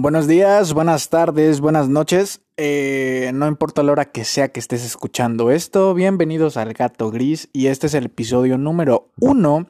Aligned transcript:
Buenos 0.00 0.28
días, 0.28 0.74
buenas 0.74 1.08
tardes, 1.08 1.60
buenas 1.60 1.88
noches. 1.88 2.40
Eh, 2.56 3.32
no 3.34 3.48
importa 3.48 3.82
la 3.82 3.90
hora 3.90 4.04
que 4.12 4.24
sea 4.24 4.52
que 4.52 4.60
estés 4.60 4.84
escuchando 4.84 5.50
esto, 5.50 5.92
bienvenidos 5.92 6.56
al 6.56 6.72
Gato 6.72 7.10
Gris 7.10 7.48
y 7.52 7.66
este 7.66 7.88
es 7.88 7.94
el 7.94 8.06
episodio 8.06 8.58
número 8.58 9.10
uno 9.18 9.66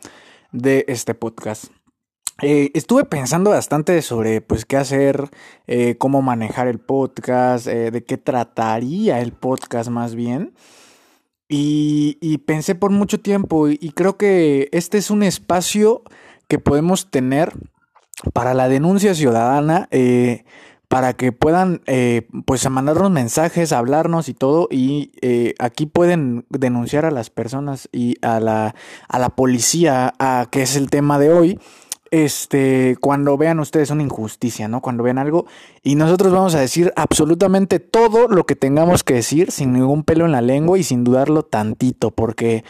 de 0.53 0.85
este 0.87 1.15
podcast. 1.15 1.69
Eh, 2.43 2.71
estuve 2.75 3.07
pensando 3.07 3.49
bastante 3.49 4.03
sobre 4.03 4.43
pues 4.43 4.67
qué 4.67 4.77
hacer, 4.77 5.31
eh, 5.67 5.97
cómo 5.97 6.21
manejar 6.21 6.69
el 6.69 6.79
podcast, 6.79 7.67
de 7.67 8.05
qué 8.05 8.19
trataría 8.19 9.21
el 9.21 9.33
podcast 9.33 9.89
más 9.89 10.15
bien. 10.15 10.53
Y, 11.49 12.19
y 12.21 12.37
pensé 12.37 12.75
por 12.75 12.91
mucho 12.91 13.19
tiempo 13.19 13.71
y 13.71 13.93
creo 13.95 14.19
que 14.19 14.69
este 14.73 14.99
es 14.99 15.11
un 15.11 15.23
espacio 15.23 16.03
que 16.49 16.59
podemos 16.59 17.11
tener 17.11 17.55
para 18.33 18.55
la 18.55 18.69
denuncia 18.69 19.15
ciudadana, 19.15 19.89
eh, 19.91 20.45
para 20.89 21.13
que 21.13 21.33
puedan 21.33 21.83
eh, 21.87 22.27
pues 22.47 22.69
mandarnos 22.71 23.11
mensajes, 23.11 23.73
hablarnos 23.73 24.29
y 24.29 24.35
todo, 24.35 24.69
y 24.71 25.13
eh, 25.21 25.55
aquí 25.59 25.87
pueden 25.87 26.47
denunciar 26.49 27.05
a 27.05 27.11
las 27.11 27.31
personas 27.31 27.89
y 27.93 28.17
a 28.23 28.41
la, 28.41 28.75
a 29.09 29.19
la 29.19 29.29
policía, 29.31 30.15
a, 30.19 30.47
que 30.51 30.63
es 30.63 30.77
el 30.77 30.89
tema 30.89 31.19
de 31.19 31.31
hoy, 31.31 31.61
este, 32.11 32.97
cuando 33.03 33.37
vean 33.37 33.61
ustedes 33.61 33.91
una 33.91 34.03
injusticia, 34.03 34.67
¿no? 34.67 34.81
Cuando 34.81 35.03
vean 35.03 35.19
algo, 35.19 35.45
y 35.83 35.95
nosotros 35.95 36.33
vamos 36.33 36.55
a 36.55 36.61
decir 36.61 36.91
absolutamente 36.97 37.81
todo 37.81 38.27
lo 38.29 38.47
que 38.47 38.57
tengamos 38.57 39.05
que 39.05 39.13
decir, 39.15 39.53
sin 39.53 39.75
ningún 39.75 40.05
pelo 40.05 40.25
en 40.25 40.33
la 40.33 40.41
lengua 40.41 40.79
y 40.79 40.85
sin 40.85 41.05
dudarlo 41.05 41.43
tantito, 41.43 42.11
porque 42.11 42.65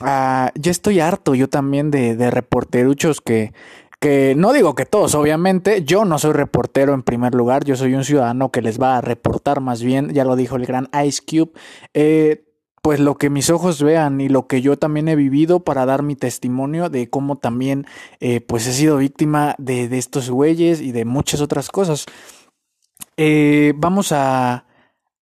ah, 0.00 0.50
ya 0.54 0.70
estoy 0.70 1.00
harto 1.00 1.34
yo 1.34 1.50
también 1.50 1.90
de, 1.90 2.16
de 2.16 2.30
reporteruchos 2.30 3.20
que 3.20 3.52
no 4.36 4.52
digo 4.52 4.74
que 4.74 4.86
todos, 4.86 5.14
obviamente, 5.14 5.82
yo 5.84 6.04
no 6.04 6.18
soy 6.18 6.32
reportero 6.32 6.94
en 6.94 7.02
primer 7.02 7.34
lugar, 7.34 7.64
yo 7.64 7.76
soy 7.76 7.94
un 7.94 8.04
ciudadano 8.04 8.50
que 8.50 8.62
les 8.62 8.80
va 8.80 8.98
a 8.98 9.00
reportar 9.00 9.60
más 9.60 9.82
bien, 9.82 10.12
ya 10.12 10.24
lo 10.24 10.36
dijo 10.36 10.56
el 10.56 10.66
gran 10.66 10.88
Ice 11.04 11.22
Cube, 11.26 11.52
eh, 11.94 12.44
pues 12.82 13.00
lo 13.00 13.16
que 13.16 13.30
mis 13.30 13.50
ojos 13.50 13.82
vean 13.82 14.20
y 14.20 14.28
lo 14.28 14.46
que 14.46 14.62
yo 14.62 14.78
también 14.78 15.08
he 15.08 15.16
vivido 15.16 15.60
para 15.60 15.86
dar 15.86 16.02
mi 16.02 16.14
testimonio 16.14 16.88
de 16.88 17.10
cómo 17.10 17.36
también 17.36 17.84
eh, 18.20 18.40
pues 18.40 18.66
he 18.66 18.72
sido 18.72 18.98
víctima 18.98 19.56
de, 19.58 19.88
de, 19.88 19.98
estos 19.98 20.30
güeyes 20.30 20.80
y 20.80 20.92
de 20.92 21.04
muchas 21.04 21.40
otras 21.40 21.68
cosas. 21.68 22.06
Eh, 23.16 23.72
vamos 23.76 24.12
a, 24.12 24.66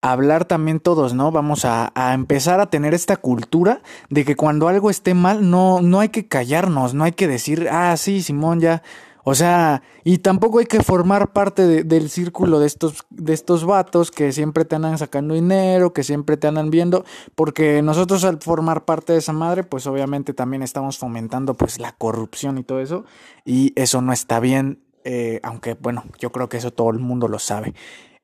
hablar 0.03 0.43
también 0.43 0.81
todos, 0.81 1.13
¿no? 1.13 1.31
Vamos 1.31 1.63
a, 1.63 1.91
empezar 2.13 2.59
a 2.59 2.69
tener 2.69 2.93
esta 2.93 3.15
cultura 3.15 3.81
de 4.09 4.25
que 4.25 4.35
cuando 4.35 4.67
algo 4.67 4.89
esté 4.89 5.13
mal, 5.13 5.49
no, 5.49 5.81
no 5.81 6.01
hay 6.01 6.09
que 6.09 6.27
callarnos, 6.27 6.93
no 6.93 7.05
hay 7.05 7.13
que 7.13 7.27
decir, 7.27 7.69
ah, 7.71 7.95
sí, 7.95 8.21
Simón, 8.21 8.59
ya. 8.59 8.83
O 9.23 9.33
sea, 9.33 9.81
y 10.03 10.17
tampoco 10.17 10.59
hay 10.59 10.65
que 10.65 10.83
formar 10.83 11.31
parte 11.31 11.65
de, 11.65 11.83
del 11.85 12.09
círculo 12.09 12.59
de 12.59 12.67
estos, 12.67 13.05
de 13.09 13.31
estos 13.31 13.63
vatos 13.63 14.11
que 14.11 14.33
siempre 14.33 14.65
te 14.65 14.75
andan 14.75 14.97
sacando 14.97 15.35
dinero, 15.35 15.93
que 15.93 16.03
siempre 16.03 16.35
te 16.35 16.47
andan 16.47 16.69
viendo, 16.69 17.05
porque 17.33 17.81
nosotros 17.81 18.25
al 18.25 18.41
formar 18.41 18.83
parte 18.83 19.13
de 19.13 19.19
esa 19.19 19.31
madre, 19.31 19.63
pues 19.63 19.87
obviamente 19.87 20.33
también 20.33 20.63
estamos 20.63 20.97
fomentando 20.97 21.53
pues 21.53 21.79
la 21.79 21.93
corrupción 21.93 22.57
y 22.57 22.63
todo 22.63 22.81
eso, 22.81 23.05
y 23.45 23.71
eso 23.77 24.01
no 24.01 24.11
está 24.11 24.41
bien, 24.41 24.83
eh, 25.05 25.39
aunque 25.43 25.75
bueno, 25.75 26.03
yo 26.19 26.33
creo 26.33 26.49
que 26.49 26.57
eso 26.57 26.71
todo 26.71 26.89
el 26.89 26.99
mundo 26.99 27.29
lo 27.29 27.39
sabe. 27.39 27.73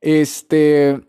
Este, 0.01 1.01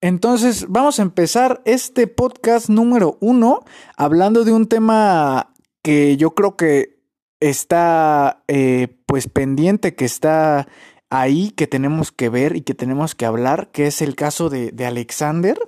entonces, 0.00 0.66
vamos 0.68 0.98
a 0.98 1.02
empezar 1.02 1.60
este 1.64 2.06
podcast 2.06 2.68
número 2.68 3.18
uno 3.20 3.64
hablando 3.96 4.44
de 4.44 4.52
un 4.52 4.68
tema 4.68 5.52
que 5.82 6.16
yo 6.16 6.34
creo 6.34 6.56
que 6.56 7.00
está 7.40 8.44
eh, 8.46 8.88
pues 9.06 9.28
pendiente, 9.28 9.96
que 9.96 10.04
está 10.04 10.68
ahí, 11.10 11.50
que 11.50 11.66
tenemos 11.66 12.12
que 12.12 12.28
ver 12.28 12.56
y 12.56 12.60
que 12.60 12.74
tenemos 12.74 13.14
que 13.14 13.26
hablar, 13.26 13.70
que 13.72 13.86
es 13.86 14.00
el 14.00 14.14
caso 14.14 14.50
de, 14.50 14.70
de 14.70 14.86
Alexander 14.86 15.58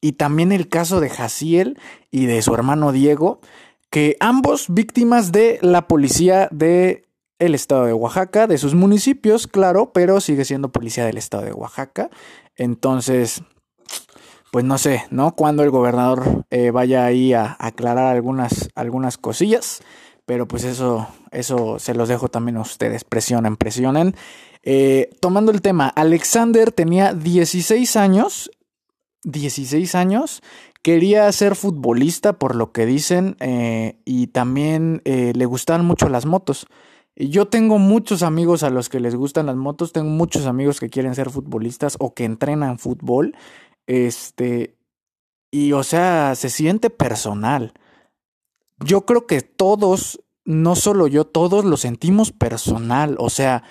y 0.00 0.12
también 0.12 0.52
el 0.52 0.68
caso 0.68 1.00
de 1.00 1.10
Jaciel 1.10 1.78
y 2.10 2.26
de 2.26 2.40
su 2.40 2.54
hermano 2.54 2.92
Diego, 2.92 3.40
que 3.90 4.16
ambos 4.20 4.66
víctimas 4.68 5.30
de 5.30 5.58
la 5.60 5.88
policía 5.88 6.48
de 6.50 7.04
el 7.38 7.54
estado 7.54 7.84
de 7.84 7.92
Oaxaca, 7.92 8.46
de 8.46 8.58
sus 8.58 8.74
municipios, 8.74 9.46
claro, 9.46 9.92
pero 9.92 10.20
sigue 10.20 10.44
siendo 10.44 10.72
policía 10.72 11.04
del 11.04 11.18
estado 11.18 11.44
de 11.44 11.52
Oaxaca. 11.52 12.08
Entonces, 12.56 13.42
pues 14.54 14.64
no 14.64 14.78
sé, 14.78 15.02
¿no? 15.10 15.34
Cuando 15.34 15.64
el 15.64 15.70
gobernador 15.70 16.46
eh, 16.50 16.70
vaya 16.70 17.04
ahí 17.04 17.32
a, 17.32 17.56
aclarar 17.58 18.14
algunas, 18.14 18.70
algunas 18.76 19.18
cosillas. 19.18 19.82
Pero 20.26 20.46
pues 20.46 20.62
eso, 20.62 21.08
eso 21.32 21.80
se 21.80 21.92
los 21.92 22.08
dejo 22.08 22.28
también 22.28 22.58
a 22.58 22.60
ustedes. 22.60 23.02
Presionen, 23.02 23.56
presionen. 23.56 24.14
Eh, 24.62 25.10
tomando 25.18 25.50
el 25.50 25.60
tema, 25.60 25.88
Alexander 25.88 26.70
tenía 26.70 27.14
16 27.14 27.96
años. 27.96 28.48
16 29.24 29.96
años. 29.96 30.40
Quería 30.82 31.32
ser 31.32 31.56
futbolista, 31.56 32.34
por 32.34 32.54
lo 32.54 32.70
que 32.70 32.86
dicen. 32.86 33.34
Eh, 33.40 33.98
y 34.04 34.28
también 34.28 35.02
le 35.04 35.46
gustaban 35.46 35.84
mucho 35.84 36.08
las 36.08 36.26
motos. 36.26 36.68
Yo 37.16 37.46
tengo 37.46 37.78
muchos 37.78 38.22
amigos 38.22 38.62
a 38.62 38.70
los 38.70 38.88
que 38.88 38.98
les 38.98 39.14
gustan 39.14 39.46
las 39.46 39.54
motos, 39.54 39.92
tengo 39.92 40.10
muchos 40.10 40.46
amigos 40.46 40.80
que 40.80 40.90
quieren 40.90 41.14
ser 41.14 41.30
futbolistas 41.30 41.96
o 42.00 42.12
que 42.12 42.24
entrenan 42.24 42.80
fútbol. 42.80 43.36
Este, 43.86 44.76
y 45.50 45.72
o 45.72 45.82
sea, 45.82 46.34
se 46.34 46.50
siente 46.50 46.90
personal. 46.90 47.74
Yo 48.78 49.06
creo 49.06 49.26
que 49.26 49.40
todos, 49.40 50.20
no 50.44 50.76
solo 50.76 51.06
yo, 51.06 51.24
todos 51.26 51.64
lo 51.64 51.76
sentimos 51.76 52.32
personal. 52.32 53.16
O 53.18 53.30
sea, 53.30 53.62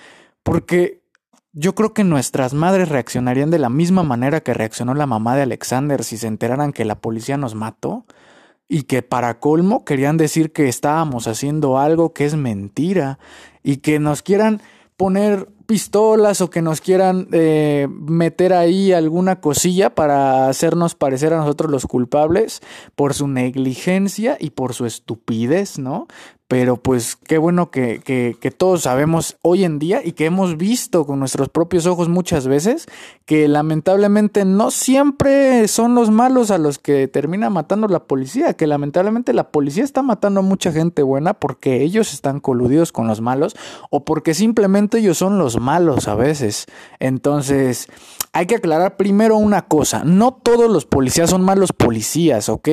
porque 0.42 1.04
yo 1.52 1.74
creo 1.74 1.94
que 1.94 2.02
nuestras 2.02 2.52
madres 2.52 2.88
reaccionarían 2.88 3.50
de 3.50 3.58
la 3.58 3.68
misma 3.68 4.02
manera 4.02 4.40
que 4.40 4.54
reaccionó 4.54 4.94
la 4.94 5.06
mamá 5.06 5.36
de 5.36 5.42
Alexander 5.42 6.02
si 6.02 6.18
se 6.18 6.26
enteraran 6.26 6.72
que 6.72 6.84
la 6.84 7.00
policía 7.00 7.36
nos 7.36 7.54
mató 7.54 8.06
y 8.68 8.84
que 8.84 9.02
para 9.02 9.38
colmo 9.38 9.84
querían 9.84 10.16
decir 10.16 10.52
que 10.52 10.68
estábamos 10.68 11.28
haciendo 11.28 11.78
algo 11.78 12.12
que 12.12 12.24
es 12.24 12.34
mentira 12.34 13.18
y 13.62 13.76
que 13.78 14.00
nos 14.00 14.22
quieran 14.22 14.62
poner 14.96 15.48
pistolas 15.66 16.40
o 16.40 16.50
que 16.50 16.62
nos 16.62 16.80
quieran 16.80 17.28
eh, 17.32 17.88
meter 17.90 18.52
ahí 18.52 18.92
alguna 18.92 19.40
cosilla 19.40 19.94
para 19.94 20.48
hacernos 20.48 20.94
parecer 20.94 21.32
a 21.32 21.38
nosotros 21.38 21.70
los 21.70 21.86
culpables 21.86 22.60
por 22.94 23.14
su 23.14 23.28
negligencia 23.28 24.36
y 24.38 24.50
por 24.50 24.74
su 24.74 24.86
estupidez, 24.86 25.78
¿no? 25.78 26.06
Pero 26.46 26.76
pues 26.76 27.16
qué 27.16 27.38
bueno 27.38 27.70
que, 27.70 28.00
que, 28.04 28.36
que, 28.38 28.50
todos 28.50 28.82
sabemos 28.82 29.38
hoy 29.40 29.64
en 29.64 29.78
día 29.78 30.02
y 30.04 30.12
que 30.12 30.26
hemos 30.26 30.58
visto 30.58 31.06
con 31.06 31.18
nuestros 31.18 31.48
propios 31.48 31.86
ojos 31.86 32.10
muchas 32.10 32.46
veces 32.46 32.86
que 33.24 33.48
lamentablemente 33.48 34.44
no 34.44 34.70
siempre 34.70 35.66
son 35.68 35.94
los 35.94 36.10
malos 36.10 36.50
a 36.50 36.58
los 36.58 36.78
que 36.78 37.08
termina 37.08 37.48
matando 37.48 37.88
la 37.88 38.04
policía, 38.04 38.52
que 38.52 38.66
lamentablemente 38.66 39.32
la 39.32 39.50
policía 39.50 39.84
está 39.84 40.02
matando 40.02 40.40
a 40.40 40.42
mucha 40.42 40.70
gente 40.70 41.02
buena 41.02 41.32
porque 41.32 41.82
ellos 41.82 42.12
están 42.12 42.40
coludidos 42.40 42.92
con 42.92 43.06
los 43.06 43.22
malos 43.22 43.56
o 43.88 44.04
porque 44.04 44.34
simplemente 44.34 44.98
ellos 44.98 45.16
son 45.16 45.38
los 45.38 45.53
malos 45.58 46.08
a 46.08 46.14
veces. 46.14 46.66
Entonces, 46.98 47.88
hay 48.34 48.46
que 48.46 48.56
aclarar 48.56 48.96
primero 48.96 49.36
una 49.36 49.62
cosa, 49.68 50.02
no 50.04 50.34
todos 50.34 50.68
los 50.68 50.86
policías 50.86 51.30
son 51.30 51.42
malos 51.42 51.72
policías, 51.72 52.48
¿ok? 52.48 52.68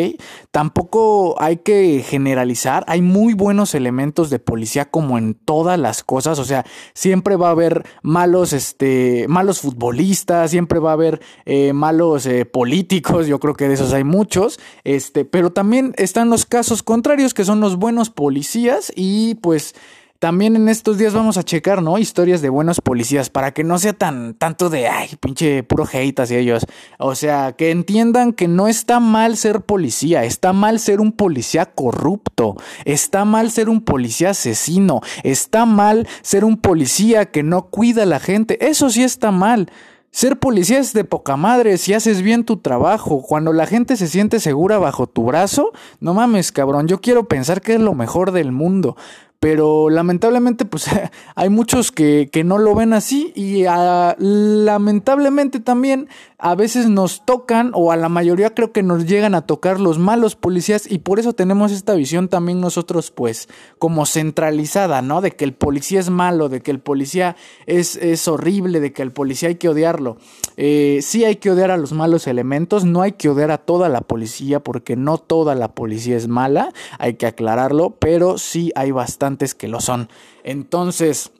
Tampoco 0.49 1.39
hay 1.39 1.57
que 1.57 2.03
generalizar, 2.03 2.83
hay 2.87 3.03
muy 3.03 3.35
buenos 3.35 3.75
elementos 3.75 4.31
de 4.31 4.39
policía 4.39 4.89
como 4.89 5.19
en 5.19 5.35
todas 5.35 5.79
las 5.79 6.03
cosas, 6.03 6.39
o 6.39 6.45
sea, 6.45 6.65
siempre 6.95 7.35
va 7.35 7.49
a 7.49 7.51
haber 7.51 7.85
malos, 8.01 8.53
este, 8.53 9.27
malos 9.29 9.61
futbolistas, 9.61 10.49
siempre 10.49 10.79
va 10.79 10.89
a 10.89 10.93
haber 10.93 11.21
eh, 11.45 11.73
malos 11.73 12.25
eh, 12.25 12.45
políticos, 12.45 13.27
yo 13.27 13.39
creo 13.39 13.53
que 13.53 13.67
de 13.67 13.75
esos 13.75 13.93
hay 13.93 14.03
muchos, 14.03 14.59
este, 14.83 15.25
pero 15.25 15.51
también 15.51 15.93
están 15.97 16.31
los 16.31 16.47
casos 16.47 16.81
contrarios 16.81 17.35
que 17.35 17.45
son 17.45 17.59
los 17.59 17.75
buenos 17.75 18.09
policías 18.09 18.91
y 18.95 19.35
pues 19.35 19.75
también 20.21 20.55
en 20.55 20.69
estos 20.69 20.99
días 20.99 21.15
vamos 21.15 21.37
a 21.37 21.43
checar, 21.43 21.81
¿no? 21.81 21.97
Historias 21.97 22.43
de 22.43 22.49
buenos 22.49 22.79
policías 22.79 23.31
para 23.31 23.55
que 23.55 23.63
no 23.63 23.79
sea 23.79 23.93
tan 23.93 24.35
tanto 24.35 24.69
de, 24.69 24.87
ay, 24.87 25.09
pinche 25.19 25.63
puro 25.63 25.83
hate 25.91 26.19
hacia 26.19 26.37
ellos. 26.37 26.67
O 26.99 27.15
sea, 27.15 27.53
que 27.53 27.71
entiendan 27.71 28.31
que 28.31 28.47
no 28.47 28.67
está 28.67 28.99
mal 28.99 29.35
ser 29.35 29.61
policía, 29.61 30.23
está 30.23 30.53
mal 30.53 30.79
ser 30.79 31.01
un 31.01 31.11
policía 31.11 31.73
corrupto, 31.73 32.55
está 32.85 33.25
mal 33.25 33.49
ser 33.49 33.67
un 33.67 33.81
policía 33.81 34.29
asesino, 34.29 35.01
está 35.23 35.65
mal 35.65 36.07
ser 36.21 36.45
un 36.45 36.57
policía 36.57 37.31
que 37.31 37.41
no 37.41 37.71
cuida 37.71 38.03
a 38.03 38.05
la 38.05 38.19
gente. 38.19 38.63
Eso 38.69 38.91
sí 38.91 39.01
está 39.01 39.31
mal. 39.31 39.71
Ser 40.11 40.37
policía 40.37 40.77
es 40.77 40.93
de 40.93 41.03
poca 41.03 41.35
madre 41.35 41.79
si 41.79 41.95
haces 41.95 42.21
bien 42.21 42.43
tu 42.43 42.57
trabajo. 42.57 43.23
Cuando 43.23 43.53
la 43.53 43.65
gente 43.65 43.95
se 43.95 44.07
siente 44.07 44.39
segura 44.39 44.77
bajo 44.77 45.07
tu 45.07 45.23
brazo, 45.23 45.71
no 45.99 46.13
mames, 46.13 46.51
cabrón, 46.51 46.87
yo 46.87 47.01
quiero 47.01 47.27
pensar 47.27 47.61
que 47.61 47.73
es 47.73 47.79
lo 47.79 47.95
mejor 47.95 48.33
del 48.33 48.51
mundo 48.51 48.97
pero 49.41 49.89
lamentablemente 49.89 50.65
pues 50.65 50.85
hay 51.35 51.49
muchos 51.49 51.91
que, 51.91 52.29
que, 52.31 52.43
no 52.43 52.59
lo 52.59 52.75
ven 52.75 52.93
así 52.93 53.33
y 53.35 53.65
uh, 53.65 54.13
lamentablemente 54.19 55.59
también 55.59 56.07
a 56.41 56.55
veces 56.55 56.89
nos 56.89 57.23
tocan 57.23 57.71
o 57.75 57.91
a 57.91 57.95
la 57.95 58.09
mayoría 58.09 58.55
creo 58.55 58.71
que 58.71 58.81
nos 58.81 59.05
llegan 59.05 59.35
a 59.35 59.45
tocar 59.45 59.79
los 59.79 59.99
malos 59.99 60.35
policías 60.35 60.89
y 60.89 60.97
por 60.97 61.19
eso 61.19 61.33
tenemos 61.33 61.71
esta 61.71 61.93
visión 61.93 62.29
también 62.29 62.59
nosotros 62.59 63.11
pues 63.11 63.47
como 63.77 64.07
centralizada, 64.07 65.03
¿no? 65.03 65.21
De 65.21 65.31
que 65.31 65.45
el 65.45 65.53
policía 65.53 65.99
es 65.99 66.09
malo, 66.09 66.49
de 66.49 66.61
que 66.61 66.71
el 66.71 66.79
policía 66.79 67.35
es, 67.67 67.95
es 67.95 68.27
horrible, 68.27 68.79
de 68.79 68.91
que 68.91 69.03
el 69.03 69.11
policía 69.11 69.49
hay 69.49 69.55
que 69.55 69.69
odiarlo. 69.69 70.17
Eh, 70.57 71.01
sí 71.03 71.25
hay 71.25 71.35
que 71.35 71.51
odiar 71.51 71.69
a 71.69 71.77
los 71.77 71.93
malos 71.93 72.25
elementos, 72.25 72.85
no 72.85 73.03
hay 73.03 73.11
que 73.11 73.29
odiar 73.29 73.51
a 73.51 73.59
toda 73.59 73.87
la 73.87 74.01
policía 74.01 74.61
porque 74.61 74.95
no 74.95 75.19
toda 75.19 75.53
la 75.53 75.75
policía 75.75 76.17
es 76.17 76.27
mala, 76.27 76.73
hay 76.97 77.13
que 77.13 77.27
aclararlo, 77.27 77.97
pero 77.99 78.39
sí 78.39 78.71
hay 78.73 78.89
bastantes 78.89 79.53
que 79.53 79.67
lo 79.67 79.79
son. 79.79 80.09
Entonces, 80.43 81.33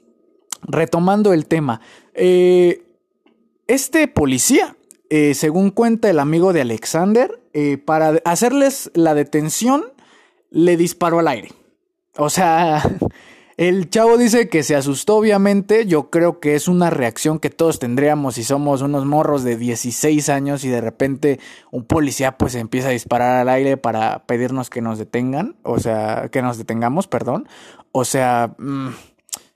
retomando 0.61 1.33
el 1.33 1.47
tema, 1.47 1.81
eh, 2.13 2.83
este 3.65 4.07
policía 4.07 4.75
eh, 5.13 5.33
según 5.33 5.71
cuenta 5.71 6.09
el 6.09 6.19
amigo 6.19 6.53
de 6.53 6.61
Alexander, 6.61 7.37
eh, 7.51 7.77
para 7.77 8.21
hacerles 8.23 8.89
la 8.93 9.13
detención, 9.13 9.83
le 10.51 10.77
disparó 10.77 11.19
al 11.19 11.27
aire. 11.27 11.49
O 12.15 12.29
sea, 12.29 12.81
el 13.57 13.89
chavo 13.89 14.17
dice 14.17 14.47
que 14.47 14.63
se 14.63 14.73
asustó, 14.73 15.17
obviamente. 15.17 15.85
Yo 15.85 16.09
creo 16.09 16.39
que 16.39 16.55
es 16.55 16.69
una 16.69 16.89
reacción 16.89 17.39
que 17.39 17.49
todos 17.49 17.77
tendríamos 17.77 18.35
si 18.35 18.45
somos 18.45 18.81
unos 18.81 19.05
morros 19.05 19.43
de 19.43 19.57
16 19.57 20.29
años 20.29 20.63
y 20.63 20.69
de 20.69 20.79
repente 20.79 21.41
un 21.71 21.83
policía 21.83 22.37
pues 22.37 22.55
empieza 22.55 22.87
a 22.87 22.91
disparar 22.91 23.41
al 23.41 23.49
aire 23.49 23.75
para 23.75 24.25
pedirnos 24.25 24.69
que 24.69 24.79
nos 24.79 24.97
detengan. 24.97 25.57
O 25.63 25.77
sea, 25.79 26.29
que 26.31 26.41
nos 26.41 26.57
detengamos, 26.57 27.07
perdón. 27.07 27.49
O 27.91 28.05
sea, 28.05 28.55
mm, 28.57 28.91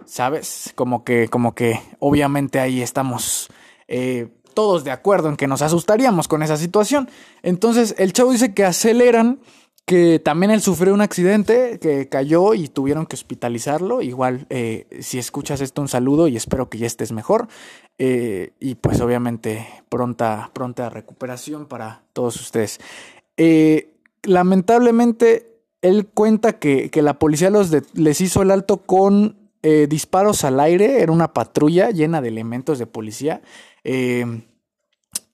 ¿sabes? 0.06 0.74
Como 0.75 1.06
que, 1.06 1.30
como 1.30 1.56
que, 1.56 1.80
obviamente 2.00 2.60
ahí 2.60 2.81
estamos. 2.81 3.48
Eh, 3.88 4.28
todos 4.56 4.84
de 4.84 4.90
acuerdo 4.90 5.30
en 5.30 5.38
que 5.38 5.48
nos 5.48 5.62
asustaríamos 5.62 6.28
con 6.28 6.42
esa 6.42 6.57
situación. 6.57 7.07
Entonces 7.44 7.94
el 8.00 8.13
chavo 8.13 8.31
dice 8.31 8.56
que 8.56 8.66
aceleran, 8.66 9.40
que 9.86 10.19
también 10.19 10.52
él 10.52 10.62
sufrió 10.62 10.94
un 10.96 11.02
accidente, 11.02 11.78
que 11.80 12.10
cayó 12.10 12.56
y 12.56 12.68
tuvieron 12.68 13.06
que 13.06 13.16
hospitalizarlo. 13.16 14.02
Igual, 14.02 14.48
eh, 14.50 14.88
si 15.02 15.19
escuchas 15.19 15.62
esto, 15.62 15.81
un 15.81 15.88
saludo 15.88 16.28
y 16.28 16.36
espero 16.36 16.69
que 16.69 16.80
ya 16.80 16.88
estés 16.88 17.12
mejor. 17.12 17.48
Eh, 18.00 18.54
y 18.60 18.75
pues 18.75 19.00
obviamente 19.00 19.68
pronta, 19.90 20.50
pronta 20.54 20.90
recuperación 20.90 21.68
para 21.68 22.04
todos 22.13 22.42
ustedes. 22.42 22.80
Eh, 23.38 23.94
lamentablemente, 24.24 25.62
él 25.84 26.08
cuenta 26.08 26.54
que, 26.54 26.90
la 26.96 27.19
policía 27.19 27.51
los 27.51 27.69
les 27.94 28.22
hizo 28.22 28.42
el 28.42 28.50
alto 28.51 28.78
con 28.78 29.38
disparos 29.90 30.44
al 30.44 30.60
aire. 30.60 31.01
Era 31.01 31.12
una 31.12 31.34
patrulla 31.34 31.90
llena 31.90 32.22
de 32.22 32.28
elementos 32.28 32.78
de 32.78 32.86
policía. 32.86 33.42
Em, 33.86 34.42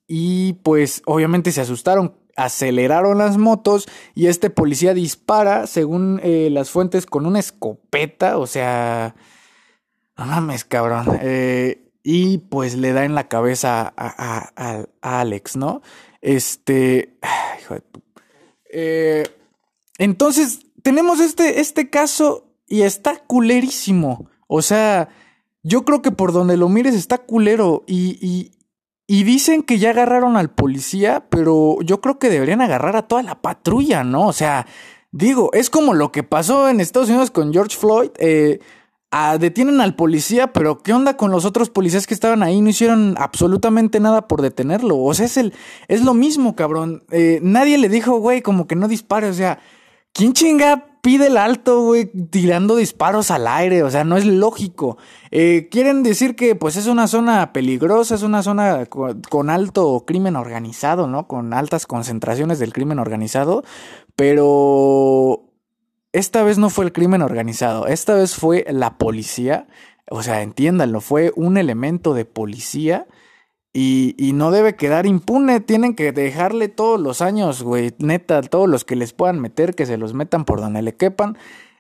y 0.08 0.54
pues 0.62 1.02
obviamente 1.06 1.54
se 1.54 1.62
asustaron, 1.62 2.18
aceleraron 2.36 3.18
las 3.18 3.38
motos 3.38 3.88
y 4.14 4.28
este 4.28 4.50
policía 4.50 4.94
dispara, 4.94 5.68
según 5.68 6.20
eh, 6.22 6.50
las 6.52 6.70
fuentes, 6.70 7.06
con 7.06 7.26
una 7.26 7.40
escopeta, 7.40 8.38
o 8.38 8.46
sea, 8.46 9.16
no 10.18 10.26
mames, 10.26 10.66
cabrón. 10.66 11.18
Eh, 11.22 11.90
y 12.04 12.40
pues 12.40 12.76
le 12.76 12.92
da 12.92 13.06
en 13.06 13.16
la 13.16 13.30
cabeza 13.30 13.94
a, 13.96 14.86
Alex, 15.02 15.56
¿no? 15.56 15.82
Este, 16.20 17.18
hijo 17.62 17.76
de. 17.76 17.84
Eh, 18.74 19.24
entonces, 19.98 20.60
tenemos 20.84 21.22
este, 21.22 21.62
este 21.62 21.90
caso 21.90 22.54
y 22.68 22.82
está 22.82 23.24
culerísimo. 23.28 24.30
O 24.48 24.62
sea, 24.62 25.08
yo 25.64 25.86
creo 25.86 26.02
que 26.02 26.12
por 26.12 26.34
donde 26.34 26.58
lo 26.58 26.70
mires 26.70 26.96
está 26.96 27.20
culero 27.20 27.84
y, 27.88 28.18
y, 28.26 28.52
y 29.08 29.24
dicen 29.24 29.64
que 29.64 29.80
ya 29.80 29.92
agarraron 29.92 30.38
al 30.38 30.50
policía, 30.50 31.26
pero 31.30 31.78
yo 31.82 32.02
creo 32.02 32.20
que 32.20 32.30
deberían 32.30 32.62
agarrar 32.62 32.96
a 32.96 33.08
toda 33.08 33.24
la 33.24 33.42
patrulla, 33.42 34.04
¿no? 34.04 34.28
O 34.28 34.34
sea, 34.34 34.66
digo, 35.12 35.52
es 35.54 35.70
como 35.70 35.94
lo 35.94 36.12
que 36.12 36.24
pasó 36.24 36.70
en 36.70 36.80
Estados 36.80 37.10
Unidos 37.10 37.32
con 37.32 37.54
George 37.54 37.78
Floyd. 37.78 38.12
Eh, 38.18 38.60
detienen 39.40 39.82
al 39.82 39.96
policía, 39.96 40.54
pero 40.54 40.82
¿qué 40.82 40.94
onda 40.94 41.18
con 41.18 41.32
los 41.32 41.44
otros 41.46 41.70
policías 41.70 42.08
que 42.08 42.14
estaban 42.14 42.44
ahí? 42.44 42.62
No 42.62 42.70
hicieron 42.70 43.16
absolutamente 43.18 44.00
nada 44.00 44.28
por 44.28 44.42
detenerlo. 44.42 44.98
O 44.98 45.14
sea, 45.14 45.26
es, 45.26 45.38
el, 45.38 45.54
es 45.88 46.04
lo 46.04 46.14
mismo, 46.14 46.56
cabrón. 46.56 47.04
Eh, 47.12 47.40
nadie 47.44 47.78
le 47.78 47.90
dijo, 47.90 48.18
güey, 48.20 48.42
como 48.42 48.68
que 48.68 48.76
no 48.76 48.88
dispare. 48.88 49.28
O 49.28 49.34
sea, 49.34 49.60
¿quién 50.14 50.34
chinga 50.34 50.91
pide 51.02 51.28
el 51.28 51.38
alto, 51.38 51.82
güey, 51.82 52.06
tirando 52.06 52.76
disparos 52.76 53.32
al 53.32 53.48
aire, 53.48 53.84
o 53.84 53.90
sea, 53.90 54.04
no 54.04 54.18
es 54.18 54.26
lógico. 54.26 54.98
Eh, 55.32 55.68
quieren 55.72 56.04
decir 56.04 56.36
que 56.36 56.56
pues 56.56 56.76
es 56.76 56.88
una 56.88 57.08
zona 57.08 57.54
peligrosa, 57.54 58.16
es 58.16 58.24
una 58.24 58.44
zona 58.44 58.86
con, 58.86 59.50
alto 59.50 60.04
crimen 60.06 60.36
organizado, 60.36 61.08
¿no? 61.08 61.28
Con 61.28 61.54
altas 61.54 61.88
concentraciones 61.88 62.60
del 62.60 62.74
crimen 62.74 63.00
organizado, 63.00 63.64
pero 64.16 65.50
esta 66.14 66.44
vez 66.44 66.58
no 66.58 66.70
fue 66.70 66.86
el 66.86 66.94
crimen 66.94 67.22
organizado, 67.22 67.88
esta 67.88 68.14
vez 68.14 68.36
fue 68.36 68.66
la 68.70 68.98
policía, 68.98 69.68
o 70.10 70.24
sea, 70.24 70.42
entiéndanlo, 70.42 71.02
fue 71.02 71.32
un 71.36 71.58
elemento 71.58 72.14
de 72.14 72.26
policía 72.26 73.08
y, 73.74 74.32
no 74.34 74.52
debe 74.52 74.76
quedar 74.76 75.06
impune, 75.06 75.62
tienen 75.62 75.96
que 75.96 76.12
dejarle 76.12 76.68
todos 76.68 77.00
los 77.00 77.22
años, 77.22 77.64
güey, 77.64 77.94
neta, 78.00 78.42
todos 78.42 78.68
los 78.68 78.84
que 78.84 78.98
les 78.98 79.14
puedan 79.14 79.40
meter, 79.40 79.76
que 79.76 79.86
se 79.86 79.98
los 79.98 80.14
metan 80.14 80.44
por 80.44 80.60
donde 80.60 80.82
le 80.82 80.96
quepan 80.96 81.38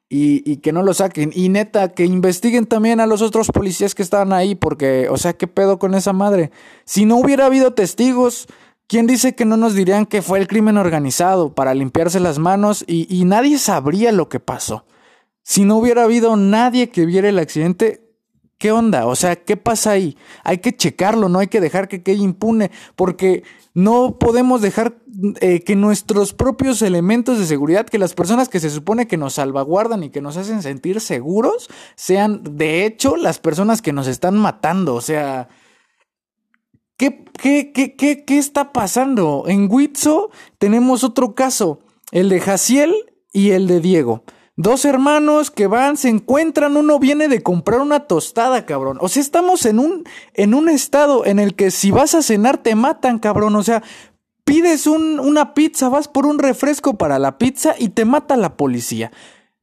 y, 0.07 0.49
y, 0.49 0.57
que 0.57 0.71
no 0.71 0.83
lo 0.83 0.93
saquen. 0.93 1.31
Y 1.33 1.49
neta, 1.49 1.89
que 1.93 2.05
investiguen 2.05 2.65
también 2.65 3.01
a 3.01 3.07
los 3.07 3.21
otros 3.21 3.49
policías 3.49 3.93
que 3.93 4.03
estaban 4.03 4.31
ahí, 4.31 4.55
porque, 4.55 5.09
o 5.09 5.17
sea, 5.17 5.33
¿qué 5.33 5.47
pedo 5.47 5.79
con 5.79 5.93
esa 5.93 6.13
madre? 6.13 6.51
Si 6.85 7.05
no 7.05 7.17
hubiera 7.17 7.47
habido 7.47 7.73
testigos, 7.73 8.47
¿quién 8.87 9.05
dice 9.05 9.35
que 9.35 9.45
no 9.45 9.57
nos 9.57 9.73
dirían 9.73 10.05
que 10.05 10.21
fue 10.21 10.39
el 10.39 10.47
crimen 10.47 10.77
organizado 10.77 11.53
para 11.53 11.73
limpiarse 11.73 12.21
las 12.21 12.39
manos 12.39 12.85
y, 12.87 13.05
y 13.13 13.25
nadie 13.25 13.57
sabría 13.57 14.13
lo 14.13 14.29
que 14.29 14.39
pasó? 14.39 14.85
Si 15.43 15.65
no 15.65 15.75
hubiera 15.75 16.03
habido 16.03 16.37
nadie 16.37 16.89
que 16.89 17.05
viera 17.05 17.27
el 17.27 17.39
accidente, 17.39 18.00
¿Qué 18.61 18.71
onda? 18.71 19.07
O 19.07 19.15
sea, 19.15 19.37
¿qué 19.37 19.57
pasa 19.57 19.89
ahí? 19.89 20.15
Hay 20.43 20.59
que 20.59 20.77
checarlo, 20.77 21.29
no 21.29 21.39
hay 21.39 21.47
que 21.47 21.59
dejar 21.59 21.87
que 21.87 22.03
quede 22.03 22.17
impune, 22.17 22.69
porque 22.95 23.41
no 23.73 24.19
podemos 24.19 24.61
dejar 24.61 25.01
eh, 25.39 25.63
que 25.63 25.75
nuestros 25.75 26.35
propios 26.35 26.83
elementos 26.83 27.39
de 27.39 27.47
seguridad, 27.47 27.87
que 27.87 27.97
las 27.97 28.13
personas 28.13 28.49
que 28.49 28.59
se 28.59 28.69
supone 28.69 29.07
que 29.07 29.17
nos 29.17 29.33
salvaguardan 29.33 30.03
y 30.03 30.11
que 30.11 30.21
nos 30.21 30.37
hacen 30.37 30.61
sentir 30.61 31.01
seguros, 31.01 31.71
sean 31.95 32.43
de 32.55 32.85
hecho 32.85 33.17
las 33.17 33.39
personas 33.39 33.81
que 33.81 33.93
nos 33.93 34.05
están 34.05 34.37
matando. 34.37 34.93
O 34.93 35.01
sea, 35.01 35.49
¿qué, 36.97 37.25
qué, 37.41 37.71
qué, 37.73 37.95
qué, 37.95 38.25
qué 38.25 38.37
está 38.37 38.73
pasando? 38.73 39.45
En 39.47 39.71
Huitzo 39.71 40.29
tenemos 40.59 41.03
otro 41.03 41.33
caso, 41.33 41.79
el 42.11 42.29
de 42.29 42.39
Jaciel 42.39 42.93
y 43.33 43.49
el 43.49 43.65
de 43.65 43.79
Diego. 43.79 44.23
Dos 44.61 44.85
hermanos 44.85 45.49
que 45.49 45.65
van, 45.65 45.97
se 45.97 46.09
encuentran, 46.09 46.77
uno 46.77 46.99
viene 46.99 47.27
de 47.27 47.41
comprar 47.41 47.81
una 47.81 48.01
tostada, 48.01 48.63
cabrón. 48.67 48.99
O 49.01 49.09
sea, 49.09 49.19
estamos 49.19 49.65
en 49.65 49.79
un, 49.79 50.03
en 50.35 50.53
un 50.53 50.69
estado 50.69 51.25
en 51.25 51.39
el 51.39 51.55
que 51.55 51.71
si 51.71 51.89
vas 51.89 52.13
a 52.13 52.21
cenar 52.21 52.59
te 52.59 52.75
matan, 52.75 53.17
cabrón. 53.17 53.55
O 53.55 53.63
sea, 53.63 53.81
pides 54.43 54.85
un, 54.85 55.19
una 55.19 55.55
pizza, 55.55 55.89
vas 55.89 56.07
por 56.07 56.27
un 56.27 56.37
refresco 56.37 56.95
para 56.95 57.17
la 57.17 57.39
pizza 57.39 57.73
y 57.75 57.89
te 57.89 58.05
mata 58.05 58.37
la 58.37 58.55
policía. 58.55 59.11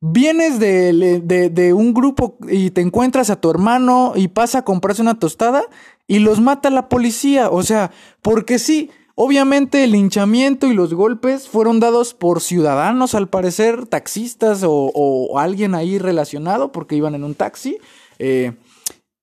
Vienes 0.00 0.59
de, 0.59 1.21
de, 1.23 1.49
de, 1.49 1.73
un 1.73 1.95
grupo 1.95 2.37
y 2.49 2.71
te 2.73 2.81
encuentras 2.81 3.31
a 3.31 3.40
tu 3.40 3.50
hermano 3.50 4.14
y 4.17 4.26
pasa 4.26 4.59
a 4.59 4.64
comprarse 4.64 5.02
una 5.02 5.21
tostada 5.21 5.62
y 6.09 6.19
los 6.19 6.40
mata 6.40 6.71
la 6.71 6.88
policía. 6.88 7.50
O 7.50 7.62
sea, 7.62 7.93
porque 8.21 8.59
sí, 8.59 8.90
Obviamente 9.21 9.83
el 9.83 9.91
linchamiento 9.91 10.69
y 10.69 10.75
los 10.75 10.95
golpes 10.95 11.49
fueron 11.49 11.81
dados 11.81 12.15
por 12.15 12.41
ciudadanos, 12.41 13.17
al 13.17 13.29
parecer, 13.29 13.85
taxistas 13.85 14.63
o, 14.65 15.41
alguien 15.41 15.75
ahí 15.75 15.99
relacionado, 15.99 16.71
porque 16.71 16.95
iban 16.95 17.17
en 17.17 17.25
un 17.25 17.35
taxi. 17.35 17.79
Eh, 18.21 18.53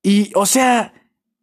y, 0.03 0.33
o 0.35 0.45
sea, 0.45 0.93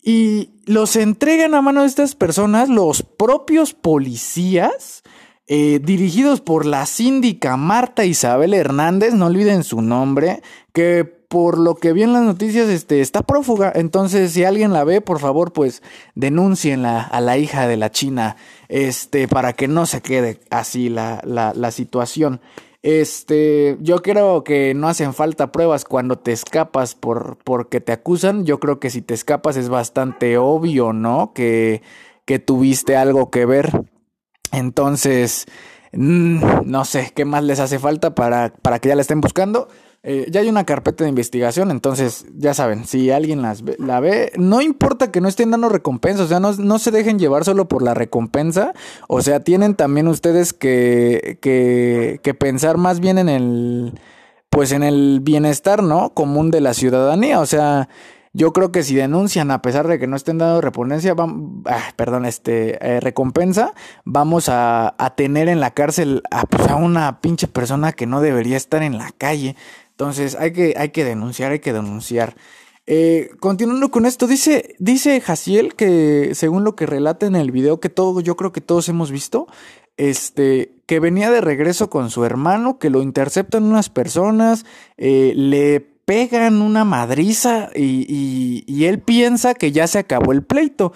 y 0.02 0.50
los 0.66 0.96
entregan 0.96 1.54
a 1.54 1.62
mano 1.62 1.80
de 1.80 1.86
estas 1.86 2.14
personas 2.14 2.68
los 2.68 3.02
propios 3.02 3.72
policías, 3.72 5.02
eh, 5.46 5.80
dirigidos 5.82 6.42
por 6.42 6.66
la 6.66 6.84
síndica 6.84 7.56
Marta 7.56 8.04
Isabel 8.04 8.52
Hernández, 8.52 9.14
no 9.14 9.28
olviden 9.28 9.64
su 9.64 9.80
nombre, 9.80 10.42
que 10.74 11.21
por 11.32 11.56
lo 11.56 11.76
que 11.76 11.94
vi 11.94 12.02
en 12.02 12.12
las 12.12 12.24
noticias, 12.24 12.68
este, 12.68 13.00
está 13.00 13.22
prófuga. 13.22 13.72
Entonces, 13.74 14.32
si 14.32 14.44
alguien 14.44 14.74
la 14.74 14.84
ve, 14.84 15.00
por 15.00 15.18
favor, 15.18 15.54
pues 15.54 15.82
denúncienla 16.14 17.00
a 17.00 17.22
la 17.22 17.38
hija 17.38 17.66
de 17.66 17.78
la 17.78 17.90
China, 17.90 18.36
este, 18.68 19.26
para 19.28 19.54
que 19.54 19.66
no 19.66 19.86
se 19.86 20.02
quede 20.02 20.40
así 20.50 20.90
la, 20.90 21.22
la, 21.24 21.54
la 21.54 21.70
situación. 21.70 22.42
Este, 22.82 23.78
yo 23.80 24.02
creo 24.02 24.44
que 24.44 24.74
no 24.74 24.88
hacen 24.88 25.14
falta 25.14 25.52
pruebas 25.52 25.86
cuando 25.86 26.18
te 26.18 26.32
escapas 26.32 26.94
por, 26.94 27.38
porque 27.44 27.80
te 27.80 27.92
acusan. 27.92 28.44
Yo 28.44 28.60
creo 28.60 28.78
que 28.78 28.90
si 28.90 29.00
te 29.00 29.14
escapas 29.14 29.56
es 29.56 29.70
bastante 29.70 30.36
obvio, 30.36 30.92
¿no? 30.92 31.32
Que, 31.32 31.80
que 32.26 32.40
tuviste 32.40 32.94
algo 32.94 33.30
que 33.30 33.46
ver. 33.46 33.70
Entonces, 34.52 35.46
mm, 35.92 36.66
no 36.66 36.84
sé 36.84 37.10
qué 37.14 37.24
más 37.24 37.42
les 37.42 37.58
hace 37.58 37.78
falta 37.78 38.14
para, 38.14 38.52
para 38.60 38.80
que 38.80 38.90
ya 38.90 38.96
la 38.96 39.00
estén 39.00 39.22
buscando. 39.22 39.68
Eh, 40.04 40.26
ya 40.30 40.40
hay 40.40 40.48
una 40.48 40.64
carpeta 40.64 41.04
de 41.04 41.10
investigación, 41.10 41.70
entonces 41.70 42.26
ya 42.36 42.54
saben, 42.54 42.86
si 42.86 43.12
alguien 43.12 43.40
las 43.40 43.62
la 43.78 44.00
ve, 44.00 44.32
no 44.36 44.60
importa 44.60 45.12
que 45.12 45.20
no 45.20 45.28
estén 45.28 45.52
dando 45.52 45.68
recompensa, 45.68 46.24
o 46.24 46.26
sea, 46.26 46.40
no, 46.40 46.52
no, 46.54 46.80
se 46.80 46.90
dejen 46.90 47.20
llevar 47.20 47.44
solo 47.44 47.68
por 47.68 47.82
la 47.82 47.94
recompensa, 47.94 48.72
o 49.06 49.22
sea, 49.22 49.40
tienen 49.44 49.76
también 49.76 50.08
ustedes 50.08 50.52
que, 50.52 51.38
que, 51.40 52.18
que 52.20 52.34
pensar 52.34 52.78
más 52.78 52.98
bien 52.98 53.16
en 53.16 53.28
el, 53.28 54.00
pues 54.50 54.72
en 54.72 54.82
el 54.82 55.20
bienestar, 55.22 55.84
¿no? 55.84 56.12
Común 56.14 56.50
de 56.50 56.62
la 56.62 56.74
ciudadanía, 56.74 57.38
o 57.38 57.46
sea, 57.46 57.88
yo 58.34 58.54
creo 58.54 58.72
que 58.72 58.82
si 58.82 58.94
denuncian, 58.94 59.50
a 59.50 59.60
pesar 59.60 59.86
de 59.88 59.98
que 59.98 60.06
no 60.06 60.16
estén 60.16 60.38
dando 60.38 60.62
reponencia, 60.62 61.14
ah, 61.18 61.92
perdón, 61.96 62.24
este, 62.24 62.78
eh, 62.80 62.98
recompensa, 62.98 63.74
vamos 64.06 64.48
a, 64.48 64.94
tener 65.16 65.48
en 65.48 65.60
la 65.60 65.72
cárcel 65.72 66.22
pues, 66.48 66.66
a, 66.68 66.76
una 66.76 67.20
pinche 67.20 67.46
persona 67.46 67.92
que 67.92 68.06
no 68.06 68.22
debería 68.22 68.56
estar 68.56 68.82
en 68.82 68.96
la 68.96 69.10
calle. 69.18 69.54
Entonces 69.92 70.34
hay 70.34 70.52
que, 70.52 70.74
hay 70.76 70.90
que 70.90 71.04
denunciar, 71.04 71.52
hay 71.52 71.60
que 71.60 71.72
denunciar. 71.72 72.36
Eh, 72.86 73.30
continuando 73.38 73.90
con 73.90 74.06
esto, 74.06 74.26
dice, 74.26 74.74
dice 74.80 75.20
Jaciel 75.20 75.74
que 75.76 76.34
según 76.34 76.64
lo 76.64 76.74
que 76.74 76.86
relata 76.86 77.26
en 77.26 77.36
el 77.36 77.52
video 77.52 77.78
que 77.78 77.88
todo, 77.88 78.20
yo 78.20 78.36
creo 78.36 78.50
que 78.50 78.60
todos 78.60 78.88
hemos 78.88 79.12
visto, 79.12 79.46
este, 79.96 80.74
que 80.86 80.98
venía 80.98 81.30
de 81.30 81.40
regreso 81.40 81.90
con 81.90 82.10
su 82.10 82.24
hermano, 82.24 82.78
que 82.78 82.90
lo 82.90 83.02
interceptan 83.02 83.64
unas 83.64 83.88
personas, 83.88 84.64
eh, 84.96 85.32
le 85.36 85.80
pegan 85.80 86.60
una 86.60 86.84
madriza 86.84 87.70
y, 87.74 88.64
y, 88.66 88.84
él 88.86 88.98
piensa 89.00 89.54
que 89.54 89.70
ya 89.70 89.86
se 89.86 89.98
acabó 90.00 90.32
el 90.32 90.42
pleito. 90.42 90.92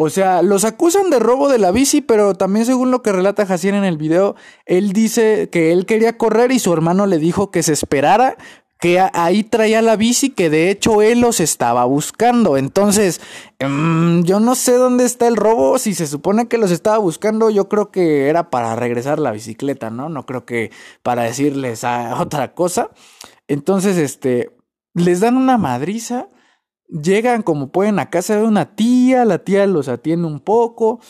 O 0.00 0.10
sea, 0.10 0.42
los 0.42 0.64
acusan 0.64 1.10
de 1.10 1.18
robo 1.18 1.48
de 1.48 1.58
la 1.58 1.72
bici, 1.72 2.00
pero 2.00 2.34
también 2.34 2.64
según 2.64 2.92
lo 2.92 3.02
que 3.02 3.10
relata 3.10 3.46
Jaciel 3.46 3.74
en 3.74 3.82
el 3.82 3.96
video, 3.96 4.36
él 4.64 4.92
dice 4.92 5.48
que 5.50 5.72
él 5.72 5.86
quería 5.86 6.16
correr 6.16 6.52
y 6.52 6.60
su 6.60 6.72
hermano 6.72 7.06
le 7.06 7.18
dijo 7.18 7.50
que 7.50 7.64
se 7.64 7.72
esperara, 7.72 8.36
que 8.78 9.00
ahí 9.00 9.42
traía 9.42 9.82
la 9.82 9.96
bici, 9.96 10.30
que 10.30 10.50
de 10.50 10.70
hecho 10.70 11.02
él 11.02 11.20
los 11.20 11.40
estaba 11.40 11.84
buscando. 11.84 12.56
Entonces, 12.56 13.20
mmm, 13.58 14.20
yo 14.22 14.38
no 14.38 14.54
sé 14.54 14.74
dónde 14.74 15.04
está 15.04 15.26
el 15.26 15.34
robo, 15.34 15.78
si 15.78 15.94
se 15.94 16.06
supone 16.06 16.46
que 16.46 16.58
los 16.58 16.70
estaba 16.70 16.98
buscando, 16.98 17.50
yo 17.50 17.68
creo 17.68 17.90
que 17.90 18.28
era 18.28 18.50
para 18.50 18.76
regresar 18.76 19.18
la 19.18 19.32
bicicleta, 19.32 19.90
¿no? 19.90 20.08
No 20.08 20.26
creo 20.26 20.44
que 20.44 20.70
para 21.02 21.24
decirles 21.24 21.82
a 21.82 22.22
otra 22.22 22.54
cosa. 22.54 22.90
Entonces, 23.48 23.96
este, 23.96 24.52
les 24.94 25.18
dan 25.18 25.36
una 25.36 25.58
madriza, 25.58 26.28
llegan 26.88 27.42
como 27.42 27.70
pueden 27.70 27.98
a 27.98 28.10
casa 28.10 28.36
de 28.36 28.44
una 28.44 28.74
tía, 28.74 29.24
la 29.24 29.38
tía 29.38 29.66
los 29.66 29.88
atiende 29.88 30.26
un 30.26 30.40
poco 30.40 31.00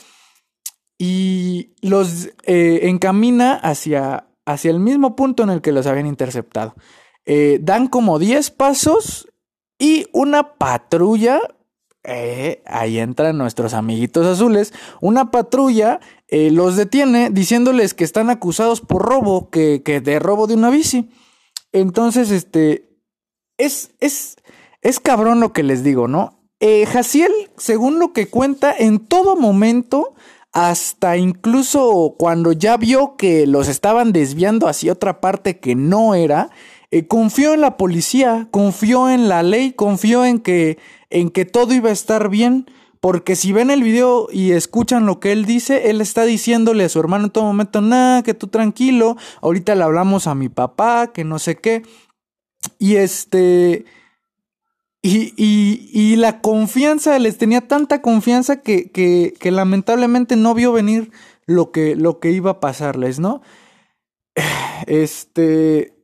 y 0.98 1.74
los 1.80 2.30
eh, 2.44 2.80
encamina 2.84 3.54
hacia, 3.54 4.28
hacia 4.44 4.70
el 4.70 4.80
mismo 4.80 5.14
punto 5.14 5.44
en 5.44 5.50
el 5.50 5.60
que 5.60 5.72
los 5.72 5.86
habían 5.86 6.06
interceptado. 6.06 6.74
Eh, 7.24 7.58
dan 7.62 7.88
como 7.88 8.18
10 8.18 8.50
pasos 8.50 9.28
y 9.78 10.06
una 10.12 10.54
patrulla, 10.54 11.40
eh, 12.02 12.62
ahí 12.66 12.98
entran 12.98 13.38
nuestros 13.38 13.74
amiguitos 13.74 14.26
azules, 14.26 14.72
una 15.00 15.30
patrulla 15.30 16.00
los 16.30 16.76
detiene 16.76 17.30
diciéndoles 17.30 17.94
que 17.94 18.04
están 18.04 18.28
acusados 18.28 18.82
por 18.82 19.02
robo, 19.02 19.48
que, 19.48 19.82
que 19.82 20.00
de 20.00 20.18
robo 20.18 20.46
de 20.46 20.54
una 20.54 20.68
bici. 20.68 21.08
Entonces, 21.72 22.30
este, 22.30 22.88
es, 23.58 23.94
es, 24.00 24.36
es 24.82 25.00
cabrón 25.00 25.40
lo 25.40 25.52
que 25.52 25.62
les 25.62 25.82
digo, 25.82 26.08
¿no? 26.08 26.38
Eh, 26.60 26.86
Jaciel, 26.86 27.32
según 27.56 27.98
lo 27.98 28.12
que 28.12 28.28
cuenta, 28.28 28.74
en 28.76 28.98
todo 28.98 29.36
momento, 29.36 30.14
hasta 30.52 31.16
incluso 31.16 32.16
cuando 32.18 32.52
ya 32.52 32.76
vio 32.76 33.16
que 33.16 33.46
los 33.46 33.68
estaban 33.68 34.12
desviando 34.12 34.66
hacia 34.66 34.92
otra 34.92 35.20
parte 35.20 35.60
que 35.60 35.76
no 35.76 36.14
era, 36.14 36.50
eh, 36.90 37.06
confió 37.06 37.54
en 37.54 37.60
la 37.60 37.76
policía, 37.76 38.48
confió 38.50 39.08
en 39.10 39.28
la 39.28 39.42
ley, 39.42 39.72
confió 39.72 40.24
en 40.24 40.40
que, 40.40 40.78
en 41.10 41.30
que 41.30 41.44
todo 41.44 41.74
iba 41.74 41.90
a 41.90 41.92
estar 41.92 42.28
bien. 42.28 42.66
Porque 43.00 43.36
si 43.36 43.52
ven 43.52 43.70
el 43.70 43.84
video 43.84 44.26
y 44.32 44.50
escuchan 44.50 45.06
lo 45.06 45.20
que 45.20 45.30
él 45.30 45.44
dice, 45.44 45.88
él 45.90 46.00
está 46.00 46.24
diciéndole 46.24 46.84
a 46.84 46.88
su 46.88 46.98
hermano 46.98 47.26
en 47.26 47.30
todo 47.30 47.44
momento, 47.44 47.80
nada, 47.80 48.24
que 48.24 48.34
tú 48.34 48.48
tranquilo, 48.48 49.16
ahorita 49.40 49.76
le 49.76 49.84
hablamos 49.84 50.26
a 50.26 50.34
mi 50.34 50.48
papá, 50.48 51.12
que 51.12 51.22
no 51.22 51.38
sé 51.38 51.56
qué. 51.58 51.82
Y 52.80 52.96
este. 52.96 53.84
Y, 55.02 55.32
y, 55.36 55.90
y 55.92 56.16
la 56.16 56.40
confianza, 56.40 57.18
les 57.18 57.38
tenía 57.38 57.68
tanta 57.68 58.02
confianza 58.02 58.62
que, 58.62 58.90
que, 58.90 59.50
lamentablemente 59.50 60.34
no 60.34 60.54
vio 60.54 60.72
venir 60.72 61.12
lo 61.46 61.70
que, 61.70 61.94
lo 61.94 62.18
que 62.18 62.32
iba 62.32 62.52
a 62.52 62.60
pasarles, 62.60 63.18
¿no? 63.18 63.42
Este. 64.86 65.94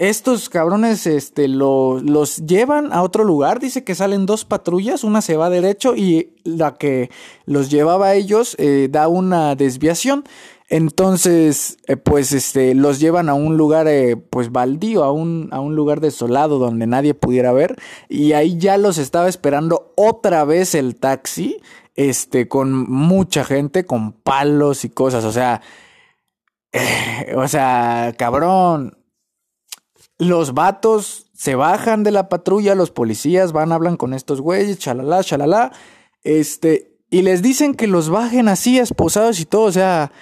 Estos 0.00 0.48
cabrones 0.48 1.08
este, 1.08 1.48
lo, 1.48 1.98
los 1.98 2.46
llevan 2.46 2.92
a 2.92 3.02
otro 3.02 3.24
lugar. 3.24 3.58
Dice 3.58 3.82
que 3.82 3.96
salen 3.96 4.26
dos 4.26 4.44
patrullas, 4.44 5.02
una 5.02 5.22
se 5.22 5.36
va 5.36 5.50
derecho 5.50 5.96
y 5.96 6.36
la 6.44 6.76
que 6.76 7.10
los 7.46 7.68
llevaba 7.68 8.06
a 8.06 8.14
ellos 8.14 8.54
eh, 8.60 8.86
da 8.88 9.08
una 9.08 9.56
desviación. 9.56 10.22
Entonces, 10.70 11.78
eh, 11.86 11.96
pues, 11.96 12.32
este, 12.32 12.74
los 12.74 13.00
llevan 13.00 13.28
a 13.28 13.34
un 13.34 13.56
lugar, 13.56 13.88
eh, 13.88 14.16
pues, 14.16 14.52
baldío, 14.52 15.02
a 15.02 15.12
un, 15.12 15.48
a 15.50 15.60
un 15.60 15.74
lugar 15.74 16.00
desolado 16.00 16.58
donde 16.58 16.86
nadie 16.86 17.14
pudiera 17.14 17.52
ver. 17.52 17.76
Y 18.08 18.32
ahí 18.32 18.58
ya 18.58 18.76
los 18.76 18.98
estaba 18.98 19.28
esperando 19.28 19.94
otra 19.96 20.44
vez 20.44 20.74
el 20.74 20.96
taxi, 20.96 21.60
este, 21.96 22.48
con 22.48 22.90
mucha 22.90 23.44
gente, 23.44 23.86
con 23.86 24.12
palos 24.12 24.84
y 24.84 24.90
cosas. 24.90 25.24
O 25.24 25.32
sea, 25.32 25.62
o 27.34 27.48
sea, 27.48 28.14
cabrón, 28.18 28.98
los 30.18 30.52
vatos 30.52 31.30
se 31.34 31.54
bajan 31.54 32.02
de 32.02 32.10
la 32.10 32.28
patrulla, 32.28 32.74
los 32.74 32.90
policías 32.90 33.52
van, 33.52 33.72
hablan 33.72 33.96
con 33.96 34.12
estos 34.12 34.40
güeyes, 34.40 34.78
chalala, 34.78 35.22
chalala, 35.22 35.72
este, 36.24 36.98
y 37.10 37.22
les 37.22 37.42
dicen 37.42 37.74
que 37.74 37.86
los 37.86 38.10
bajen 38.10 38.48
así, 38.48 38.78
esposados 38.78 39.40
y 39.40 39.44
todo, 39.44 39.62
o 39.62 39.72
sea, 39.72 40.12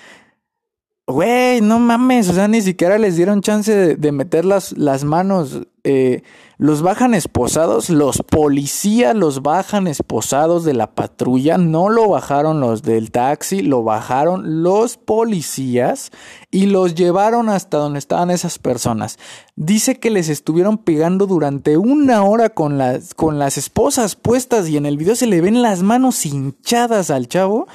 güey, 1.06 1.60
no 1.60 1.78
mames, 1.78 2.28
o 2.28 2.32
sea, 2.32 2.48
ni 2.48 2.60
siquiera 2.60 2.98
les 2.98 3.16
dieron 3.16 3.40
chance 3.40 3.72
de, 3.72 3.96
de 3.96 4.12
meter 4.12 4.44
las, 4.44 4.76
las 4.76 5.04
manos 5.04 5.60
eh, 5.88 6.24
los 6.58 6.82
bajan 6.82 7.14
esposados, 7.14 7.90
los 7.90 8.20
policías 8.22 9.14
los 9.14 9.42
bajan 9.42 9.86
esposados 9.86 10.64
de 10.64 10.74
la 10.74 10.96
patrulla, 10.96 11.58
no 11.58 11.90
lo 11.90 12.08
bajaron 12.08 12.58
los 12.58 12.82
del 12.82 13.12
taxi, 13.12 13.62
lo 13.62 13.84
bajaron 13.84 14.64
los 14.64 14.96
policías 14.96 16.10
y 16.50 16.66
los 16.66 16.96
llevaron 16.96 17.50
hasta 17.50 17.76
donde 17.76 18.00
estaban 18.00 18.32
esas 18.32 18.58
personas. 18.58 19.20
Dice 19.54 20.00
que 20.00 20.10
les 20.10 20.28
estuvieron 20.28 20.78
pegando 20.78 21.28
durante 21.28 21.76
una 21.76 22.24
hora 22.24 22.48
con 22.48 22.78
las, 22.78 23.14
con 23.14 23.38
las 23.38 23.56
esposas 23.56 24.16
puestas 24.16 24.68
y 24.68 24.76
en 24.76 24.86
el 24.86 24.96
video 24.96 25.14
se 25.14 25.28
le 25.28 25.40
ven 25.40 25.62
las 25.62 25.84
manos 25.84 26.26
hinchadas 26.26 27.10
al 27.10 27.28
chavo 27.28 27.68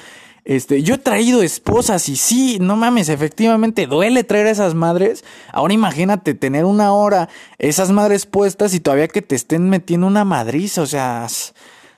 este, 0.44 0.82
yo 0.82 0.96
he 0.96 0.98
traído 0.98 1.42
esposas 1.42 2.08
y 2.08 2.16
sí, 2.16 2.58
no 2.60 2.76
mames, 2.76 3.08
efectivamente 3.08 3.86
duele 3.86 4.24
traer 4.24 4.48
a 4.48 4.50
esas 4.50 4.74
madres. 4.74 5.24
Ahora 5.52 5.72
imagínate 5.72 6.34
tener 6.34 6.64
una 6.64 6.92
hora 6.92 7.28
esas 7.58 7.92
madres 7.92 8.26
puestas 8.26 8.74
y 8.74 8.80
todavía 8.80 9.08
que 9.08 9.22
te 9.22 9.36
estén 9.36 9.70
metiendo 9.70 10.06
una 10.06 10.24
madriza, 10.24 10.82
o 10.82 10.86
sea, 10.86 11.28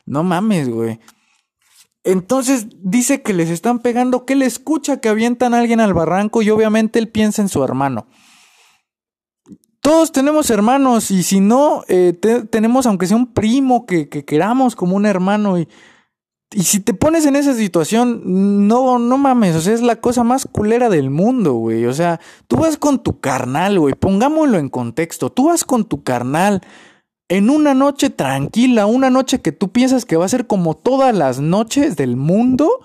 no 0.05 0.23
mames, 0.25 0.69
güey. 0.69 1.01
Entonces 2.05 2.67
dice 2.83 3.23
que 3.23 3.33
les 3.33 3.49
están 3.49 3.79
pegando, 3.79 4.27
que 4.27 4.35
él 4.35 4.43
escucha 4.43 5.01
que 5.01 5.09
avientan 5.09 5.55
a 5.55 5.61
alguien 5.61 5.81
al 5.81 5.95
barranco 5.95 6.43
y 6.43 6.51
obviamente 6.51 6.99
él 6.99 7.09
piensa 7.09 7.41
en 7.41 7.49
su 7.49 7.65
hermano. 7.65 8.07
Todos 9.81 10.13
tenemos 10.13 10.51
hermanos 10.51 11.11
y 11.11 11.23
si 11.23 11.41
no, 11.41 11.83
eh, 11.89 12.13
tenemos 12.51 12.87
aunque 12.87 13.07
sea 13.07 13.17
un 13.17 13.33
primo 13.33 13.87
que, 13.87 14.11
que 14.11 14.25
queramos 14.25 14.77
como 14.77 14.97
un 14.97 15.07
hermano 15.07 15.59
y 15.59 15.69
y 16.55 16.63
si 16.63 16.79
te 16.79 16.95
pones 16.95 17.27
en 17.27 17.35
esa 17.35 17.53
situación, 17.53 18.23
no, 18.69 19.01
no 19.01 19.19
mames, 19.19 19.57
o 19.57 19.61
sea, 19.61 19.75
es 19.75 19.83
la 19.83 19.97
cosa 19.97 20.23
más 20.23 20.47
culera 20.47 20.89
del 20.89 21.11
mundo, 21.11 21.55
güey. 21.55 21.85
O 21.87 21.93
sea, 21.93 22.21
tú 22.47 22.57
vas 22.57 22.77
con 22.77 23.03
tu 23.03 23.19
carnal, 23.19 23.81
güey, 23.81 23.95
pongámoslo 23.95 24.59
en 24.59 24.69
contexto. 24.69 25.33
Tú 25.33 25.47
vas 25.49 25.65
con 25.65 25.85
tu 25.85 26.05
carnal 26.05 26.61
en 27.29 27.51
una 27.51 27.75
noche 27.75 28.09
tranquila, 28.09 28.87
una 28.87 29.11
noche 29.11 29.41
que 29.41 29.51
tú 29.51 29.73
piensas 29.73 30.05
que 30.05 30.17
va 30.17 30.27
a 30.27 30.29
ser 30.29 30.47
como 30.47 30.77
todas 30.77 31.13
las 31.13 31.41
noches 31.41 31.97
del 31.97 32.17
mundo. 32.17 32.85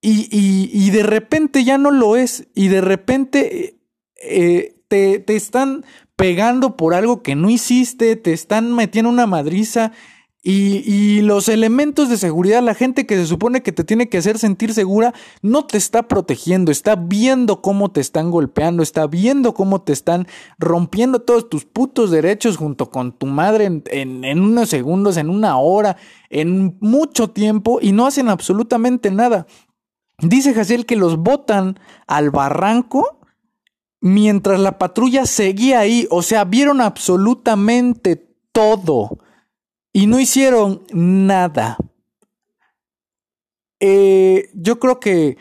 Y, 0.00 0.28
y, 0.30 0.70
y 0.72 0.90
de 0.90 1.04
repente 1.04 1.62
ya 1.62 1.78
no 1.78 1.92
lo 1.92 2.16
es. 2.16 2.48
Y 2.56 2.68
de 2.68 2.80
repente 2.80 3.78
eh, 4.20 4.82
te, 4.88 5.20
te 5.20 5.36
están 5.36 5.84
pegando 6.16 6.76
por 6.76 6.94
algo 6.94 7.22
que 7.22 7.36
no 7.36 7.50
hiciste, 7.50 8.16
te 8.16 8.32
están 8.32 8.74
metiendo 8.74 9.10
una 9.10 9.28
madriza 9.28 9.92
y, 10.40 11.20
los 11.22 11.48
elementos 11.48 12.08
de 12.08 12.16
seguridad, 12.16 12.62
la 12.62 12.74
gente 12.74 13.06
que 13.06 13.16
se 13.16 13.26
supone 13.26 13.62
que 13.62 13.72
te 13.72 13.82
tiene 13.82 14.08
que 14.08 14.18
hacer 14.18 14.38
sentir 14.38 14.72
segura, 14.72 15.12
no 15.42 15.66
te 15.66 15.76
está 15.76 16.06
protegiendo, 16.06 16.70
está 16.70 16.94
viendo 16.94 17.60
cómo 17.60 17.90
te 17.90 18.00
están 18.00 18.30
golpeando, 18.30 18.82
está 18.82 19.06
viendo 19.08 19.52
cómo 19.52 19.82
te 19.82 19.92
están 19.92 20.28
rompiendo 20.58 21.20
todos 21.20 21.50
tus 21.50 21.64
putos 21.64 22.10
derechos 22.10 22.56
junto 22.56 22.90
con 22.90 23.12
tu 23.12 23.26
madre 23.26 23.64
en, 23.64 23.82
en 24.24 24.40
unos 24.40 24.68
segundos, 24.68 25.16
en 25.16 25.28
una 25.28 25.58
hora, 25.58 25.96
en 26.30 26.78
mucho 26.80 27.30
tiempo 27.30 27.80
y 27.82 27.92
no 27.92 28.06
hacen 28.06 28.28
absolutamente 28.28 29.10
nada. 29.10 29.46
Dice 30.20 30.54
Jaciel 30.54 30.86
que 30.86 30.96
los 30.96 31.18
botan 31.18 31.78
al 32.06 32.30
barranco 32.30 33.18
mientras 34.00 34.60
la 34.60 34.78
patrulla 34.78 35.26
seguía 35.26 35.80
ahí, 35.80 36.06
o 36.10 36.22
sea, 36.22 36.44
vieron 36.44 36.80
absolutamente 36.80 38.34
todo 38.52 39.18
y 39.92 40.06
no 40.06 40.20
hicieron 40.20 40.82
nada. 40.92 41.76
Eh, 43.80 44.50
yo 44.54 44.78
creo 44.78 45.00
que 45.00 45.38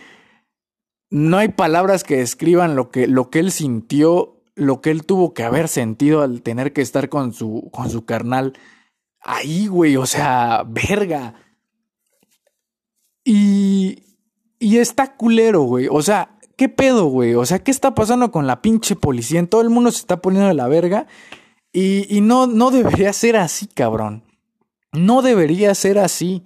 no 1.10 1.38
hay 1.38 1.50
palabras 1.50 2.04
que 2.04 2.18
describan 2.18 2.76
lo 2.76 2.90
que, 2.90 3.08
lo 3.08 3.30
que 3.30 3.40
él 3.40 3.52
sintió, 3.52 4.44
lo 4.56 4.82
que 4.82 4.92
él 4.92 5.06
tuvo 5.06 5.34
que 5.34 5.44
haber 5.44 5.68
sentido 5.68 6.22
al 6.22 6.42
tener 6.42 6.74
que 6.74 6.82
estar 6.82 7.10
con 7.10 7.34
su, 7.34 7.70
con 7.72 7.90
su 7.90 8.06
carnal 8.06 8.54
ahí, 9.22 9.68
güey, 9.68 9.98
o 9.98 10.06
sea, 10.06 10.64
verga. 10.68 11.36
Y, 13.24 14.04
y 14.60 14.78
está 14.78 15.16
culero, 15.16 15.64
güey, 15.64 15.88
o 15.90 16.02
sea, 16.02 16.38
¿qué 16.56 16.70
pedo, 16.70 17.06
güey? 17.06 17.36
O 17.36 17.46
sea, 17.46 17.60
¿qué 17.64 17.72
está 17.72 17.94
pasando 17.94 18.32
con 18.32 18.48
la 18.48 18.62
pinche 18.62 18.96
policía? 18.96 19.40
En 19.40 19.48
todo 19.48 19.62
el 19.62 19.70
mundo 19.70 19.92
se 19.92 20.00
está 20.00 20.22
poniendo 20.22 20.48
de 20.48 20.54
la 20.54 20.68
verga 20.68 21.08
y, 21.72 22.08
y 22.16 22.22
no, 22.22 22.48
no 22.48 22.72
debería 22.72 23.14
ser 23.14 23.38
así, 23.38 23.68
cabrón. 23.68 24.27
No 24.94 25.22
debería 25.22 25.74
ser 25.76 26.00
así. 26.00 26.44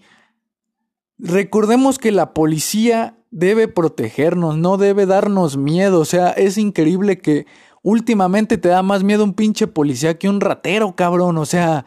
Recordemos 1.18 2.00
que 2.00 2.12
la 2.12 2.34
policía 2.34 3.18
debe 3.30 3.68
protegernos, 3.68 4.58
no 4.58 4.78
debe 4.78 5.06
darnos 5.06 5.58
miedo. 5.58 6.00
O 6.00 6.06
sea, 6.06 6.32
es 6.32 6.58
increíble 6.58 7.20
que 7.20 7.46
últimamente 7.84 8.58
te 8.58 8.70
da 8.70 8.84
más 8.84 9.04
miedo 9.04 9.24
un 9.24 9.34
pinche 9.34 9.68
policía 9.68 10.18
que 10.18 10.30
un 10.30 10.42
ratero, 10.42 10.96
cabrón. 10.96 11.38
O 11.38 11.46
sea, 11.46 11.86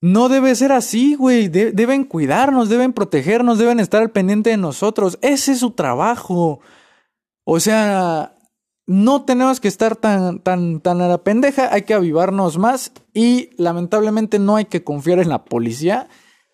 no 0.00 0.28
debe 0.28 0.54
ser 0.54 0.72
así, 0.72 1.14
güey. 1.14 1.48
deben 1.48 2.04
cuidarnos, 2.04 2.68
deben 2.68 2.92
protegernos, 2.92 3.58
deben 3.58 3.80
estar 3.80 4.02
al 4.02 4.10
pendiente 4.10 4.50
de 4.50 4.56
nosotros. 4.56 5.18
Ese 5.22 5.52
es 5.52 5.60
su 5.60 5.72
trabajo. 5.72 6.60
O 7.44 7.60
sea, 7.60 8.34
no 8.86 9.24
tenemos 9.24 9.60
que 9.60 9.68
estar 9.68 9.96
tan, 9.96 10.40
tan, 10.40 10.80
tan 10.80 11.00
a 11.00 11.08
la 11.08 11.18
pendeja, 11.18 11.72
hay 11.72 11.82
que 11.82 11.94
avivarnos 11.94 12.58
más 12.58 12.92
y 13.14 13.50
lamentablemente 13.56 14.38
no 14.38 14.56
hay 14.56 14.64
que 14.64 14.82
confiar 14.84 15.18
en 15.18 15.28
la 15.28 15.44
policía. 15.44 16.08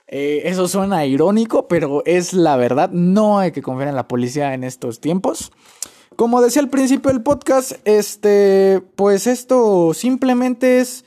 Eh, 0.07 0.43
eso 0.45 0.69
suena 0.69 1.05
irónico, 1.05 1.69
pero 1.69 2.03
es 2.07 2.33
la 2.33 2.57
verdad, 2.57 2.91
no 2.91 3.39
hay 3.39 3.53
que 3.53 3.63
confiar 3.63 3.89
en 3.89 3.97
la 3.97 4.09
policía 4.09 4.55
en 4.55 4.65
estos 4.65 5.01
tiempos. 5.01 5.53
Como 6.17 6.41
decía 6.43 6.63
al 6.63 6.71
principio 6.71 7.11
del 7.13 7.23
podcast, 7.23 7.73
este, 7.85 8.83
pues 8.97 9.27
esto 9.27 9.93
simplemente 9.95 10.81
es, 10.81 11.05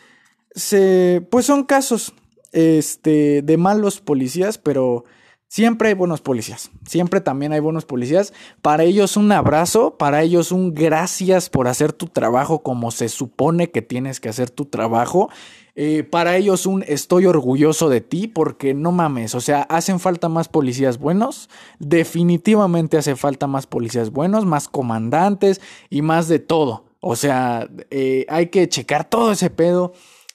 se, 0.56 1.26
pues 1.30 1.46
son 1.46 1.64
casos, 1.64 2.14
este, 2.52 3.42
de 3.42 3.58
malos 3.58 4.00
policías, 4.00 4.58
pero 4.58 5.04
Siempre 5.52 5.90
hay 5.90 5.96
buenos 5.96 6.22
policías, 6.22 6.72
siempre 6.88 7.20
también 7.20 7.52
hay 7.52 7.60
buenos 7.60 7.84
policías. 7.84 8.32
Para 8.62 8.86
ellos 8.86 9.18
un 9.18 9.30
abrazo, 9.34 9.98
para 9.98 10.22
ellos 10.22 10.54
un 10.54 10.74
gracias 10.74 11.50
por 11.50 11.68
hacer 11.68 11.92
tu 11.92 12.06
trabajo 12.06 12.64
como 12.64 12.90
se 12.90 13.10
supone 13.10 13.70
que 13.70 13.82
tienes 13.82 14.22
que 14.22 14.30
hacer 14.30 14.50
tu 14.50 14.64
trabajo. 14.64 15.30
Eh, 15.76 16.04
para 16.04 16.38
ellos 16.38 16.66
un 16.66 16.86
estoy 16.88 17.26
orgulloso 17.26 17.90
de 17.90 18.00
ti 18.00 18.30
porque 18.30 18.74
no 18.74 18.94
mames, 18.94 19.36
o 19.36 19.42
sea, 19.42 19.64
hacen 19.64 20.00
falta 20.00 20.30
más 20.30 20.48
policías 20.48 20.98
buenos, 20.98 21.50
definitivamente 21.80 22.98
hace 22.98 23.18
falta 23.18 23.46
más 23.46 23.68
policías 23.68 24.12
buenos, 24.12 24.46
más 24.46 24.70
comandantes 24.70 25.60
y 25.90 26.02
más 26.02 26.30
de 26.30 26.40
todo. 26.40 26.86
O 27.02 27.18
sea, 27.18 27.70
eh, 27.90 28.26
hay 28.30 28.48
que 28.48 28.70
checar 28.70 29.10
todo 29.10 29.34
ese 29.34 29.50
pedo 29.50 29.92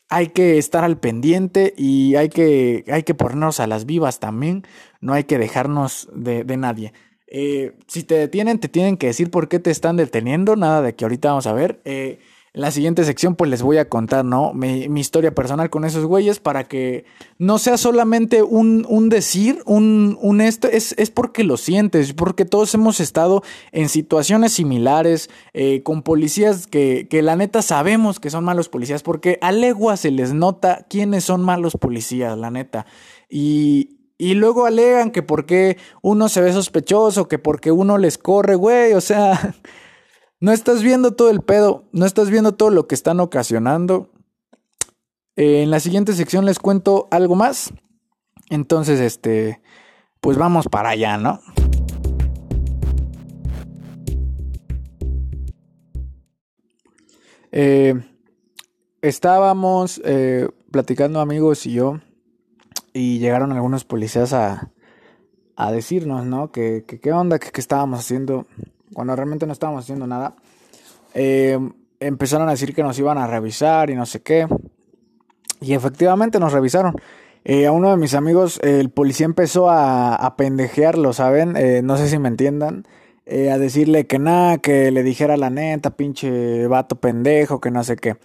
hay 0.08 0.28
que 0.28 0.58
estar 0.58 0.84
al 0.84 0.98
pendiente 0.98 1.74
y 1.76 2.14
hay 2.14 2.28
que, 2.28 2.84
hay 2.88 3.02
que 3.02 3.14
ponernos 3.14 3.58
a 3.60 3.66
las 3.66 3.86
vivas 3.86 4.20
también. 4.20 4.64
No 5.06 5.12
hay 5.12 5.22
que 5.22 5.38
dejarnos 5.38 6.08
de, 6.12 6.44
nadie. 6.56 6.92
Eh, 7.28 7.76
si 7.86 8.02
te 8.02 8.16
detienen, 8.16 8.58
te 8.58 8.66
tienen 8.66 8.96
que 8.96 9.06
decir 9.06 9.30
por 9.30 9.48
qué 9.48 9.60
te 9.60 9.70
están 9.70 9.96
deteniendo. 9.96 10.56
Nada 10.56 10.82
de 10.82 10.96
que 10.96 11.04
ahorita 11.04 11.28
vamos 11.28 11.46
a 11.46 11.52
ver. 11.52 11.80
Eh, 11.84 12.18
en 12.54 12.62
la 12.62 12.72
siguiente 12.72 13.04
sección 13.04 13.36
pues 13.36 13.48
les 13.48 13.62
voy 13.62 13.76
a 13.76 13.88
contar, 13.88 14.24
¿no? 14.24 14.52
Mi, 14.52 14.88
historia 14.98 15.32
personal 15.32 15.70
con 15.70 15.84
esos 15.84 16.06
güeyes 16.06 16.40
para 16.40 16.64
que 16.64 17.04
no 17.38 17.58
sea 17.58 17.76
solamente 17.76 18.42
un, 18.42 18.84
un 18.88 19.10
decir, 19.10 19.62
un, 19.64 20.18
un 20.20 20.40
esto, 20.40 20.66
es, 20.66 20.92
es, 20.98 21.10
porque 21.10 21.44
lo 21.44 21.56
sientes, 21.56 22.14
porque 22.14 22.44
todos 22.44 22.74
hemos 22.74 22.98
estado 22.98 23.44
en 23.70 23.88
situaciones 23.88 24.54
similares 24.54 25.30
eh, 25.52 25.84
con 25.84 26.02
policías 26.02 26.66
que, 26.66 27.06
que 27.08 27.22
la 27.22 27.36
neta 27.36 27.62
sabemos 27.62 28.18
que 28.18 28.30
son 28.30 28.42
malos 28.42 28.68
policías, 28.68 29.04
porque 29.04 29.38
a 29.40 29.52
legua 29.52 29.96
se 29.96 30.10
les 30.10 30.34
nota 30.34 30.84
quiénes 30.90 31.22
son 31.22 31.44
malos 31.44 31.76
policías, 31.78 32.36
la 32.36 32.50
neta. 32.50 32.86
Y, 33.28 33.95
y 34.18 34.34
luego 34.34 34.66
alegan 34.66 35.10
que 35.10 35.22
porque 35.22 35.76
uno 36.02 36.28
se 36.28 36.40
ve 36.40 36.52
sospechoso, 36.52 37.28
que 37.28 37.38
porque 37.38 37.70
uno 37.70 37.98
les 37.98 38.18
corre, 38.18 38.54
güey, 38.54 38.92
o 38.94 39.00
sea... 39.00 39.54
No 40.38 40.52
estás 40.52 40.82
viendo 40.82 41.14
todo 41.14 41.30
el 41.30 41.40
pedo, 41.40 41.84
no 41.92 42.04
estás 42.04 42.28
viendo 42.28 42.52
todo 42.52 42.68
lo 42.68 42.86
que 42.86 42.94
están 42.94 43.20
ocasionando. 43.20 44.10
Eh, 45.34 45.62
en 45.62 45.70
la 45.70 45.80
siguiente 45.80 46.12
sección 46.12 46.44
les 46.44 46.58
cuento 46.58 47.08
algo 47.10 47.36
más. 47.36 47.72
Entonces, 48.50 49.00
este, 49.00 49.62
pues 50.20 50.36
vamos 50.36 50.66
para 50.68 50.90
allá, 50.90 51.16
¿no? 51.16 51.40
Eh, 57.50 57.94
estábamos 59.00 60.02
eh, 60.04 60.48
platicando 60.70 61.20
amigos 61.20 61.64
y 61.64 61.72
yo 61.72 62.00
y 62.96 63.18
llegaron 63.18 63.52
algunos 63.52 63.84
policías 63.84 64.32
a, 64.32 64.70
a 65.54 65.70
decirnos, 65.70 66.24
¿no? 66.24 66.50
Que, 66.50 66.84
qué 66.86 67.12
onda, 67.12 67.38
que 67.38 67.50
qué 67.50 67.60
estábamos 67.60 68.00
haciendo 68.00 68.46
cuando 68.94 69.14
realmente 69.14 69.46
no 69.46 69.52
estábamos 69.52 69.84
haciendo 69.84 70.06
nada, 70.06 70.36
eh, 71.12 71.58
empezaron 72.00 72.48
a 72.48 72.52
decir 72.52 72.74
que 72.74 72.82
nos 72.82 72.98
iban 72.98 73.18
a 73.18 73.26
revisar 73.26 73.90
y 73.90 73.94
no 73.94 74.06
sé 74.06 74.22
qué. 74.22 74.46
Y 75.60 75.74
efectivamente 75.74 76.40
nos 76.40 76.52
revisaron. 76.52 76.96
Eh, 77.44 77.66
a 77.66 77.72
uno 77.72 77.90
de 77.90 77.96
mis 77.98 78.14
amigos, 78.14 78.58
el 78.62 78.90
policía 78.90 79.26
empezó 79.26 79.68
a, 79.68 80.14
a 80.14 80.36
pendejearlo, 80.36 81.12
¿saben? 81.12 81.56
Eh, 81.56 81.82
no 81.82 81.96
sé 81.96 82.08
si 82.08 82.18
me 82.18 82.28
entiendan. 82.28 82.86
a 83.26 83.58
decirle 83.58 84.06
que 84.06 84.18
nada, 84.18 84.58
que 84.58 84.90
le 84.90 85.02
dijera 85.02 85.36
la 85.36 85.50
neta, 85.50 85.96
pinche 85.96 86.66
vato 86.66 86.96
pendejo, 86.96 87.60
que 87.60 87.70
no 87.70 87.84
sé 87.84 87.96
qué. 87.96 88.16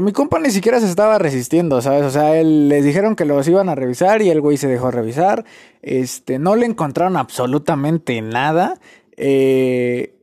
Mi 0.00 0.12
compa 0.12 0.38
ni 0.38 0.50
siquiera 0.50 0.80
se 0.80 0.86
estaba 0.86 1.18
resistiendo, 1.18 1.82
¿sabes? 1.82 2.04
O 2.04 2.10
sea, 2.10 2.38
él, 2.38 2.68
les 2.68 2.84
dijeron 2.84 3.16
que 3.16 3.26
los 3.26 3.46
iban 3.48 3.68
a 3.68 3.74
revisar 3.74 4.22
y 4.22 4.30
el 4.30 4.40
güey 4.40 4.56
se 4.56 4.68
dejó 4.68 4.90
revisar. 4.90 5.44
Este, 5.82 6.38
no 6.38 6.56
le 6.56 6.66
encontraron 6.66 7.16
absolutamente 7.16 8.20
nada. 8.22 8.80
Eh, 9.16 10.14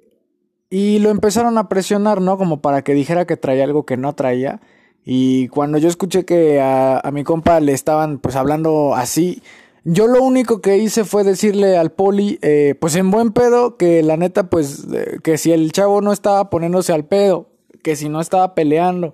y 0.70 1.00
lo 1.00 1.10
empezaron 1.10 1.58
a 1.58 1.70
presionar, 1.70 2.22
¿no? 2.22 2.38
Como 2.38 2.62
para 2.62 2.82
que 2.84 2.94
dijera 2.94 3.26
que 3.26 3.38
traía 3.38 3.64
algo 3.64 3.86
que 3.86 3.98
no 3.98 4.14
traía. 4.14 4.62
Y 5.06 5.48
cuando 5.50 5.78
yo 5.78 5.90
escuché 5.90 6.26
que 6.26 6.60
a, 6.62 7.02
mi 7.12 7.24
compa 7.24 7.60
le 7.60 7.74
estaban 7.74 8.20
pues 8.20 8.36
hablando 8.36 8.96
así, 8.96 9.44
yo 9.84 10.08
lo 10.08 10.24
único 10.24 10.62
que 10.62 10.78
hice 10.78 11.04
fue 11.04 11.24
decirle 11.24 11.78
al 11.78 11.92
poli, 11.92 12.40
eh, 12.42 12.76
pues 12.80 12.96
en 12.96 13.12
buen 13.12 13.32
pedo, 13.32 13.78
que 13.78 14.02
la 14.04 14.18
neta 14.18 14.50
pues 14.50 14.88
eh, 14.94 15.18
que 15.24 15.38
si 15.38 15.52
el 15.52 15.72
chavo 15.72 16.02
no 16.02 16.14
estaba 16.14 16.50
poniéndose 16.50 16.94
al 16.94 17.06
pedo, 17.06 17.48
que 17.84 17.96
si 17.96 18.10
no 18.10 18.22
estaba 18.22 18.54
peleando 18.56 19.14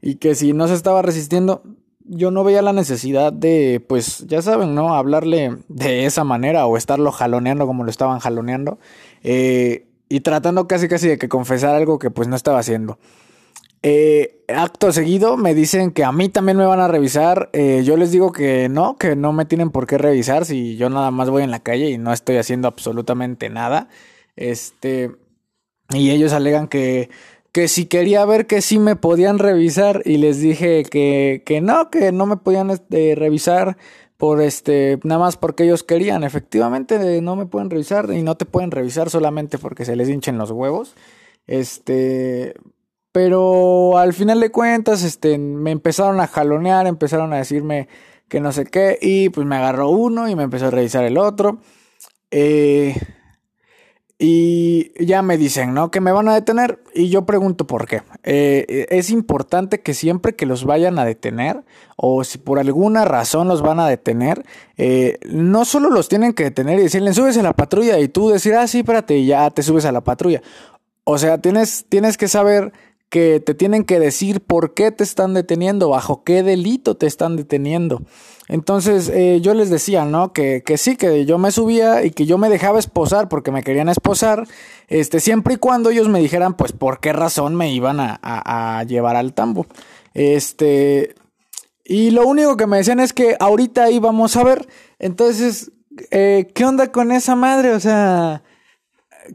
y 0.00 0.16
que 0.16 0.34
si 0.34 0.52
no 0.52 0.68
se 0.68 0.74
estaba 0.74 1.02
resistiendo, 1.02 1.62
yo 2.04 2.30
no 2.30 2.44
veía 2.44 2.62
la 2.62 2.72
necesidad 2.72 3.32
de, 3.32 3.84
pues, 3.86 4.26
ya 4.26 4.40
saben, 4.42 4.74
¿no? 4.74 4.94
Hablarle 4.94 5.58
de 5.68 6.06
esa 6.06 6.24
manera 6.24 6.66
o 6.66 6.76
estarlo 6.76 7.12
jaloneando 7.12 7.66
como 7.66 7.84
lo 7.84 7.90
estaban 7.90 8.18
jaloneando. 8.18 8.78
Eh, 9.22 9.88
y 10.08 10.20
tratando 10.20 10.66
casi 10.66 10.88
casi 10.88 11.08
de 11.08 11.18
que 11.18 11.28
confesar 11.28 11.74
algo 11.74 11.98
que 11.98 12.10
pues 12.10 12.28
no 12.28 12.36
estaba 12.36 12.58
haciendo. 12.58 12.98
Eh, 13.82 14.44
acto 14.48 14.90
seguido 14.90 15.36
me 15.36 15.54
dicen 15.54 15.92
que 15.92 16.02
a 16.02 16.10
mí 16.10 16.28
también 16.28 16.56
me 16.56 16.66
van 16.66 16.80
a 16.80 16.88
revisar. 16.88 17.50
Eh, 17.52 17.82
yo 17.84 17.96
les 17.96 18.10
digo 18.10 18.32
que 18.32 18.68
no, 18.68 18.96
que 18.96 19.16
no 19.16 19.32
me 19.32 19.44
tienen 19.44 19.70
por 19.70 19.86
qué 19.86 19.98
revisar 19.98 20.44
si 20.44 20.76
yo 20.76 20.90
nada 20.90 21.10
más 21.10 21.30
voy 21.30 21.42
en 21.42 21.50
la 21.50 21.60
calle 21.60 21.90
y 21.90 21.98
no 21.98 22.12
estoy 22.12 22.36
haciendo 22.36 22.68
absolutamente 22.68 23.50
nada. 23.50 23.88
Este, 24.36 25.12
y 25.90 26.10
ellos 26.10 26.32
alegan 26.32 26.68
que 26.68 27.10
que 27.58 27.66
si 27.66 27.86
quería 27.86 28.24
ver 28.24 28.46
que 28.46 28.62
sí 28.62 28.78
me 28.78 28.94
podían 28.94 29.40
revisar 29.40 30.02
y 30.04 30.18
les 30.18 30.40
dije 30.40 30.84
que, 30.84 31.42
que 31.44 31.60
no, 31.60 31.90
que 31.90 32.12
no 32.12 32.24
me 32.24 32.36
podían 32.36 32.70
este, 32.70 33.16
revisar 33.16 33.76
por 34.16 34.40
este, 34.40 35.00
nada 35.02 35.18
más 35.18 35.36
porque 35.36 35.64
ellos 35.64 35.82
querían. 35.82 36.22
Efectivamente, 36.22 37.20
no 37.20 37.34
me 37.34 37.46
pueden 37.46 37.68
revisar 37.68 38.10
y 38.12 38.22
no 38.22 38.36
te 38.36 38.44
pueden 38.44 38.70
revisar 38.70 39.10
solamente 39.10 39.58
porque 39.58 39.84
se 39.84 39.96
les 39.96 40.08
hinchen 40.08 40.38
los 40.38 40.52
huevos. 40.52 40.94
Este, 41.48 42.54
pero 43.10 43.98
al 43.98 44.12
final 44.12 44.38
de 44.38 44.52
cuentas, 44.52 45.02
este, 45.02 45.36
me 45.36 45.72
empezaron 45.72 46.20
a 46.20 46.28
jalonear, 46.28 46.86
empezaron 46.86 47.32
a 47.32 47.38
decirme 47.38 47.88
que 48.28 48.38
no 48.38 48.52
sé 48.52 48.66
qué, 48.66 49.00
y 49.02 49.30
pues 49.30 49.48
me 49.48 49.56
agarró 49.56 49.88
uno 49.88 50.28
y 50.28 50.36
me 50.36 50.44
empezó 50.44 50.68
a 50.68 50.70
revisar 50.70 51.02
el 51.02 51.18
otro. 51.18 51.58
Eh, 52.30 52.94
y 54.20 54.90
ya 55.04 55.22
me 55.22 55.38
dicen, 55.38 55.74
¿no? 55.74 55.92
Que 55.92 56.00
me 56.00 56.10
van 56.10 56.28
a 56.28 56.34
detener. 56.34 56.80
Y 56.92 57.08
yo 57.08 57.24
pregunto 57.24 57.68
por 57.68 57.86
qué. 57.86 58.02
Eh, 58.24 58.86
es 58.90 59.10
importante 59.10 59.80
que 59.80 59.94
siempre 59.94 60.34
que 60.34 60.44
los 60.44 60.64
vayan 60.64 60.98
a 60.98 61.04
detener, 61.04 61.62
o 61.96 62.24
si 62.24 62.38
por 62.38 62.58
alguna 62.58 63.04
razón 63.04 63.46
los 63.46 63.62
van 63.62 63.78
a 63.78 63.88
detener, 63.88 64.44
eh, 64.76 65.18
no 65.30 65.64
solo 65.64 65.88
los 65.90 66.08
tienen 66.08 66.32
que 66.32 66.44
detener 66.44 66.80
y 66.80 66.82
decirle, 66.82 67.12
subes 67.14 67.38
a 67.38 67.42
la 67.42 67.52
patrulla 67.52 68.00
y 68.00 68.08
tú 68.08 68.28
decir, 68.30 68.54
ah, 68.54 68.66
sí, 68.66 68.78
espérate, 68.78 69.16
y 69.18 69.26
ya 69.26 69.48
te 69.50 69.62
subes 69.62 69.84
a 69.84 69.92
la 69.92 70.02
patrulla. 70.02 70.42
O 71.04 71.16
sea, 71.16 71.38
tienes, 71.38 71.86
tienes 71.88 72.16
que 72.16 72.26
saber 72.26 72.72
que 73.08 73.40
te 73.40 73.54
tienen 73.54 73.84
que 73.84 74.00
decir 74.00 74.40
por 74.40 74.74
qué 74.74 74.90
te 74.90 75.02
están 75.02 75.34
deteniendo, 75.34 75.88
bajo 75.88 76.24
qué 76.24 76.42
delito 76.42 76.96
te 76.96 77.06
están 77.06 77.36
deteniendo. 77.36 78.02
Entonces 78.48 79.08
eh, 79.08 79.40
yo 79.42 79.54
les 79.54 79.70
decía, 79.70 80.04
¿no? 80.04 80.32
Que, 80.32 80.62
que, 80.64 80.78
sí, 80.78 80.96
que 80.96 81.24
yo 81.26 81.38
me 81.38 81.50
subía 81.50 82.04
y 82.04 82.10
que 82.10 82.26
yo 82.26 82.38
me 82.38 82.48
dejaba 82.48 82.78
esposar 82.78 83.28
porque 83.28 83.50
me 83.50 83.62
querían 83.62 83.88
esposar, 83.88 84.46
este, 84.88 85.20
siempre 85.20 85.54
y 85.54 85.56
cuando 85.58 85.90
ellos 85.90 86.08
me 86.08 86.20
dijeran, 86.20 86.56
pues, 86.56 86.72
por 86.72 87.00
qué 87.00 87.12
razón 87.12 87.54
me 87.54 87.72
iban 87.72 88.00
a, 88.00 88.18
a, 88.22 88.82
llevar 88.84 89.16
al 89.16 89.34
tambo. 89.34 89.66
Este, 90.14 91.14
y 91.84 92.10
lo 92.10 92.26
único 92.26 92.56
que 92.56 92.66
me 92.66 92.78
decían 92.78 93.00
es 93.00 93.12
que 93.12 93.36
ahorita 93.38 93.90
íbamos 93.90 94.36
a 94.36 94.44
ver. 94.44 94.68
Entonces, 94.98 95.72
eh, 96.10 96.50
¿qué 96.54 96.64
onda 96.64 96.90
con 96.90 97.12
esa 97.12 97.34
madre? 97.34 97.72
O 97.72 97.80
sea, 97.80 98.42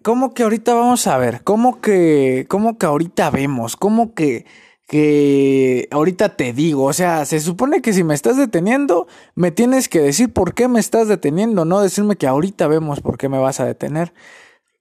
¿cómo 0.02 0.34
que 0.34 0.44
ahorita 0.44 0.74
vamos 0.74 1.08
a 1.08 1.18
ver? 1.18 1.44
¿Cómo 1.44 1.82
que, 1.82 2.46
cómo 2.50 2.78
que 2.78 2.86
ahorita 2.86 3.30
vemos? 3.30 3.76
¿Cómo 3.76 4.14
que, 4.14 4.46
que 4.88 5.88
ahorita 5.92 6.36
te 6.36 6.54
digo? 6.54 6.86
O 6.86 6.94
sea, 6.94 7.26
se 7.26 7.40
supone 7.40 7.82
que 7.82 7.94
si 7.94 8.04
me 8.04 8.14
estás 8.14 8.38
deteniendo, 8.38 9.08
me 9.36 9.52
tienes 9.52 9.90
que 9.90 10.00
decir 10.00 10.34
por 10.34 10.54
qué 10.54 10.68
me 10.68 10.80
estás 10.80 11.08
deteniendo, 11.08 11.66
no 11.66 11.82
decirme 11.82 12.16
que 12.16 12.28
ahorita 12.28 12.68
vemos 12.68 13.02
por 13.02 13.18
qué 13.18 13.30
me 13.30 13.38
vas 13.38 13.60
a 13.60 13.66
detener. 13.66 14.14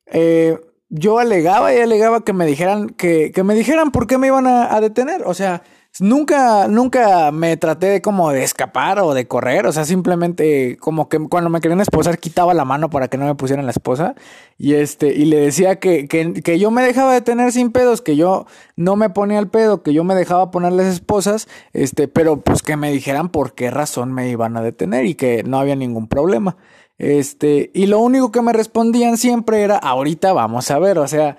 Eh, 0.07 0.59
yo 0.88 1.18
alegaba 1.18 1.75
y 1.75 1.79
alegaba 1.79 2.25
que 2.25 2.33
me 2.33 2.46
dijeran, 2.46 2.90
que, 2.90 3.33
que 3.33 3.42
me 3.42 3.55
dijeran 3.55 3.90
por 3.92 4.07
qué 4.07 4.18
me 4.18 4.29
iban 4.29 4.46
a, 4.46 4.75
a 4.75 4.81
detener. 4.81 5.22
O 5.25 5.35
sea, 5.35 5.62
Nunca, 6.00 6.68
nunca 6.68 7.31
me 7.33 7.55
traté 7.59 7.87
de 7.88 8.00
como 8.00 8.31
de 8.31 8.42
escapar 8.42 8.98
o 9.00 9.12
de 9.12 9.28
correr, 9.28 9.66
o 9.66 9.72
sea, 9.72 9.85
simplemente 9.85 10.78
como 10.78 11.11
que 11.11 11.18
cuando 11.28 11.50
me 11.50 11.61
querían 11.61 11.83
esposar 11.83 12.18
quitaba 12.18 12.55
la 12.55 12.64
mano 12.64 12.88
para 12.88 13.09
que 13.09 13.18
no 13.18 13.26
me 13.26 13.35
pusieran 13.35 13.66
la 13.66 13.72
esposa 13.72 14.14
y 14.57 14.72
este, 14.72 15.12
y 15.12 15.26
le 15.26 15.37
decía 15.38 15.81
que, 15.81 16.09
que, 16.09 16.33
que 16.33 16.59
yo 16.59 16.70
me 16.70 16.83
dejaba 16.83 17.12
de 17.12 17.20
tener 17.20 17.52
sin 17.52 17.72
pedos, 17.72 18.00
que 18.00 18.16
yo 18.16 18.46
no 18.74 18.96
me 18.96 19.11
ponía 19.11 19.38
el 19.38 19.48
pedo, 19.48 19.83
que 19.83 19.92
yo 19.92 20.02
me 20.02 20.14
dejaba 20.14 20.50
ponerles 20.50 20.87
esposas, 20.87 21.46
este, 21.74 22.09
pero 22.09 22.40
pues 22.40 22.62
que 22.62 22.76
me 22.78 22.90
dijeran 22.90 23.28
por 23.28 23.55
qué 23.55 23.70
razón 23.70 24.14
me 24.14 24.31
iban 24.31 24.57
a 24.57 24.62
detener 24.62 25.05
y 25.05 25.14
que 25.14 25.42
no 25.44 25.59
había 25.59 25.76
ningún 25.76 26.09
problema. 26.09 26.57
Este, 26.96 27.70
y 27.74 27.87
lo 27.87 27.98
único 27.98 28.33
que 28.33 28.40
me 28.40 28.55
respondían 28.55 29.18
siempre 29.18 29.62
era, 29.62 29.76
ahorita 29.76 30.33
vamos 30.33 30.70
a 30.70 30.78
ver, 30.78 30.98
o 30.98 31.07
sea, 31.07 31.37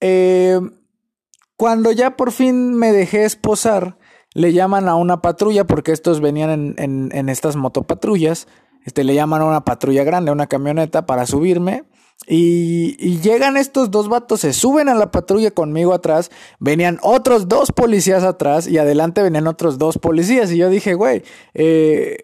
eh, 0.00 0.60
cuando 1.56 1.92
ya 1.92 2.16
por 2.16 2.32
fin 2.32 2.74
me 2.74 2.92
dejé 2.92 3.24
esposar, 3.24 3.96
le 4.34 4.52
llaman 4.52 4.88
a 4.88 4.96
una 4.96 5.22
patrulla, 5.22 5.64
porque 5.64 5.92
estos 5.92 6.20
venían 6.20 6.74
en, 6.76 7.28
estas 7.28 7.56
motopatrullas, 7.56 8.48
este, 8.84 9.04
le 9.04 9.14
llaman 9.14 9.42
a 9.42 9.46
una 9.46 9.64
patrulla 9.64 10.04
grande, 10.04 10.32
una 10.32 10.48
camioneta 10.48 11.06
para 11.06 11.26
subirme. 11.26 11.84
Y, 12.26 12.96
y, 12.98 13.20
llegan 13.20 13.56
estos 13.56 13.90
dos 13.90 14.08
vatos, 14.08 14.40
se 14.40 14.52
suben 14.52 14.88
a 14.88 14.94
la 14.94 15.10
patrulla 15.10 15.50
conmigo 15.50 15.92
atrás, 15.92 16.30
venían 16.58 16.98
otros 17.02 17.48
dos 17.48 17.72
policías 17.72 18.22
atrás 18.22 18.66
y 18.68 18.78
adelante 18.78 19.22
venían 19.22 19.46
otros 19.46 19.78
dos 19.78 19.98
policías. 19.98 20.50
Y 20.50 20.56
yo 20.56 20.70
dije, 20.70 20.94
güey, 20.94 21.22
eh, 21.54 22.18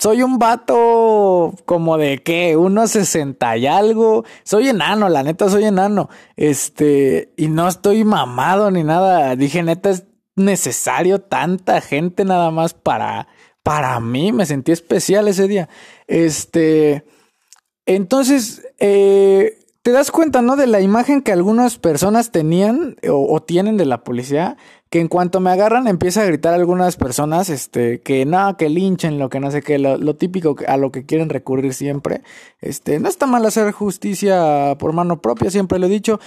soy 0.00 0.22
un 0.22 0.38
vato 0.38 1.54
como 1.66 1.98
de 1.98 2.22
qué, 2.22 2.56
unos 2.56 2.92
sesenta 2.92 3.58
y 3.58 3.66
algo. 3.66 4.24
Soy 4.44 4.68
enano, 4.68 5.10
la 5.10 5.22
neta 5.22 5.50
soy 5.50 5.64
enano. 5.64 6.08
Este, 6.36 7.34
y 7.36 7.48
no 7.48 7.68
estoy 7.68 8.04
mamado 8.04 8.70
ni 8.70 8.82
nada. 8.82 9.36
Dije, 9.36 9.62
neta, 9.62 9.90
es 9.90 10.04
necesario 10.36 11.20
tanta 11.20 11.82
gente 11.82 12.24
nada 12.24 12.50
más 12.50 12.72
para, 12.72 13.28
para 13.62 14.00
mí. 14.00 14.32
Me 14.32 14.46
sentí 14.46 14.72
especial 14.72 15.28
ese 15.28 15.46
día. 15.46 15.68
Este, 16.06 17.04
entonces, 17.84 18.66
eh, 18.78 19.58
te 19.82 19.92
das 19.92 20.10
cuenta, 20.10 20.42
¿no? 20.42 20.56
De 20.56 20.66
la 20.66 20.80
imagen 20.80 21.22
que 21.22 21.32
algunas 21.32 21.78
personas 21.78 22.30
tenían 22.30 22.96
o, 23.08 23.40
tienen 23.40 23.76
de 23.76 23.86
la 23.86 24.04
policía 24.04 24.56
que 24.90 25.00
en 25.00 25.08
cuanto 25.08 25.40
me 25.40 25.50
agarran 25.50 25.86
empieza 25.86 26.22
a 26.22 26.24
gritar 26.24 26.52
algunas 26.52 26.96
personas, 26.96 27.48
este, 27.48 28.00
que 28.00 28.26
no, 28.26 28.56
que 28.56 28.68
linchen, 28.68 29.18
lo 29.18 29.30
que 29.30 29.38
no 29.38 29.50
sé 29.52 29.62
qué, 29.62 29.78
lo, 29.78 29.96
lo, 29.96 30.16
típico 30.16 30.56
a 30.66 30.76
lo 30.76 30.90
que 30.90 31.06
quieren 31.06 31.28
recurrir 31.28 31.72
siempre. 31.74 32.22
Este, 32.60 32.98
no 32.98 33.08
está 33.08 33.26
mal 33.26 33.46
hacer 33.46 33.70
justicia 33.70 34.76
por 34.78 34.92
mano 34.92 35.22
propia, 35.22 35.50
siempre 35.50 35.78
lo 35.78 35.86
he 35.86 35.90
dicho, 35.90 36.18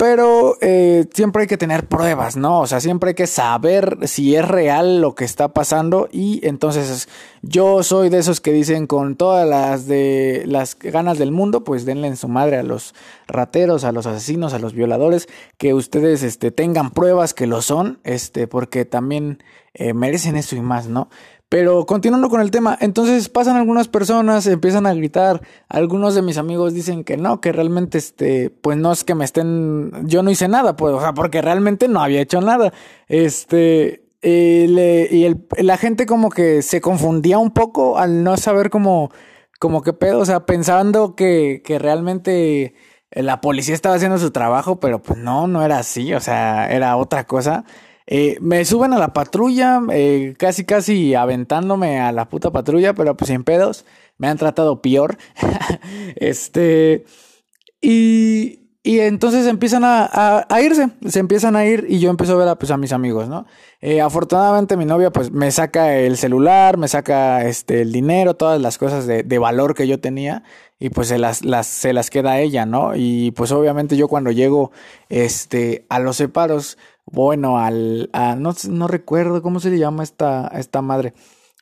pero 0.00 0.56
eh, 0.62 1.04
siempre 1.12 1.42
hay 1.42 1.46
que 1.46 1.58
tener 1.58 1.86
pruebas, 1.86 2.34
¿no? 2.34 2.60
O 2.60 2.66
sea, 2.66 2.80
siempre 2.80 3.08
hay 3.08 3.14
que 3.14 3.26
saber 3.26 3.98
si 4.04 4.34
es 4.34 4.48
real 4.48 5.02
lo 5.02 5.14
que 5.14 5.26
está 5.26 5.48
pasando 5.48 6.08
y 6.10 6.40
entonces 6.46 7.06
yo 7.42 7.82
soy 7.82 8.08
de 8.08 8.16
esos 8.16 8.40
que 8.40 8.50
dicen 8.50 8.86
con 8.86 9.14
todas 9.14 9.46
las 9.46 9.86
de 9.86 10.44
las 10.46 10.78
ganas 10.78 11.18
del 11.18 11.32
mundo, 11.32 11.64
pues 11.64 11.84
denle 11.84 12.08
en 12.08 12.16
su 12.16 12.28
madre 12.28 12.56
a 12.56 12.62
los 12.62 12.94
rateros, 13.28 13.84
a 13.84 13.92
los 13.92 14.06
asesinos, 14.06 14.54
a 14.54 14.58
los 14.58 14.72
violadores, 14.72 15.28
que 15.58 15.74
ustedes 15.74 16.22
este, 16.22 16.50
tengan 16.50 16.92
pruebas 16.92 17.34
que 17.34 17.46
lo 17.46 17.60
son, 17.60 18.00
este, 18.02 18.46
porque 18.46 18.86
también 18.86 19.42
eh, 19.74 19.92
merecen 19.92 20.34
eso 20.36 20.56
y 20.56 20.62
más, 20.62 20.86
¿no? 20.86 21.10
Pero 21.50 21.84
continuando 21.84 22.28
con 22.28 22.40
el 22.40 22.52
tema, 22.52 22.78
entonces 22.80 23.28
pasan 23.28 23.56
algunas 23.56 23.88
personas, 23.88 24.46
empiezan 24.46 24.86
a 24.86 24.94
gritar, 24.94 25.42
algunos 25.68 26.14
de 26.14 26.22
mis 26.22 26.38
amigos 26.38 26.74
dicen 26.74 27.02
que 27.02 27.16
no, 27.16 27.40
que 27.40 27.50
realmente 27.50 27.98
este, 27.98 28.50
pues 28.50 28.78
no 28.78 28.92
es 28.92 29.02
que 29.02 29.16
me 29.16 29.24
estén, 29.24 29.90
yo 30.06 30.22
no 30.22 30.30
hice 30.30 30.46
nada, 30.46 30.76
pues, 30.76 30.94
o 30.94 31.00
sea, 31.00 31.12
porque 31.12 31.42
realmente 31.42 31.88
no 31.88 32.00
había 32.02 32.20
hecho 32.20 32.40
nada. 32.40 32.72
Este, 33.08 34.04
y, 34.22 34.68
le, 34.68 35.08
y 35.10 35.34
la 35.64 35.76
gente 35.76 36.06
como 36.06 36.30
que 36.30 36.62
se 36.62 36.80
confundía 36.80 37.38
un 37.38 37.50
poco 37.50 37.98
al 37.98 38.22
no 38.22 38.36
saber 38.36 38.70
cómo, 38.70 39.10
como 39.58 39.82
qué 39.82 39.92
pedo, 39.92 40.20
o 40.20 40.24
sea, 40.24 40.46
pensando 40.46 41.16
que, 41.16 41.62
que 41.64 41.80
realmente 41.80 42.74
la 43.10 43.40
policía 43.40 43.74
estaba 43.74 43.96
haciendo 43.96 44.18
su 44.18 44.30
trabajo, 44.30 44.78
pero 44.78 45.02
pues 45.02 45.18
no, 45.18 45.48
no 45.48 45.64
era 45.64 45.78
así, 45.78 46.14
o 46.14 46.20
sea, 46.20 46.70
era 46.70 46.96
otra 46.96 47.24
cosa. 47.26 47.64
Eh, 48.12 48.38
me 48.40 48.64
suben 48.64 48.92
a 48.92 48.98
la 48.98 49.12
patrulla, 49.12 49.80
eh, 49.92 50.34
casi 50.36 50.64
casi 50.64 51.14
aventándome 51.14 52.00
a 52.00 52.10
la 52.10 52.28
puta 52.28 52.50
patrulla, 52.50 52.92
pero 52.92 53.16
pues 53.16 53.28
sin 53.28 53.44
pedos. 53.44 53.86
Me 54.18 54.26
han 54.26 54.36
tratado 54.36 54.82
peor. 54.82 55.16
este. 56.16 57.04
Y, 57.80 58.60
y 58.82 58.98
entonces 59.00 59.46
empiezan 59.46 59.84
a, 59.84 60.46
a, 60.48 60.60
irse, 60.60 60.90
se 61.06 61.20
empiezan 61.20 61.54
a 61.54 61.64
ir 61.64 61.86
y 61.88 62.00
yo 62.00 62.10
empiezo 62.10 62.32
a 62.32 62.36
ver 62.36 62.48
a, 62.48 62.58
pues, 62.58 62.72
a 62.72 62.76
mis 62.76 62.92
amigos, 62.92 63.28
¿no? 63.28 63.46
Eh, 63.80 64.00
afortunadamente 64.00 64.76
mi 64.76 64.84
novia 64.84 65.10
pues 65.10 65.30
me 65.30 65.50
saca 65.50 65.96
el 65.96 66.16
celular, 66.16 66.78
me 66.78 66.88
saca 66.88 67.46
este, 67.46 67.82
el 67.82 67.92
dinero, 67.92 68.34
todas 68.34 68.60
las 68.60 68.76
cosas 68.76 69.06
de, 69.06 69.22
de 69.22 69.38
valor 69.38 69.74
que 69.74 69.86
yo 69.86 70.00
tenía 70.00 70.42
y 70.78 70.88
pues 70.88 71.08
se 71.08 71.18
las, 71.18 71.44
las, 71.44 71.66
se 71.66 71.92
las 71.92 72.08
queda 72.10 72.32
a 72.32 72.40
ella, 72.40 72.64
¿no? 72.66 72.96
Y 72.96 73.32
pues 73.32 73.52
obviamente 73.52 73.96
yo 73.98 74.08
cuando 74.08 74.30
llego 74.30 74.72
este, 75.10 75.84
a 75.90 75.98
los 75.98 76.16
separos 76.16 76.78
bueno, 77.12 77.58
al, 77.58 78.10
a, 78.12 78.34
no, 78.36 78.54
no 78.68 78.88
recuerdo 78.88 79.42
cómo 79.42 79.60
se 79.60 79.70
le 79.70 79.78
llama 79.78 80.02
esta, 80.02 80.48
esta 80.48 80.82
madre. 80.82 81.14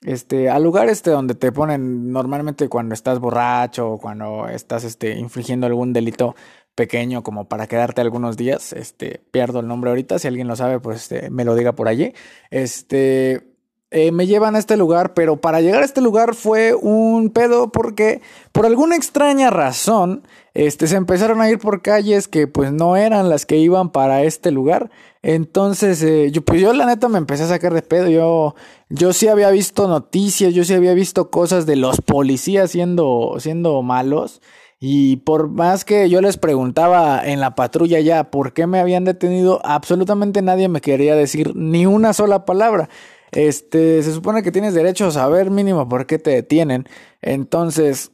Este, 0.03 0.49
al 0.49 0.63
lugar 0.63 0.89
este 0.89 1.11
donde 1.11 1.35
te 1.35 1.51
ponen 1.51 2.13
normalmente 2.13 2.69
cuando 2.69 2.95
estás 2.95 3.19
borracho 3.19 3.93
o 3.93 3.99
cuando 3.99 4.49
estás 4.49 4.85
este, 4.85 5.19
infringiendo 5.19 5.67
algún 5.67 5.93
delito 5.93 6.37
pequeño 6.77 7.25
como 7.25 7.49
para 7.49 7.67
quedarte 7.67 8.01
algunos 8.01 8.37
días, 8.37 8.73
este, 8.73 9.21
pierdo 9.33 9.59
el 9.61 9.67
nombre 9.67 9.91
ahorita, 9.91 10.21
si 10.21 10.29
alguien 10.29 10.47
lo 10.47 10.55
sabe, 10.55 10.79
pues 10.79 11.03
este, 11.03 11.31
me 11.31 11.45
lo 11.45 11.57
diga 11.57 11.73
por 11.73 11.89
allí. 11.89 12.15
Este, 12.51 13.48
eh, 13.91 14.13
me 14.13 14.27
llevan 14.27 14.55
a 14.55 14.59
este 14.59 14.77
lugar, 14.77 15.15
pero 15.15 15.41
para 15.41 15.61
llegar 15.63 15.83
a 15.83 15.87
este 15.87 16.03
lugar 16.03 16.35
fue 16.35 16.75
un 16.75 17.31
pedo 17.31 17.73
porque 17.73 18.21
por 18.53 18.67
alguna 18.67 18.97
extraña 18.97 19.49
razón, 19.49 20.27
este, 20.53 20.87
se 20.87 20.97
empezaron 20.97 21.41
a 21.41 21.49
ir 21.49 21.59
por 21.59 21.81
calles 21.81 22.29
que 22.29 22.47
pues 22.47 22.71
no 22.73 22.97
eran 22.97 23.31
las 23.31 23.47
que 23.47 23.57
iban 23.57 23.91
para 23.91 24.23
este 24.25 24.51
lugar. 24.51 24.91
Entonces, 25.23 26.03
eh, 26.03 26.31
yo, 26.31 26.43
pues 26.45 26.61
yo 26.61 26.73
la 26.73 26.85
neta 26.85 27.09
me 27.09 27.19
empecé 27.19 27.45
a 27.45 27.49
sacar 27.49 27.73
de 27.73 27.83
pedo. 27.83 28.09
Yo, 28.09 28.55
yo 28.89 29.13
sí 29.13 29.29
había 29.29 29.51
visto 29.51 29.89
noticias, 29.89 30.53
yo 30.53 30.65
sí 30.65 30.75
había 30.75 30.95
visto 30.95 31.31
cosas 31.31 31.65
de 31.65 31.77
los 31.77 32.01
policías 32.01 32.71
siendo, 32.71 33.37
siendo 33.39 33.83
malos. 33.83 34.43
Y 34.81 35.17
por 35.19 35.49
más 35.49 35.85
que 35.85 36.09
yo 36.09 36.21
les 36.21 36.37
preguntaba 36.37 37.21
en 37.25 37.41
la 37.41 37.55
patrulla 37.55 38.01
ya 38.01 38.31
por 38.31 38.53
qué 38.53 38.67
me 38.67 38.79
habían 38.79 39.05
detenido, 39.05 39.61
absolutamente 39.65 40.41
nadie 40.41 40.69
me 40.69 40.81
quería 40.81 41.17
decir 41.17 41.57
ni 41.57 41.87
una 41.87 42.13
sola 42.13 42.45
palabra. 42.45 42.89
Este, 43.33 44.03
se 44.03 44.13
supone 44.13 44.43
que 44.43 44.53
tienes 44.53 44.75
derecho 44.75 45.07
a 45.07 45.13
saber 45.13 45.51
mínimo 45.51 45.89
por 45.89 46.07
qué 46.07 46.19
te 46.19 46.31
detienen. 46.31 46.87
Entonces, 47.21 48.13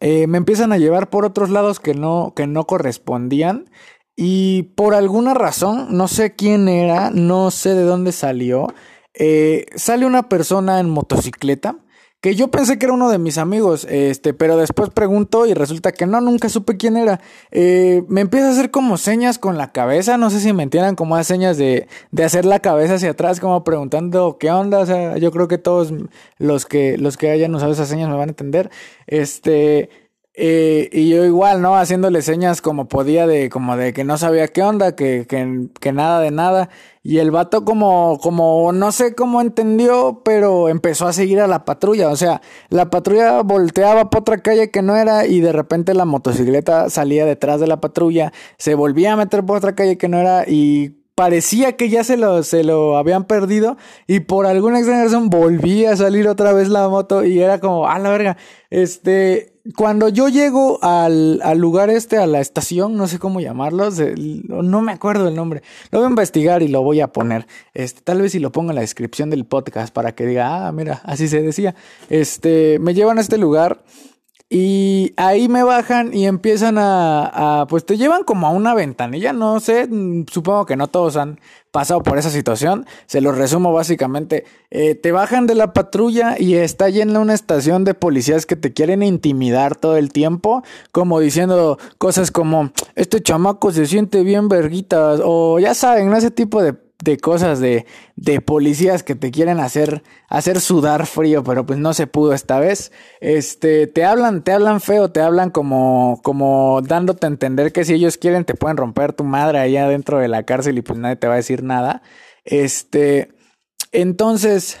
eh, 0.00 0.26
me 0.26 0.38
empiezan 0.38 0.72
a 0.72 0.78
llevar 0.78 1.10
por 1.10 1.24
otros 1.24 1.50
lados 1.50 1.80
que 1.80 1.94
no, 1.94 2.32
que 2.34 2.46
no 2.46 2.66
correspondían. 2.66 3.70
Y 4.16 4.64
por 4.74 4.94
alguna 4.94 5.34
razón, 5.34 5.88
no 5.96 6.08
sé 6.08 6.34
quién 6.34 6.68
era, 6.68 7.10
no 7.10 7.50
sé 7.50 7.74
de 7.74 7.82
dónde 7.82 8.12
salió, 8.12 8.68
eh, 9.12 9.66
sale 9.76 10.06
una 10.06 10.28
persona 10.28 10.80
en 10.80 10.88
motocicleta 10.88 11.76
que 12.20 12.34
yo 12.34 12.48
pensé 12.48 12.78
que 12.78 12.86
era 12.86 12.94
uno 12.94 13.10
de 13.10 13.18
mis 13.18 13.38
amigos, 13.38 13.86
este, 13.88 14.34
pero 14.34 14.56
después 14.56 14.90
pregunto 14.90 15.46
y 15.46 15.54
resulta 15.54 15.92
que 15.92 16.06
no, 16.06 16.20
nunca 16.20 16.48
supe 16.48 16.76
quién 16.76 16.96
era. 16.96 17.20
Eh, 17.50 18.02
me 18.08 18.22
empieza 18.22 18.48
a 18.48 18.50
hacer 18.52 18.70
como 18.70 18.96
señas 18.96 19.38
con 19.38 19.58
la 19.58 19.72
cabeza, 19.72 20.16
no 20.16 20.30
sé 20.30 20.40
si 20.40 20.52
me 20.52 20.62
entiendan 20.62 20.96
como 20.96 21.22
señas 21.22 21.56
de, 21.56 21.88
de 22.10 22.24
hacer 22.24 22.44
la 22.44 22.60
cabeza 22.60 22.94
hacia 22.94 23.10
atrás, 23.10 23.38
como 23.38 23.62
preguntando 23.64 24.38
qué 24.38 24.50
onda, 24.50 24.80
o 24.80 24.86
sea, 24.86 25.18
yo 25.18 25.30
creo 25.30 25.46
que 25.46 25.58
todos 25.58 25.92
los 26.38 26.66
que, 26.66 26.98
los 26.98 27.16
que 27.16 27.30
hayan 27.30 27.54
usado 27.54 27.72
esas 27.72 27.88
señas 27.88 28.08
me 28.08 28.16
van 28.16 28.28
a 28.28 28.32
entender. 28.32 28.70
Este, 29.06 29.90
Eh, 30.38 30.90
y 30.92 31.08
yo 31.08 31.24
igual, 31.24 31.62
¿no? 31.62 31.76
Haciéndole 31.76 32.20
señas 32.20 32.60
como 32.60 32.88
podía 32.88 33.26
de, 33.26 33.48
como 33.48 33.74
de 33.76 33.94
que 33.94 34.04
no 34.04 34.18
sabía 34.18 34.48
qué 34.48 34.62
onda, 34.62 34.94
que, 34.94 35.26
que, 35.26 35.68
que 35.80 35.92
nada 35.92 36.20
de 36.20 36.30
nada. 36.30 36.68
Y 37.02 37.18
el 37.18 37.30
vato 37.30 37.64
como, 37.64 38.18
como, 38.20 38.70
no 38.72 38.92
sé 38.92 39.14
cómo 39.14 39.40
entendió, 39.40 40.20
pero 40.24 40.68
empezó 40.68 41.06
a 41.06 41.14
seguir 41.14 41.40
a 41.40 41.46
la 41.46 41.64
patrulla. 41.64 42.10
O 42.10 42.16
sea, 42.16 42.42
la 42.68 42.90
patrulla 42.90 43.42
volteaba 43.42 44.10
por 44.10 44.20
otra 44.22 44.38
calle 44.42 44.70
que 44.70 44.82
no 44.82 44.94
era 44.96 45.26
y 45.26 45.40
de 45.40 45.52
repente 45.52 45.94
la 45.94 46.04
motocicleta 46.04 46.90
salía 46.90 47.24
detrás 47.24 47.58
de 47.60 47.68
la 47.68 47.80
patrulla, 47.80 48.32
se 48.58 48.74
volvía 48.74 49.14
a 49.14 49.16
meter 49.16 49.44
por 49.46 49.56
otra 49.56 49.74
calle 49.74 49.96
que 49.96 50.08
no 50.08 50.18
era 50.18 50.44
y 50.46 50.96
parecía 51.14 51.76
que 51.76 51.88
ya 51.88 52.04
se 52.04 52.18
lo, 52.18 52.42
se 52.42 52.62
lo 52.62 52.98
habían 52.98 53.24
perdido 53.24 53.78
y 54.06 54.20
por 54.20 54.46
alguna 54.46 54.78
extraña 54.78 55.04
razón 55.04 55.30
volvía 55.30 55.92
a 55.92 55.96
salir 55.96 56.28
otra 56.28 56.52
vez 56.52 56.68
la 56.68 56.88
moto 56.90 57.24
y 57.24 57.40
era 57.40 57.58
como, 57.58 57.88
a 57.88 57.98
la 57.98 58.10
verga, 58.10 58.36
este, 58.68 59.55
cuando 59.74 60.08
yo 60.08 60.28
llego 60.28 60.78
al, 60.82 61.40
al, 61.42 61.58
lugar 61.58 61.90
este, 61.90 62.18
a 62.18 62.26
la 62.26 62.40
estación, 62.40 62.96
no 62.96 63.08
sé 63.08 63.18
cómo 63.18 63.40
llamarlo, 63.40 63.88
no 64.46 64.82
me 64.82 64.92
acuerdo 64.92 65.28
el 65.28 65.34
nombre. 65.34 65.62
Lo 65.90 65.98
voy 66.00 66.06
a 66.06 66.10
investigar 66.10 66.62
y 66.62 66.68
lo 66.68 66.82
voy 66.82 67.00
a 67.00 67.08
poner. 67.08 67.46
Este, 67.74 68.00
tal 68.02 68.22
vez 68.22 68.32
si 68.32 68.38
lo 68.38 68.52
pongo 68.52 68.70
en 68.70 68.76
la 68.76 68.82
descripción 68.82 69.30
del 69.30 69.44
podcast 69.44 69.92
para 69.92 70.14
que 70.14 70.26
diga, 70.26 70.66
ah, 70.66 70.72
mira, 70.72 71.00
así 71.04 71.28
se 71.28 71.42
decía. 71.42 71.74
Este, 72.10 72.78
me 72.78 72.94
llevan 72.94 73.18
a 73.18 73.22
este 73.22 73.38
lugar 73.38 73.82
y 74.48 75.12
ahí 75.16 75.48
me 75.48 75.64
bajan 75.64 76.14
y 76.14 76.26
empiezan 76.26 76.76
a, 76.78 77.66
pues 77.68 77.84
te 77.84 77.96
llevan 77.96 78.22
como 78.22 78.46
a 78.46 78.50
una 78.50 78.74
ventanilla, 78.74 79.32
no 79.32 79.58
sé, 79.58 79.88
mm, 79.88 80.26
supongo 80.30 80.66
que 80.66 80.76
no 80.76 80.86
todos 80.86 81.16
han 81.16 81.40
pasado 81.72 82.02
por 82.02 82.16
esa 82.16 82.30
situación, 82.30 82.86
se 83.06 83.20
los 83.20 83.36
resumo 83.36 83.72
básicamente, 83.72 84.44
eh, 84.70 84.94
te 84.94 85.10
bajan 85.10 85.48
de 85.48 85.56
la 85.56 85.72
patrulla 85.72 86.36
y 86.38 86.54
está 86.54 86.88
llena 86.90 87.18
una 87.18 87.34
estación 87.34 87.84
de 87.84 87.94
policías 87.94 88.46
que 88.46 88.54
te 88.54 88.72
quieren 88.72 89.02
intimidar 89.02 89.74
todo 89.74 89.96
el 89.96 90.12
tiempo, 90.12 90.62
como 90.92 91.18
diciendo 91.18 91.78
cosas 91.98 92.30
como, 92.30 92.70
este 92.94 93.20
chamaco 93.20 93.72
se 93.72 93.86
siente 93.86 94.22
bien 94.22 94.48
verguitas, 94.48 95.20
o 95.24 95.58
ya 95.58 95.74
saben, 95.74 96.12
ese 96.14 96.30
tipo 96.30 96.62
de 96.62 96.85
de 97.02 97.18
cosas 97.18 97.60
de, 97.60 97.86
de 98.16 98.40
policías 98.40 99.02
que 99.02 99.14
te 99.14 99.30
quieren 99.30 99.60
hacer, 99.60 100.02
hacer 100.28 100.60
sudar 100.60 101.06
frío, 101.06 101.44
pero 101.44 101.66
pues 101.66 101.78
no 101.78 101.92
se 101.92 102.06
pudo 102.06 102.32
esta 102.32 102.58
vez. 102.58 102.92
Este, 103.20 103.86
te 103.86 104.04
hablan, 104.04 104.42
te 104.42 104.52
hablan 104.52 104.80
feo, 104.80 105.10
te 105.10 105.20
hablan 105.20 105.50
como, 105.50 106.20
como 106.22 106.80
dándote 106.82 107.26
a 107.26 107.28
entender 107.28 107.72
que 107.72 107.84
si 107.84 107.94
ellos 107.94 108.16
quieren 108.16 108.44
te 108.44 108.54
pueden 108.54 108.76
romper 108.76 109.12
tu 109.12 109.24
madre 109.24 109.58
allá 109.58 109.88
dentro 109.88 110.18
de 110.18 110.28
la 110.28 110.44
cárcel 110.44 110.78
y 110.78 110.82
pues 110.82 110.98
nadie 110.98 111.16
te 111.16 111.26
va 111.26 111.34
a 111.34 111.38
decir 111.38 111.62
nada. 111.62 112.02
Este, 112.44 113.32
entonces, 113.92 114.78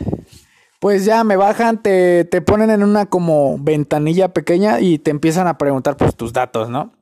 pues 0.80 1.04
ya 1.04 1.22
me 1.24 1.36
bajan, 1.36 1.82
te, 1.82 2.24
te 2.24 2.40
ponen 2.40 2.70
en 2.70 2.82
una 2.82 3.06
como 3.06 3.58
ventanilla 3.58 4.32
pequeña 4.32 4.80
y 4.80 4.98
te 4.98 5.10
empiezan 5.10 5.48
a 5.48 5.58
preguntar 5.58 5.96
pues 5.96 6.16
tus 6.16 6.32
datos, 6.32 6.70
¿no? 6.70 6.92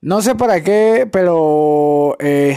No 0.00 0.20
sé 0.20 0.34
para 0.34 0.62
qué, 0.62 1.08
pero 1.10 2.16
eh, 2.18 2.56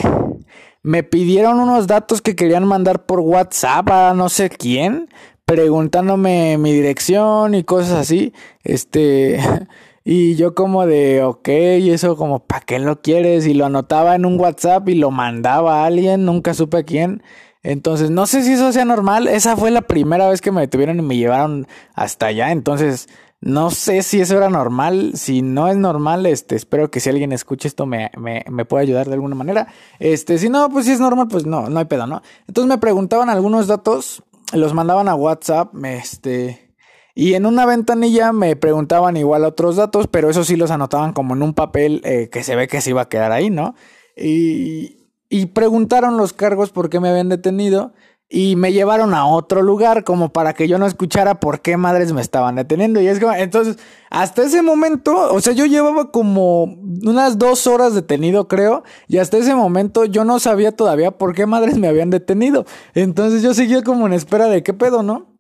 me 0.86 1.02
pidieron 1.02 1.60
unos 1.60 1.88
datos 1.88 2.22
que 2.22 2.36
querían 2.36 2.68
mandar 2.68 3.08
por 3.08 3.20
WhatsApp 3.20 3.90
a 3.90 4.14
no 4.14 4.30
sé 4.30 4.52
quién, 4.52 5.10
preguntándome 5.44 6.60
mi 6.60 6.74
dirección 6.74 7.56
y 7.56 7.64
cosas 7.64 7.94
así. 7.94 8.34
Este, 8.64 9.40
y 10.04 10.36
yo 10.36 10.54
como 10.54 10.86
de, 10.86 11.24
ok, 11.24 11.50
y 11.80 11.90
eso 11.90 12.16
como, 12.16 12.38
¿para 12.40 12.62
qué 12.62 12.78
lo 12.78 13.02
quieres? 13.02 13.48
Y 13.48 13.56
lo 13.56 13.66
anotaba 13.66 14.14
en 14.14 14.28
un 14.28 14.40
WhatsApp 14.40 14.88
y 14.88 14.94
lo 14.94 15.10
mandaba 15.10 15.82
a 15.82 15.86
alguien, 15.88 16.24
nunca 16.24 16.54
supe 16.54 16.78
a 16.78 16.84
quién. 16.84 17.24
Entonces, 17.64 18.12
no 18.12 18.28
sé 18.28 18.44
si 18.44 18.52
eso 18.52 18.72
sea 18.72 18.86
normal. 18.86 19.28
Esa 19.28 19.58
fue 19.58 19.72
la 19.72 19.82
primera 19.82 20.30
vez 20.30 20.40
que 20.40 20.52
me 20.52 20.62
detuvieron 20.62 21.00
y 21.00 21.02
me 21.02 21.18
llevaron 21.18 21.66
hasta 21.96 22.28
allá. 22.28 22.52
Entonces, 22.52 23.08
no 23.42 23.70
sé 23.70 24.02
si 24.02 24.22
eso 24.22 24.38
era 24.38 24.50
normal. 24.50 25.12
Si 25.16 25.42
no 25.42 25.68
es 25.68 25.78
normal, 25.78 26.26
este, 26.26 26.56
espero 26.56 26.90
que 26.90 27.00
si 27.00 27.10
alguien 27.10 27.32
escuche 27.32 27.68
esto 27.68 27.86
me, 27.86 28.12
me, 28.18 28.44
me 28.50 28.66
pueda 28.66 28.84
ayudar 28.84 29.08
de 29.08 29.14
alguna 29.14 29.36
manera. 29.36 29.68
Este, 30.00 30.38
si 30.38 30.50
no, 30.50 30.70
pues 30.70 30.86
si 30.86 30.92
es 30.92 31.00
normal, 31.00 31.28
pues 31.30 31.46
no, 31.46 31.70
no 31.70 31.80
hay 31.80 31.86
pedo, 31.86 32.08
¿no? 32.08 32.22
Entonces 32.48 32.70
me 32.70 32.78
preguntaban 32.78 33.30
algunos 33.30 33.68
datos, 33.68 34.24
los 34.54 34.74
mandaban 34.74 35.08
a 35.08 35.16
WhatsApp, 35.16 35.74
este, 35.84 36.66
y 37.14 37.36
en 37.36 37.46
una 37.46 37.66
ventanilla 37.66 38.34
me 38.34 38.56
preguntaban 38.56 39.16
igual 39.16 39.46
otros 39.46 39.78
datos, 39.78 40.08
pero 40.08 40.30
eso 40.30 40.44
sí 40.44 40.56
los 40.56 40.72
anotaban 40.72 41.14
como 41.14 41.34
en 41.34 41.44
un 41.44 41.54
papel 41.54 42.02
eh, 42.04 42.30
que 42.30 42.44
se 42.44 42.56
ve 42.56 42.68
que 42.68 42.82
se 42.82 42.90
iba 42.90 43.04
a 43.04 43.10
quedar 43.10 43.32
ahí, 43.32 43.50
¿no? 43.50 43.76
Y, 44.18 45.08
y 45.30 45.48
preguntaron 45.48 46.18
los 46.18 46.34
cargos 46.34 46.72
por 46.72 46.90
qué 46.90 47.00
me 47.00 47.10
habían 47.10 47.30
detenido 47.30 47.94
y 48.28 48.56
me 48.56 48.74
llevaron 48.74 49.14
a 49.14 49.28
otro 49.28 49.62
lugar 49.62 50.04
como 50.04 50.30
para 50.34 50.54
que 50.54 50.68
yo 50.68 50.80
no 50.80 50.88
escuchara 50.88 51.40
por 51.40 51.62
qué 51.62 51.78
madres 51.78 52.12
me 52.12 52.22
estaban 52.22 52.56
deteniendo. 52.56 53.00
Y 53.00 53.08
es 53.08 53.20
como, 53.20 53.34
entonces, 53.34 53.78
hasta 54.10 54.44
ese 54.44 54.62
momento, 54.62 55.34
o 55.34 55.40
sea, 55.42 55.54
yo 55.54 55.66
llevaba 55.66 56.12
como 56.12 56.64
unas 56.64 57.38
dos 57.38 57.68
horas 57.68 57.94
detenido, 57.94 58.48
creo, 58.48 58.84
y 59.08 59.20
hasta 59.20 59.38
ese 59.38 59.54
momento 59.54 60.06
yo 60.06 60.26
no 60.26 60.40
sabía 60.40 60.72
todavía 60.72 61.12
por 61.12 61.36
qué 61.36 61.46
madres 61.46 61.78
me 61.78 61.88
habían 61.88 62.10
detenido. 62.10 62.66
Entonces 62.96 63.44
yo 63.44 63.54
seguía 63.54 63.84
como 63.84 64.08
en 64.08 64.14
espera 64.14 64.48
de 64.48 64.64
qué 64.64 64.74
pedo, 64.74 65.04
¿no? 65.04 65.35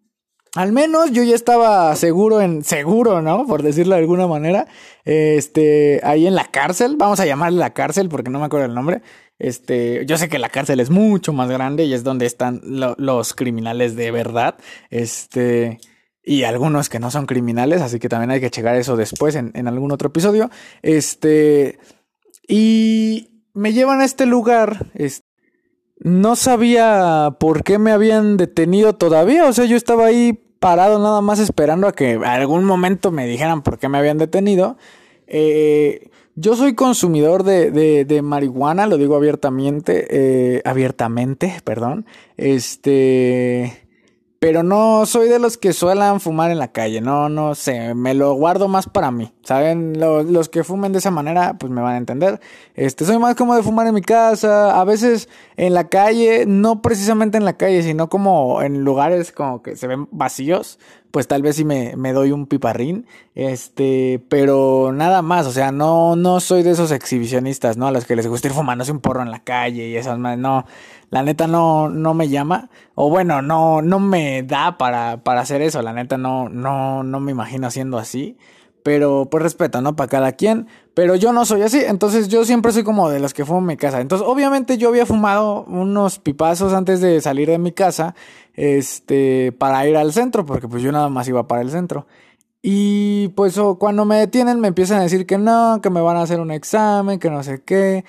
Al 0.56 0.72
menos 0.72 1.12
yo 1.12 1.22
ya 1.24 1.36
estaba 1.36 1.94
seguro 1.98 2.40
en, 2.40 2.64
seguro, 2.64 3.22
¿no? 3.22 3.46
Por 3.46 3.62
decirlo 3.62 3.96
de 3.96 4.02
alguna 4.02 4.26
manera. 4.26 4.68
Este, 5.04 6.00
ahí 6.04 6.28
en 6.28 6.34
la 6.34 6.46
cárcel, 6.46 6.96
vamos 6.98 7.20
a 7.20 7.26
llamarle 7.26 7.60
la 7.60 7.74
cárcel 7.74 8.08
porque 8.08 8.32
no 8.32 8.40
me 8.40 8.46
acuerdo 8.46 8.66
el 8.66 8.74
nombre. 8.74 9.02
Este, 9.38 10.06
yo 10.06 10.18
sé 10.18 10.30
que 10.30 10.40
la 10.40 10.48
cárcel 10.48 10.80
es 10.80 10.90
mucho 10.90 11.34
más 11.34 11.50
grande 11.50 11.84
y 11.84 11.94
es 11.94 12.06
donde 12.06 12.26
están 12.26 12.62
los 12.64 13.34
criminales 13.34 13.98
de 13.98 14.12
verdad. 14.12 14.56
Este, 14.90 15.80
y 16.24 16.44
algunos 16.44 16.88
que 16.88 17.00
no 17.00 17.12
son 17.12 17.26
criminales, 17.26 17.82
así 17.82 18.00
que 18.00 18.08
también 18.08 18.32
hay 18.32 18.40
que 18.40 18.50
checar 18.50 18.78
eso 18.78 18.96
después 18.96 19.36
en, 19.36 19.52
en 19.56 19.68
algún 19.68 19.92
otro 19.92 20.08
episodio. 20.08 20.50
Este, 20.82 21.80
y 22.48 23.44
me 23.54 23.74
llevan 23.74 24.00
a 24.00 24.06
este 24.06 24.26
lugar. 24.26 24.86
Este, 24.94 25.28
no 25.98 26.38
sabía 26.38 27.36
por 27.42 27.64
qué 27.64 27.78
me 27.78 27.92
habían 27.92 28.38
detenido 28.38 28.96
todavía. 28.96 29.46
O 29.46 29.54
sea, 29.54 29.66
yo 29.66 29.76
estaba 29.76 30.06
ahí 30.06 30.45
parado 30.66 30.98
nada 30.98 31.22
más 31.22 31.38
esperando 31.38 31.86
a 31.86 31.92
que 31.92 32.20
algún 32.26 32.64
momento 32.64 33.12
me 33.12 33.28
dijeran 33.28 33.62
por 33.62 33.78
qué 33.78 33.88
me 33.88 34.00
habían 34.00 34.18
detenido. 34.18 34.78
Eh, 35.28 36.10
yo 36.34 36.56
soy 36.56 36.74
consumidor 36.74 37.44
de, 37.44 37.70
de, 37.70 38.04
de 38.04 38.24
marihuana, 38.24 38.88
lo 38.88 38.98
digo 38.98 39.16
abiertamente, 39.16 40.08
eh, 40.10 40.64
abiertamente, 40.66 41.54
perdón. 41.64 42.08
Este, 42.36 43.85
pero 44.40 44.64
no 44.64 45.06
soy 45.06 45.30
de 45.30 45.40
los 45.40 45.58
que 45.58 45.74
suelan 45.74 46.20
fumar 46.20 46.52
en 46.52 46.60
la 46.60 46.68
calle, 46.68 47.02
no, 47.02 47.30
no 47.30 47.56
sé, 47.56 47.94
me 47.94 48.14
lo 48.14 48.34
guardo 48.34 48.68
más 48.68 48.88
para 48.88 49.10
mí, 49.12 49.34
¿saben? 49.44 50.00
Los, 50.00 50.50
que 50.50 50.64
fumen 50.64 50.92
de 50.92 51.00
esa 51.00 51.12
manera, 51.12 51.58
pues 51.58 51.72
me 51.72 51.82
van 51.82 51.96
a 51.96 51.98
entender. 51.98 52.40
Este, 52.76 53.06
soy 53.06 53.18
más 53.18 53.36
como 53.36 53.56
de 53.56 53.64
fumar 53.64 53.88
en 53.88 53.94
mi 53.96 54.02
casa, 54.02 54.80
a 54.80 54.84
veces 54.84 55.30
en 55.58 55.74
la 55.74 55.88
calle, 55.88 56.46
no 56.46 56.82
precisamente 56.82 57.38
en 57.38 57.46
la 57.46 57.54
calle, 57.54 57.82
sino 57.84 58.10
como 58.10 58.62
en 58.62 58.84
lugares 58.84 59.32
como 59.32 59.62
que 59.62 59.76
se 59.76 59.88
ven 59.88 60.08
vacíos, 60.12 60.80
pues 61.16 61.30
tal 61.30 61.42
vez 61.42 61.56
sí 61.56 61.64
me, 61.64 61.96
me 61.96 62.12
doy 62.12 62.34
un 62.34 62.46
piparrín, 62.46 63.06
este, 63.36 64.22
pero 64.28 64.92
nada 64.92 65.22
más, 65.22 65.48
o 65.48 65.52
sea, 65.54 65.72
no, 65.72 66.18
no 66.18 66.42
soy 66.42 66.62
de 66.62 66.72
esos 66.72 66.92
exhibicionistas, 66.92 67.78
¿no? 67.78 67.88
A 67.88 67.92
los 67.92 68.04
que 68.04 68.18
les 68.18 68.28
gusta 68.28 68.50
ir 68.50 68.54
fumándose 68.54 68.92
un 68.92 69.00
porro 69.00 69.22
en 69.22 69.32
la 69.32 69.42
calle 69.42 69.88
y 69.88 69.96
esas 69.96 70.20
más, 70.20 70.38
no, 70.38 70.66
la 71.12 71.24
neta 71.24 71.48
no, 71.48 71.88
no 71.88 72.14
me 72.14 72.28
llama. 72.28 72.70
O 72.96 73.10
bueno, 73.10 73.42
no, 73.42 73.82
no 73.82 74.02
me 74.02 74.44
da 74.44 74.78
para, 74.78 75.24
para 75.24 75.40
hacer 75.40 75.62
eso. 75.62 75.82
La 75.82 75.94
neta 75.94 76.18
no, 76.18 76.50
no, 76.50 77.02
no 77.04 77.22
me 77.22 77.32
imagino 77.32 77.68
haciendo 77.68 77.98
así. 77.98 78.38
Pero 78.86 79.28
pues 79.32 79.42
respeto, 79.42 79.82
¿no? 79.82 79.96
Para 79.96 80.08
cada 80.08 80.32
quien. 80.34 80.68
Pero 80.94 81.16
yo 81.16 81.34
no 81.34 81.44
soy 81.44 81.64
así. 81.64 81.82
Entonces 81.84 82.28
yo 82.28 82.46
siempre 82.46 82.72
soy 82.72 82.84
como 82.84 83.10
de 83.10 83.20
los 83.20 83.34
que 83.34 83.44
fumo 83.44 83.58
en 83.58 83.66
mi 83.66 83.78
casa. 83.78 84.00
Entonces 84.00 84.28
obviamente 84.28 84.78
yo 84.78 84.90
había 84.90 85.08
fumado 85.08 85.64
unos 85.64 86.20
pipazos 86.20 86.72
antes 86.72 87.02
de 87.02 87.20
salir 87.20 87.50
de 87.50 87.58
mi 87.58 87.72
casa. 87.72 88.14
Este, 88.54 89.52
para 89.54 89.88
ir 89.88 89.98
al 89.98 90.14
centro. 90.14 90.46
Porque 90.46 90.68
pues 90.68 90.84
yo 90.84 90.92
nada 90.92 91.10
más 91.10 91.28
iba 91.28 91.48
para 91.48 91.64
el 91.64 91.72
centro. 91.72 92.06
Y 92.62 93.30
pues 93.30 93.60
cuando 93.80 94.06
me 94.06 94.18
detienen 94.18 94.60
me 94.60 94.68
empiezan 94.68 95.00
a 95.00 95.02
decir 95.02 95.26
que 95.26 95.40
no, 95.40 95.80
que 95.82 95.90
me 95.90 96.02
van 96.02 96.18
a 96.18 96.22
hacer 96.22 96.40
un 96.40 96.52
examen, 96.52 97.18
que 97.18 97.32
no 97.32 97.42
sé 97.42 97.64
qué. 97.64 98.06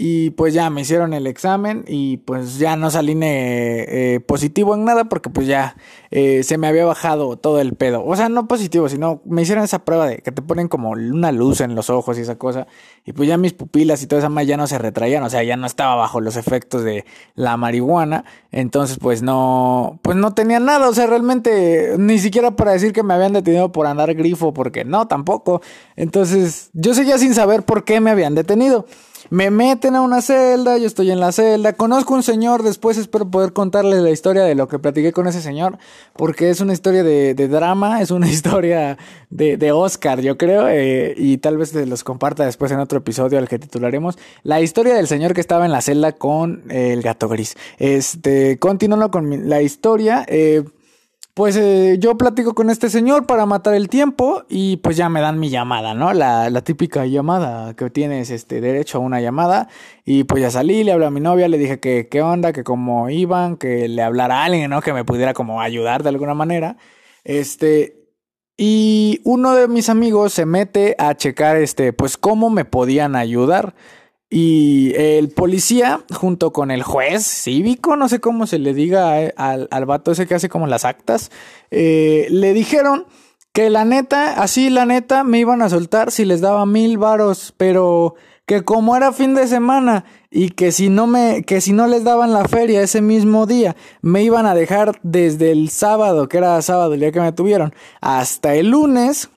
Y 0.00 0.30
pues 0.30 0.54
ya 0.54 0.70
me 0.70 0.82
hicieron 0.82 1.12
el 1.12 1.26
examen 1.26 1.84
y 1.88 2.18
pues 2.18 2.56
ya 2.60 2.76
no 2.76 2.88
salí 2.88 3.18
eh, 3.20 4.20
positivo 4.24 4.76
en 4.76 4.84
nada 4.84 5.06
porque 5.06 5.28
pues 5.28 5.48
ya 5.48 5.74
eh, 6.12 6.44
se 6.44 6.56
me 6.56 6.68
había 6.68 6.84
bajado 6.84 7.36
todo 7.36 7.60
el 7.60 7.74
pedo. 7.74 8.04
O 8.06 8.14
sea, 8.14 8.28
no 8.28 8.46
positivo, 8.46 8.88
sino 8.88 9.20
me 9.24 9.42
hicieron 9.42 9.64
esa 9.64 9.84
prueba 9.84 10.06
de 10.06 10.18
que 10.18 10.30
te 10.30 10.40
ponen 10.40 10.68
como 10.68 10.90
una 10.90 11.32
luz 11.32 11.60
en 11.62 11.74
los 11.74 11.90
ojos 11.90 12.16
y 12.16 12.20
esa 12.20 12.38
cosa. 12.38 12.68
Y 13.04 13.12
pues 13.12 13.28
ya 13.28 13.36
mis 13.38 13.54
pupilas 13.54 14.00
y 14.00 14.06
toda 14.06 14.20
esa 14.20 14.28
más 14.28 14.46
ya 14.46 14.56
no 14.56 14.68
se 14.68 14.78
retraían, 14.78 15.24
o 15.24 15.30
sea, 15.30 15.42
ya 15.42 15.56
no 15.56 15.66
estaba 15.66 15.96
bajo 15.96 16.20
los 16.20 16.36
efectos 16.36 16.84
de 16.84 17.04
la 17.34 17.56
marihuana. 17.56 18.24
Entonces 18.52 18.98
pues 19.00 19.22
no, 19.22 19.98
pues 20.02 20.16
no 20.16 20.32
tenía 20.32 20.60
nada, 20.60 20.88
o 20.88 20.94
sea, 20.94 21.08
realmente 21.08 21.96
ni 21.98 22.20
siquiera 22.20 22.52
para 22.52 22.70
decir 22.70 22.92
que 22.92 23.02
me 23.02 23.14
habían 23.14 23.32
detenido 23.32 23.72
por 23.72 23.88
andar 23.88 24.14
grifo, 24.14 24.54
porque 24.54 24.84
no, 24.84 25.08
tampoco. 25.08 25.60
Entonces 25.96 26.70
yo 26.72 26.94
seguía 26.94 27.18
sin 27.18 27.34
saber 27.34 27.64
por 27.64 27.82
qué 27.82 27.98
me 27.98 28.12
habían 28.12 28.36
detenido. 28.36 28.86
Me 29.30 29.50
meten 29.50 29.94
a 29.94 30.00
una 30.00 30.22
celda, 30.22 30.78
yo 30.78 30.86
estoy 30.86 31.10
en 31.10 31.20
la 31.20 31.32
celda, 31.32 31.74
conozco 31.74 32.14
un 32.14 32.22
señor, 32.22 32.62
después 32.62 32.96
espero 32.96 33.30
poder 33.30 33.52
contarles 33.52 34.00
la 34.00 34.08
historia 34.08 34.42
de 34.44 34.54
lo 34.54 34.68
que 34.68 34.78
platiqué 34.78 35.12
con 35.12 35.26
ese 35.26 35.42
señor, 35.42 35.76
porque 36.14 36.48
es 36.48 36.60
una 36.60 36.72
historia 36.72 37.02
de, 37.02 37.34
drama, 37.48 38.00
es 38.00 38.10
una 38.10 38.28
historia 38.30 38.96
de, 39.28 39.72
Oscar, 39.72 40.22
yo 40.22 40.38
creo, 40.38 40.66
eh, 40.68 41.14
y 41.16 41.36
tal 41.38 41.58
vez 41.58 41.70
se 41.70 41.84
los 41.84 42.04
comparta 42.04 42.46
después 42.46 42.72
en 42.72 42.80
otro 42.80 42.98
episodio 42.98 43.38
al 43.38 43.48
que 43.48 43.58
titularemos 43.58 44.16
la 44.44 44.62
historia 44.62 44.94
del 44.94 45.06
señor 45.06 45.34
que 45.34 45.42
estaba 45.42 45.66
en 45.66 45.72
la 45.72 45.82
celda 45.82 46.12
con 46.12 46.64
el 46.70 47.02
gato 47.02 47.28
gris. 47.28 47.56
Este, 47.78 48.58
continuando 48.58 49.10
con 49.10 49.48
la 49.48 49.60
historia, 49.60 50.24
eh, 50.26 50.64
pues 51.38 51.54
eh, 51.54 51.98
yo 52.00 52.18
platico 52.18 52.52
con 52.52 52.68
este 52.68 52.90
señor 52.90 53.24
para 53.24 53.46
matar 53.46 53.74
el 53.74 53.88
tiempo 53.88 54.42
y 54.48 54.78
pues 54.78 54.96
ya 54.96 55.08
me 55.08 55.20
dan 55.20 55.38
mi 55.38 55.50
llamada, 55.50 55.94
¿no? 55.94 56.12
La, 56.12 56.50
típica 56.62 57.06
llamada 57.06 57.74
que 57.74 57.90
tienes 57.90 58.30
este 58.30 58.60
derecho 58.60 58.98
a 58.98 59.02
una 59.02 59.20
llamada 59.20 59.68
y 60.04 60.24
pues 60.24 60.42
ya 60.42 60.50
salí, 60.50 60.82
le 60.82 60.90
hablé 60.90 61.06
a 61.06 61.12
mi 61.12 61.20
novia, 61.20 61.46
le 61.46 61.56
dije 61.56 61.78
que 61.78 62.08
qué 62.10 62.22
onda, 62.22 62.52
que 62.52 62.64
cómo 62.64 63.08
iban, 63.08 63.56
que 63.56 63.86
le 63.86 64.02
hablara 64.02 64.40
a 64.42 64.46
alguien, 64.46 64.68
¿no? 64.68 64.80
Que 64.80 64.92
me 64.92 65.04
pudiera 65.04 65.32
como 65.32 65.60
ayudar 65.60 66.02
de 66.02 66.08
alguna 66.08 66.34
manera. 66.34 66.76
Este, 67.22 68.10
y 68.56 69.20
uno 69.22 69.54
de 69.54 69.68
mis 69.68 69.90
amigos 69.90 70.32
se 70.32 70.44
mete 70.44 70.96
a 70.98 71.14
checar 71.14 71.56
este, 71.56 71.92
pues 71.92 72.16
cómo 72.16 72.50
me 72.50 72.64
podían 72.64 73.14
ayudar. 73.14 73.76
Y 74.30 74.92
el 74.94 75.30
policía, 75.30 76.04
junto 76.12 76.52
con 76.52 76.70
el 76.70 76.82
juez 76.82 77.24
cívico, 77.24 77.96
no 77.96 78.08
sé 78.08 78.20
cómo 78.20 78.46
se 78.46 78.58
le 78.58 78.74
diga 78.74 79.22
eh, 79.22 79.32
al, 79.36 79.68
al 79.70 79.86
vato 79.86 80.12
ese 80.12 80.26
que 80.26 80.34
hace 80.34 80.50
como 80.50 80.66
las 80.66 80.84
actas, 80.84 81.30
eh, 81.70 82.26
le 82.30 82.52
dijeron 82.52 83.06
que 83.52 83.70
la 83.70 83.84
neta, 83.84 84.40
así 84.42 84.68
la 84.68 84.84
neta, 84.84 85.24
me 85.24 85.38
iban 85.38 85.62
a 85.62 85.70
soltar 85.70 86.10
si 86.12 86.24
les 86.24 86.40
daba 86.42 86.66
mil 86.66 86.98
varos, 86.98 87.54
pero 87.56 88.16
que 88.46 88.64
como 88.64 88.96
era 88.96 89.12
fin 89.12 89.34
de 89.34 89.46
semana 89.46 90.04
y 90.30 90.50
que 90.50 90.72
si 90.72 90.90
no 90.90 91.06
me, 91.06 91.42
que 91.42 91.60
si 91.60 91.72
no 91.72 91.86
les 91.86 92.04
daban 92.04 92.32
la 92.32 92.46
feria 92.46 92.82
ese 92.82 93.02
mismo 93.02 93.46
día, 93.46 93.76
me 94.00 94.22
iban 94.22 94.46
a 94.46 94.54
dejar 94.54 95.00
desde 95.02 95.52
el 95.52 95.70
sábado, 95.70 96.28
que 96.28 96.38
era 96.38 96.60
sábado 96.62 96.94
el 96.94 97.00
día 97.00 97.12
que 97.12 97.20
me 97.20 97.32
tuvieron, 97.32 97.74
hasta 98.00 98.54
el 98.54 98.70
lunes, 98.70 99.30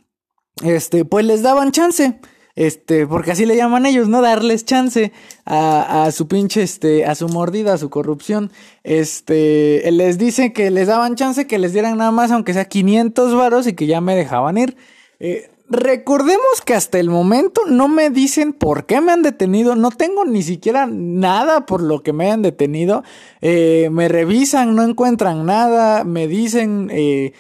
este, 0.64 1.06
pues 1.06 1.26
les 1.26 1.44
daban 1.44 1.72
chance. 1.72 2.20
Este, 2.56 3.08
porque 3.08 3.32
así 3.32 3.46
le 3.46 3.56
llaman 3.56 3.86
ellos, 3.86 4.10
¿no? 4.10 4.22
Darles 4.22 4.66
chance 4.66 5.12
a, 5.46 6.04
a, 6.04 6.12
su 6.12 6.28
pinche, 6.28 6.64
este, 6.64 7.06
a 7.06 7.16
su 7.16 7.30
mordida, 7.30 7.74
a 7.74 7.78
su 7.78 7.90
corrupción. 7.90 8.52
Este, 8.84 9.90
les 9.92 10.18
dice 10.18 10.54
que 10.54 10.72
les 10.72 10.88
daban 10.88 11.16
chance, 11.16 11.48
que 11.48 11.60
les 11.60 11.74
dieran 11.74 11.98
nada 11.98 12.12
más, 12.12 12.32
aunque 12.32 12.54
sea 12.54 12.66
500 12.66 13.36
varos 13.36 13.68
y 13.68 13.74
que 13.74 13.88
ya 13.88 14.02
me 14.02 14.16
dejaban 14.16 14.58
ir. 14.58 14.76
Eh, 15.20 15.50
recordemos 15.70 16.62
que 16.66 16.74
hasta 16.74 17.00
el 17.00 17.10
momento 17.10 17.62
no 17.68 17.88
me 17.88 18.10
dicen 18.10 18.52
por 18.52 18.86
qué 18.86 19.00
me 19.00 19.14
han 19.14 19.22
detenido, 19.22 19.76
no 19.76 19.90
tengo 19.90 20.26
ni 20.26 20.44
siquiera 20.44 20.86
nada 20.86 21.66
por 21.66 21.82
lo 21.82 22.04
que 22.04 22.12
me 22.12 22.30
han 22.30 22.42
detenido. 22.42 23.04
Eh, 23.42 23.90
me 23.92 24.08
revisan, 24.08 24.76
no 24.76 24.84
encuentran 24.84 25.46
nada, 25.46 26.04
me 26.04 26.28
dicen, 26.28 26.90
eh, 26.92 27.34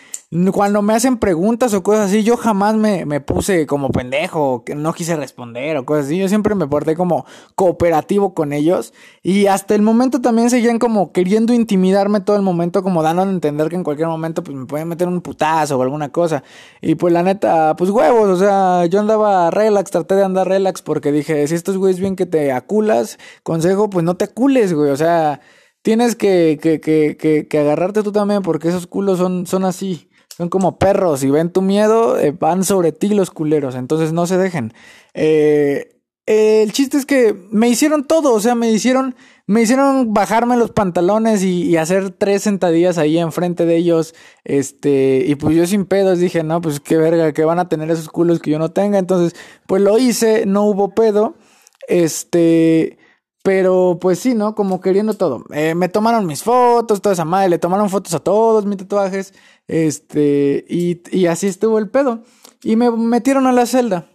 cuando 0.54 0.82
me 0.82 0.94
hacen 0.94 1.18
preguntas 1.18 1.74
o 1.74 1.84
cosas 1.84 2.08
así, 2.08 2.24
yo 2.24 2.38
jamás 2.38 2.76
me, 2.76 3.06
me 3.06 3.20
puse 3.20 3.68
como 3.68 3.90
pendejo, 3.90 4.64
que 4.64 4.76
no 4.76 4.94
quise 4.94 5.18
responder 5.18 5.76
o 5.76 5.86
cosas 5.86 6.06
así. 6.06 6.18
Yo 6.18 6.30
siempre 6.30 6.56
me 6.56 6.68
porté 6.68 6.96
como 6.96 7.26
cooperativo 7.56 8.34
con 8.34 8.54
ellos. 8.54 8.94
Y 9.24 9.48
hasta 9.48 9.76
el 9.76 9.82
momento 9.82 10.22
también 10.22 10.50
seguían 10.50 10.80
como 10.80 11.12
queriendo 11.12 11.54
intimidarme 11.54 12.22
todo 12.22 12.38
el 12.38 12.44
momento, 12.44 12.82
como 12.82 13.04
dando 13.04 13.24
a 13.24 13.26
entender 13.26 13.68
que 13.68 13.76
en 13.76 13.84
cualquier 13.84 14.08
momento 14.08 14.42
pues 14.42 14.56
me 14.56 14.66
pueden 14.66 14.88
meter 14.88 15.10
un 15.10 15.20
putazo 15.20 15.78
o 15.78 15.82
alguna 15.82 16.10
cosa. 16.14 16.44
Y 16.82 16.96
pues 16.96 17.12
la 17.12 17.24
neta, 17.24 17.76
pues 17.76 17.90
huevos, 17.90 18.30
o 18.30 18.38
sea, 18.38 18.86
yo 18.86 19.02
andaba 19.02 19.52
relax, 19.52 19.92
traté 19.92 20.16
de 20.16 20.24
andar 20.24 20.48
relax 20.48 20.82
porque 20.82 21.12
dije, 21.12 21.46
si 21.48 21.56
estos 21.56 21.78
güeyes 21.78 22.00
bien 22.00 22.16
que 22.16 22.26
te 22.26 22.54
aculas, 22.54 23.20
consejo, 23.44 23.90
pues 23.90 24.06
no 24.06 24.16
te 24.16 24.26
acules, 24.26 24.74
güey. 24.74 24.92
O 24.92 24.98
sea, 24.98 25.42
tienes 25.82 26.16
que, 26.16 26.60
que, 26.62 26.80
que, 26.80 27.48
que, 27.48 27.60
agarrarte 27.60 28.04
tú 28.04 28.12
también 28.12 28.42
porque 28.42 28.70
esos 28.70 28.88
culos 28.88 29.18
son, 29.18 29.48
son 29.48 29.66
así. 29.66 30.10
Son 30.38 30.50
como 30.50 30.80
perros 30.80 31.24
y 31.24 31.30
ven 31.30 31.52
tu 31.52 31.62
miedo, 31.62 32.18
eh, 32.18 32.32
van 32.32 32.64
sobre 32.64 32.94
ti 32.94 33.10
los 33.10 33.32
culeros, 33.32 33.76
entonces 33.76 34.14
no 34.14 34.26
se 34.26 34.38
dejen. 34.38 34.74
Eh, 35.14 36.02
el 36.26 36.72
chiste 36.72 36.98
es 36.98 37.06
que 37.06 37.36
me 37.52 37.68
hicieron 37.68 38.06
todo, 38.06 38.34
o 38.34 38.40
sea, 38.40 38.56
me 38.56 38.72
hicieron, 38.72 39.16
me 39.48 39.64
hicieron 39.64 40.14
bajarme 40.14 40.56
los 40.56 40.72
pantalones 40.72 41.44
y, 41.44 41.76
hacer 41.76 42.12
tres 42.12 42.44
sentadillas 42.44 42.98
ahí 42.98 43.18
enfrente 43.18 43.66
de 43.66 43.76
ellos, 43.76 44.16
este, 44.46 45.26
y 45.28 45.36
pues 45.36 45.56
yo 45.56 45.66
sin 45.66 45.86
pedos 45.86 46.20
dije, 46.20 46.44
no, 46.44 46.62
pues 46.62 46.80
qué 46.80 46.96
verga, 46.96 47.34
que 47.34 47.44
van 47.44 47.60
a 47.60 47.68
tener 47.68 47.92
esos 47.92 48.08
culos 48.08 48.40
que 48.40 48.52
yo 48.52 48.60
no 48.60 48.72
tenga, 48.72 49.00
entonces, 49.00 49.38
pues 49.68 49.82
lo 49.82 49.98
hice, 49.98 50.46
no 50.46 50.64
hubo 50.64 50.96
pedo, 50.96 51.36
este, 51.88 52.98
pero 53.44 53.98
pues 54.00 54.20
sí, 54.20 54.34
¿no? 54.34 54.56
Como 54.56 54.82
queriendo 54.82 55.14
todo. 55.16 55.44
Eh, 55.52 55.76
me 55.76 55.90
tomaron 55.90 56.26
mis 56.26 56.44
fotos, 56.44 57.02
toda 57.02 57.14
esa 57.14 57.26
madre, 57.26 57.50
le 57.50 57.60
tomaron 57.60 57.90
fotos 57.90 58.14
a 58.14 58.20
todos 58.20 58.66
mis 58.66 58.78
tatuajes. 58.78 59.34
Este, 59.68 60.66
y, 60.70 61.02
y 61.12 61.26
así 61.26 61.48
estuvo 61.48 61.80
el 61.80 61.90
pedo. 61.90 62.24
Y 62.64 62.76
me 62.76 62.92
metieron 62.92 63.48
a 63.48 63.52
la 63.52 63.66
celda. 63.66 64.10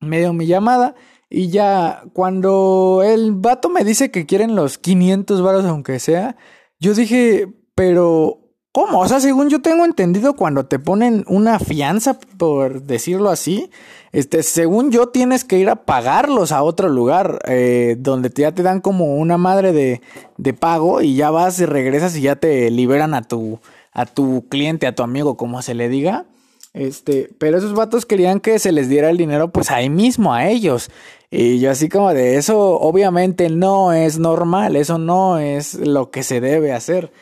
Me 0.00 0.18
dio 0.20 0.32
mi 0.32 0.46
llamada. 0.46 0.94
Y 1.28 1.48
ya 1.48 2.04
cuando 2.12 3.02
el 3.04 3.32
vato 3.32 3.68
me 3.68 3.84
dice 3.84 4.10
que 4.10 4.26
quieren 4.26 4.54
los 4.54 4.78
500 4.78 5.42
varos 5.42 5.64
aunque 5.64 5.98
sea, 5.98 6.36
yo 6.78 6.94
dije, 6.94 7.52
pero 7.74 8.43
¿cómo? 8.74 8.98
O 8.98 9.06
sea, 9.06 9.20
según 9.20 9.50
yo 9.50 9.62
tengo 9.62 9.84
entendido, 9.84 10.34
cuando 10.34 10.66
te 10.66 10.80
ponen 10.80 11.24
una 11.28 11.60
fianza, 11.60 12.18
por 12.36 12.82
decirlo 12.82 13.30
así, 13.30 13.70
este, 14.10 14.42
según 14.42 14.90
yo 14.90 15.10
tienes 15.10 15.44
que 15.44 15.58
ir 15.58 15.70
a 15.70 15.84
pagarlos 15.84 16.50
a 16.50 16.64
otro 16.64 16.88
lugar, 16.88 17.38
eh, 17.46 17.94
donde 18.00 18.32
ya 18.34 18.50
te 18.50 18.64
dan 18.64 18.80
como 18.80 19.14
una 19.14 19.38
madre 19.38 19.72
de, 19.72 20.00
de 20.38 20.54
pago 20.54 21.02
y 21.02 21.14
ya 21.14 21.30
vas 21.30 21.60
y 21.60 21.66
regresas 21.66 22.16
y 22.16 22.22
ya 22.22 22.34
te 22.34 22.68
liberan 22.72 23.14
a 23.14 23.22
tu, 23.22 23.60
a 23.92 24.06
tu 24.06 24.48
cliente, 24.48 24.88
a 24.88 24.94
tu 24.96 25.04
amigo, 25.04 25.36
como 25.36 25.62
se 25.62 25.74
le 25.74 25.88
diga. 25.88 26.24
Este, 26.72 27.30
pero 27.38 27.58
esos 27.58 27.74
vatos 27.74 28.04
querían 28.06 28.40
que 28.40 28.58
se 28.58 28.72
les 28.72 28.88
diera 28.88 29.08
el 29.08 29.16
dinero 29.16 29.52
pues 29.52 29.70
ahí 29.70 29.88
mismo 29.88 30.34
a 30.34 30.48
ellos. 30.48 30.90
Y 31.30 31.60
yo 31.60 31.70
así 31.70 31.88
como 31.88 32.12
de 32.12 32.38
eso 32.38 32.58
obviamente 32.80 33.48
no 33.50 33.92
es 33.92 34.18
normal, 34.18 34.74
eso 34.74 34.98
no 34.98 35.38
es 35.38 35.74
lo 35.74 36.10
que 36.10 36.24
se 36.24 36.40
debe 36.40 36.72
hacer. 36.72 37.12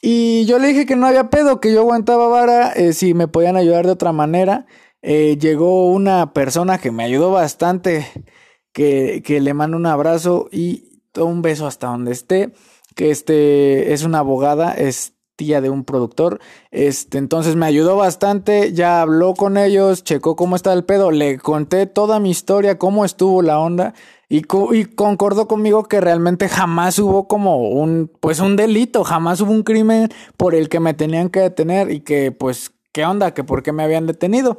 Y 0.00 0.44
yo 0.46 0.58
le 0.58 0.68
dije 0.68 0.86
que 0.86 0.96
no 0.96 1.06
había 1.06 1.30
pedo, 1.30 1.60
que 1.60 1.72
yo 1.72 1.80
aguantaba 1.80 2.28
vara, 2.28 2.72
eh, 2.72 2.92
si 2.92 3.14
me 3.14 3.28
podían 3.28 3.56
ayudar 3.56 3.86
de 3.86 3.92
otra 3.92 4.12
manera. 4.12 4.66
Eh, 5.02 5.36
llegó 5.40 5.90
una 5.90 6.32
persona 6.32 6.78
que 6.78 6.90
me 6.90 7.04
ayudó 7.04 7.30
bastante, 7.30 8.06
que, 8.72 9.22
que 9.24 9.40
le 9.40 9.54
mando 9.54 9.76
un 9.76 9.86
abrazo 9.86 10.48
y 10.52 11.00
un 11.16 11.42
beso 11.42 11.66
hasta 11.66 11.88
donde 11.88 12.12
esté, 12.12 12.52
que 12.94 13.10
este 13.10 13.92
es 13.92 14.04
una 14.04 14.18
abogada, 14.20 14.72
es 14.72 15.14
tía 15.36 15.60
de 15.60 15.70
un 15.70 15.84
productor. 15.84 16.40
Este, 16.70 17.18
entonces 17.18 17.56
me 17.56 17.66
ayudó 17.66 17.96
bastante, 17.96 18.72
ya 18.72 19.02
habló 19.02 19.34
con 19.34 19.56
ellos, 19.58 20.02
checó 20.02 20.34
cómo 20.34 20.56
está 20.56 20.72
el 20.72 20.84
pedo, 20.84 21.10
le 21.10 21.38
conté 21.38 21.86
toda 21.86 22.18
mi 22.20 22.30
historia, 22.30 22.78
cómo 22.78 23.04
estuvo 23.04 23.42
la 23.42 23.58
onda 23.58 23.94
y, 24.28 24.42
y 24.72 24.84
concordó 24.86 25.46
conmigo 25.46 25.84
que 25.84 26.00
realmente 26.00 26.48
jamás 26.48 26.98
hubo 26.98 27.28
como 27.28 27.68
un, 27.68 28.10
pues 28.20 28.40
un 28.40 28.56
delito, 28.56 29.04
jamás 29.04 29.40
hubo 29.40 29.52
un 29.52 29.62
crimen 29.62 30.08
por 30.36 30.54
el 30.54 30.68
que 30.68 30.80
me 30.80 30.94
tenían 30.94 31.30
que 31.30 31.40
detener 31.40 31.90
y 31.92 32.00
que 32.00 32.32
pues, 32.32 32.72
¿qué 32.92 33.04
onda? 33.04 33.34
Que 33.34 33.44
por 33.44 33.62
qué 33.62 33.72
me 33.72 33.84
habían 33.84 34.06
detenido. 34.06 34.58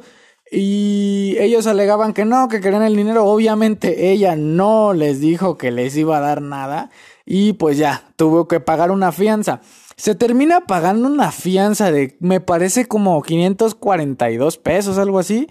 Y 0.50 1.36
ellos 1.38 1.66
alegaban 1.66 2.14
que 2.14 2.24
no, 2.24 2.48
que 2.48 2.60
querían 2.60 2.82
el 2.82 2.96
dinero. 2.96 3.26
Obviamente 3.26 4.10
ella 4.10 4.34
no 4.36 4.94
les 4.94 5.20
dijo 5.20 5.58
que 5.58 5.70
les 5.70 5.96
iba 5.96 6.16
a 6.16 6.20
dar 6.20 6.40
nada. 6.40 6.90
Y 7.26 7.52
pues 7.54 7.76
ya, 7.76 8.10
tuvo 8.16 8.48
que 8.48 8.60
pagar 8.60 8.90
una 8.90 9.12
fianza. 9.12 9.60
Se 9.96 10.14
termina 10.14 10.66
pagando 10.66 11.08
una 11.08 11.32
fianza 11.32 11.92
de, 11.92 12.16
me 12.20 12.40
parece 12.40 12.86
como 12.86 13.20
542 13.22 14.56
pesos, 14.56 14.96
algo 14.96 15.18
así. 15.18 15.48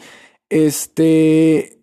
Este, 0.50 1.77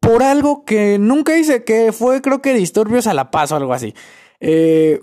por 0.00 0.22
algo 0.22 0.64
que 0.64 0.98
nunca 0.98 1.36
hice, 1.36 1.64
que 1.64 1.92
fue 1.92 2.22
creo 2.22 2.42
que 2.42 2.54
disturbios 2.54 3.06
a 3.06 3.14
la 3.14 3.30
paz 3.30 3.52
o 3.52 3.56
algo 3.56 3.72
así. 3.72 3.94
Eh, 4.40 5.00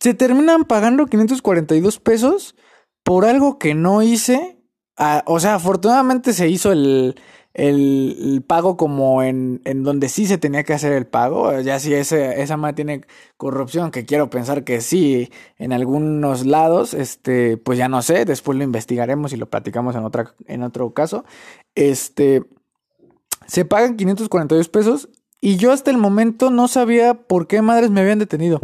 se 0.00 0.14
terminan 0.14 0.64
pagando 0.64 1.06
542 1.06 2.00
pesos 2.00 2.56
por 3.04 3.24
algo 3.24 3.58
que 3.58 3.74
no 3.74 4.02
hice. 4.02 4.58
Ah, 4.96 5.22
o 5.26 5.40
sea, 5.40 5.54
afortunadamente 5.54 6.32
se 6.32 6.48
hizo 6.48 6.72
el, 6.72 7.14
el, 7.54 8.44
pago 8.46 8.76
como 8.76 9.22
en, 9.22 9.60
en, 9.64 9.82
donde 9.82 10.08
sí 10.08 10.26
se 10.26 10.38
tenía 10.38 10.64
que 10.64 10.72
hacer 10.72 10.92
el 10.92 11.06
pago. 11.06 11.60
Ya 11.60 11.78
si 11.78 11.94
ese, 11.94 12.42
esa 12.42 12.56
madre 12.56 12.74
tiene 12.74 13.00
corrupción, 13.36 13.90
que 13.90 14.04
quiero 14.04 14.30
pensar 14.30 14.64
que 14.64 14.80
sí, 14.80 15.30
en 15.58 15.72
algunos 15.72 16.46
lados, 16.46 16.94
este, 16.94 17.56
pues 17.56 17.78
ya 17.78 17.88
no 17.88 18.02
sé, 18.02 18.24
después 18.24 18.58
lo 18.58 18.64
investigaremos 18.64 19.32
y 19.32 19.36
lo 19.36 19.48
platicamos 19.50 19.94
en, 19.96 20.04
otra, 20.04 20.34
en 20.46 20.62
otro 20.62 20.92
caso. 20.94 21.24
Este, 21.74 22.42
se 23.52 23.64
pagan 23.64 23.96
542 23.96 24.68
pesos 24.68 25.08
y 25.40 25.56
yo 25.56 25.72
hasta 25.72 25.90
el 25.90 25.98
momento 25.98 26.50
no 26.50 26.68
sabía 26.68 27.14
por 27.14 27.46
qué 27.46 27.62
madres 27.62 27.90
me 27.90 28.00
habían 28.00 28.18
detenido. 28.18 28.60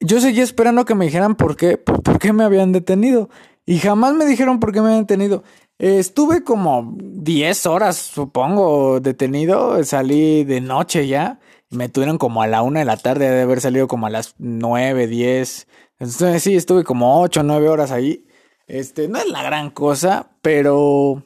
Yo 0.00 0.20
seguía 0.20 0.42
esperando 0.42 0.84
que 0.84 0.94
me 0.94 1.06
dijeran 1.06 1.36
por 1.36 1.56
qué, 1.56 1.78
por 1.78 2.18
qué 2.18 2.32
me 2.32 2.44
habían 2.44 2.72
detenido. 2.72 3.30
Y 3.64 3.78
jamás 3.78 4.14
me 4.14 4.26
dijeron 4.26 4.60
por 4.60 4.72
qué 4.72 4.80
me 4.80 4.88
habían 4.88 5.02
detenido 5.02 5.42
estuve 5.78 6.42
como 6.44 6.94
10 6.98 7.66
horas, 7.66 7.96
supongo, 7.96 9.00
detenido. 9.00 9.82
Salí 9.84 10.44
de 10.44 10.60
noche 10.60 11.06
ya. 11.06 11.40
me 11.70 11.88
tuvieron 11.88 12.18
como 12.18 12.42
a 12.42 12.46
la 12.46 12.62
una 12.62 12.80
de 12.80 12.86
la 12.86 12.96
tarde, 12.96 13.28
de 13.30 13.42
haber 13.42 13.60
salido 13.60 13.88
como 13.88 14.06
a 14.06 14.10
las 14.10 14.34
nueve, 14.38 15.06
diez. 15.06 15.66
Entonces 15.98 16.42
sí, 16.42 16.56
estuve 16.56 16.84
como 16.84 17.20
ocho, 17.20 17.42
nueve 17.42 17.68
horas 17.68 17.90
ahí. 17.90 18.26
Este, 18.66 19.08
no 19.08 19.18
es 19.18 19.28
la 19.28 19.42
gran 19.42 19.70
cosa, 19.70 20.30
pero... 20.42 21.24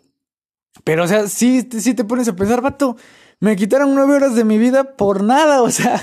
Pero, 0.85 1.05
o 1.05 1.07
sea, 1.09 1.29
sí, 1.29 1.69
sí 1.79 1.95
te 1.95 2.05
pones 2.05 2.29
a 2.29 2.37
pensar, 2.37 2.61
vato, 2.61 2.97
me 3.41 3.57
quitaron 3.57 3.95
nueve 3.95 4.15
horas 4.15 4.35
de 4.35 4.45
mi 4.45 4.59
vida 4.59 4.97
por 4.97 5.23
nada, 5.23 5.63
o 5.63 5.71
sea, 5.71 6.03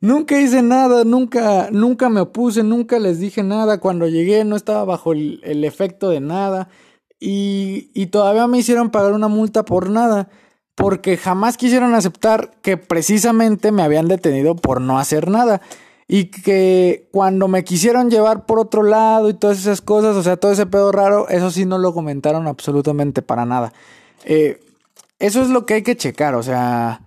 nunca 0.00 0.40
hice 0.40 0.62
nada, 0.62 1.04
nunca, 1.04 1.68
nunca 1.70 2.08
me 2.08 2.20
opuse, 2.20 2.62
nunca 2.62 2.98
les 2.98 3.18
dije 3.18 3.42
nada. 3.42 3.78
Cuando 3.80 4.08
llegué 4.08 4.44
no 4.44 4.56
estaba 4.56 4.84
bajo 4.84 5.12
el, 5.12 5.40
el 5.44 5.64
efecto 5.64 6.10
de 6.10 6.20
nada. 6.20 6.68
Y, 7.20 7.90
y 7.94 8.06
todavía 8.06 8.46
me 8.46 8.58
hicieron 8.58 8.90
pagar 8.90 9.12
una 9.12 9.28
multa 9.28 9.64
por 9.64 9.90
nada 9.90 10.28
porque 10.78 11.16
jamás 11.16 11.56
quisieron 11.56 11.94
aceptar 11.94 12.52
que 12.62 12.76
precisamente 12.76 13.72
me 13.72 13.82
habían 13.82 14.06
detenido 14.06 14.54
por 14.54 14.80
no 14.80 15.00
hacer 15.00 15.28
nada. 15.28 15.60
Y 16.06 16.26
que 16.26 17.08
cuando 17.12 17.48
me 17.48 17.64
quisieron 17.64 18.10
llevar 18.10 18.46
por 18.46 18.60
otro 18.60 18.84
lado 18.84 19.28
y 19.28 19.34
todas 19.34 19.58
esas 19.58 19.82
cosas, 19.82 20.16
o 20.16 20.22
sea, 20.22 20.36
todo 20.36 20.52
ese 20.52 20.66
pedo 20.66 20.92
raro, 20.92 21.28
eso 21.28 21.50
sí 21.50 21.66
no 21.66 21.78
lo 21.78 21.92
comentaron 21.92 22.46
absolutamente 22.46 23.20
para 23.22 23.44
nada. 23.44 23.72
Eh, 24.28 24.60
eso 25.18 25.42
es 25.42 25.48
lo 25.48 25.66
que 25.66 25.74
hay 25.74 25.82
que 25.82 25.96
checar, 25.96 26.36
o 26.36 26.42
sea, 26.44 27.02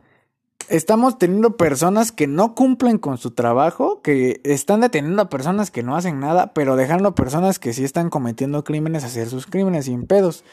estamos 0.67 1.17
teniendo 1.17 1.55
personas 1.55 2.11
que 2.11 2.28
no 2.28 2.55
cumplen 2.55 2.97
con 2.97 3.17
su 3.17 3.32
trabajo, 3.32 4.01
que 4.01 4.41
están 4.43 4.82
deteniendo 4.82 5.22
a 5.22 5.30
personas 5.30 5.72
que 5.72 5.84
no 5.84 5.95
hacen 5.95 6.19
nada, 6.19 6.53
pero 6.53 6.76
dejando 6.76 7.09
a 7.09 7.15
personas 7.15 7.59
que 7.59 7.72
sí 7.72 7.86
están 7.86 8.09
cometiendo 8.09 8.65
crímenes 8.65 9.05
hacer 9.05 9.30
sus 9.30 9.45
crímenes 9.45 9.86
sin 9.86 10.07
pedos. 10.07 10.43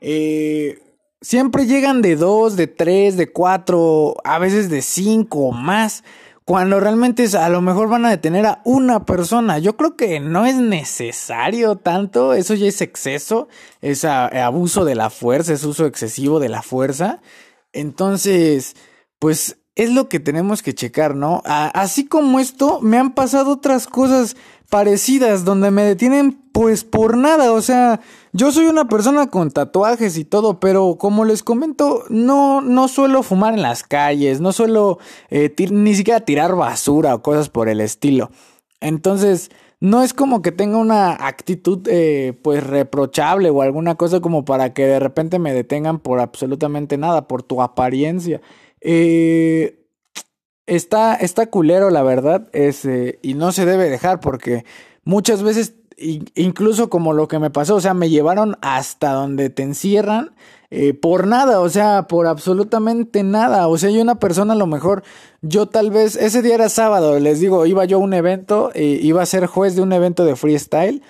Eh, 0.00 0.80
Siempre 1.24 1.64
llegan 1.64 2.02
de 2.02 2.16
dos, 2.16 2.54
de 2.54 2.66
tres, 2.66 3.16
de 3.16 3.32
cuatro, 3.32 4.14
a 4.24 4.38
veces 4.38 4.68
de 4.68 4.82
cinco 4.82 5.46
o 5.46 5.52
más. 5.52 6.04
Cuando 6.44 6.78
realmente 6.78 7.26
a 7.38 7.48
lo 7.48 7.62
mejor 7.62 7.88
van 7.88 8.04
a 8.04 8.10
detener 8.10 8.44
a 8.44 8.60
una 8.64 9.06
persona. 9.06 9.58
Yo 9.58 9.76
creo 9.76 9.96
que 9.96 10.20
no 10.20 10.44
es 10.44 10.56
necesario 10.56 11.76
tanto. 11.76 12.34
Eso 12.34 12.54
ya 12.54 12.66
es 12.66 12.82
exceso. 12.82 13.48
Es 13.80 14.04
abuso 14.04 14.84
de 14.84 14.94
la 14.94 15.08
fuerza. 15.08 15.54
Es 15.54 15.64
uso 15.64 15.86
excesivo 15.86 16.40
de 16.40 16.50
la 16.50 16.60
fuerza. 16.60 17.20
Entonces, 17.72 18.76
pues 19.18 19.56
es 19.74 19.90
lo 19.90 20.08
que 20.08 20.20
tenemos 20.20 20.62
que 20.62 20.74
checar, 20.74 21.16
¿no? 21.16 21.42
así 21.44 22.06
como 22.06 22.38
esto, 22.38 22.80
me 22.80 22.96
han 22.96 23.12
pasado 23.12 23.52
otras 23.52 23.88
cosas 23.88 24.36
parecidas 24.74 25.44
donde 25.44 25.70
me 25.70 25.84
detienen 25.84 26.36
pues 26.50 26.82
por 26.82 27.16
nada, 27.16 27.52
o 27.52 27.62
sea, 27.62 28.00
yo 28.32 28.50
soy 28.50 28.66
una 28.66 28.88
persona 28.88 29.28
con 29.28 29.52
tatuajes 29.52 30.18
y 30.18 30.24
todo, 30.24 30.58
pero 30.58 30.96
como 30.98 31.24
les 31.24 31.44
comento, 31.44 32.02
no, 32.08 32.60
no 32.60 32.88
suelo 32.88 33.22
fumar 33.22 33.54
en 33.54 33.62
las 33.62 33.84
calles, 33.84 34.40
no 34.40 34.50
suelo 34.50 34.98
eh, 35.30 35.54
ni 35.70 35.94
siquiera 35.94 36.22
tirar 36.22 36.56
basura 36.56 37.14
o 37.14 37.22
cosas 37.22 37.50
por 37.50 37.68
el 37.68 37.80
estilo. 37.80 38.32
Entonces, 38.80 39.52
no 39.78 40.02
es 40.02 40.12
como 40.12 40.42
que 40.42 40.50
tenga 40.50 40.78
una 40.78 41.24
actitud 41.24 41.86
eh, 41.86 42.36
pues 42.42 42.66
reprochable 42.66 43.50
o 43.50 43.62
alguna 43.62 43.94
cosa 43.94 44.18
como 44.18 44.44
para 44.44 44.74
que 44.74 44.86
de 44.86 44.98
repente 44.98 45.38
me 45.38 45.54
detengan 45.54 46.00
por 46.00 46.18
absolutamente 46.18 46.98
nada, 46.98 47.28
por 47.28 47.44
tu 47.44 47.62
apariencia. 47.62 48.40
Eh, 48.80 49.83
está, 50.66 51.14
está 51.14 51.46
culero, 51.46 51.90
la 51.90 52.02
verdad, 52.02 52.48
es, 52.52 52.86
y 53.22 53.34
no 53.34 53.52
se 53.52 53.66
debe 53.66 53.88
dejar 53.88 54.20
porque 54.20 54.64
muchas 55.04 55.42
veces, 55.42 55.74
incluso 55.96 56.88
como 56.88 57.12
lo 57.12 57.28
que 57.28 57.38
me 57.38 57.50
pasó, 57.50 57.76
o 57.76 57.80
sea, 57.80 57.94
me 57.94 58.10
llevaron 58.10 58.56
hasta 58.60 59.12
donde 59.12 59.50
te 59.50 59.62
encierran 59.62 60.32
eh, 60.76 60.92
por 60.92 61.28
nada, 61.28 61.60
o 61.60 61.68
sea, 61.68 62.08
por 62.08 62.26
absolutamente 62.26 63.22
nada. 63.22 63.68
O 63.68 63.78
sea, 63.78 63.90
yo 63.90 64.02
una 64.02 64.18
persona 64.18 64.54
a 64.54 64.56
lo 64.56 64.66
mejor, 64.66 65.04
yo 65.40 65.66
tal 65.66 65.92
vez, 65.92 66.16
ese 66.16 66.42
día 66.42 66.56
era 66.56 66.68
sábado, 66.68 67.20
les 67.20 67.38
digo, 67.38 67.64
iba 67.66 67.84
yo 67.84 67.98
a 67.98 68.00
un 68.00 68.12
evento, 68.12 68.72
eh, 68.74 68.98
iba 69.00 69.22
a 69.22 69.26
ser 69.26 69.46
juez 69.46 69.76
de 69.76 69.82
un 69.82 69.92
evento 69.92 70.24
de 70.24 70.34
freestyle. 70.34 71.00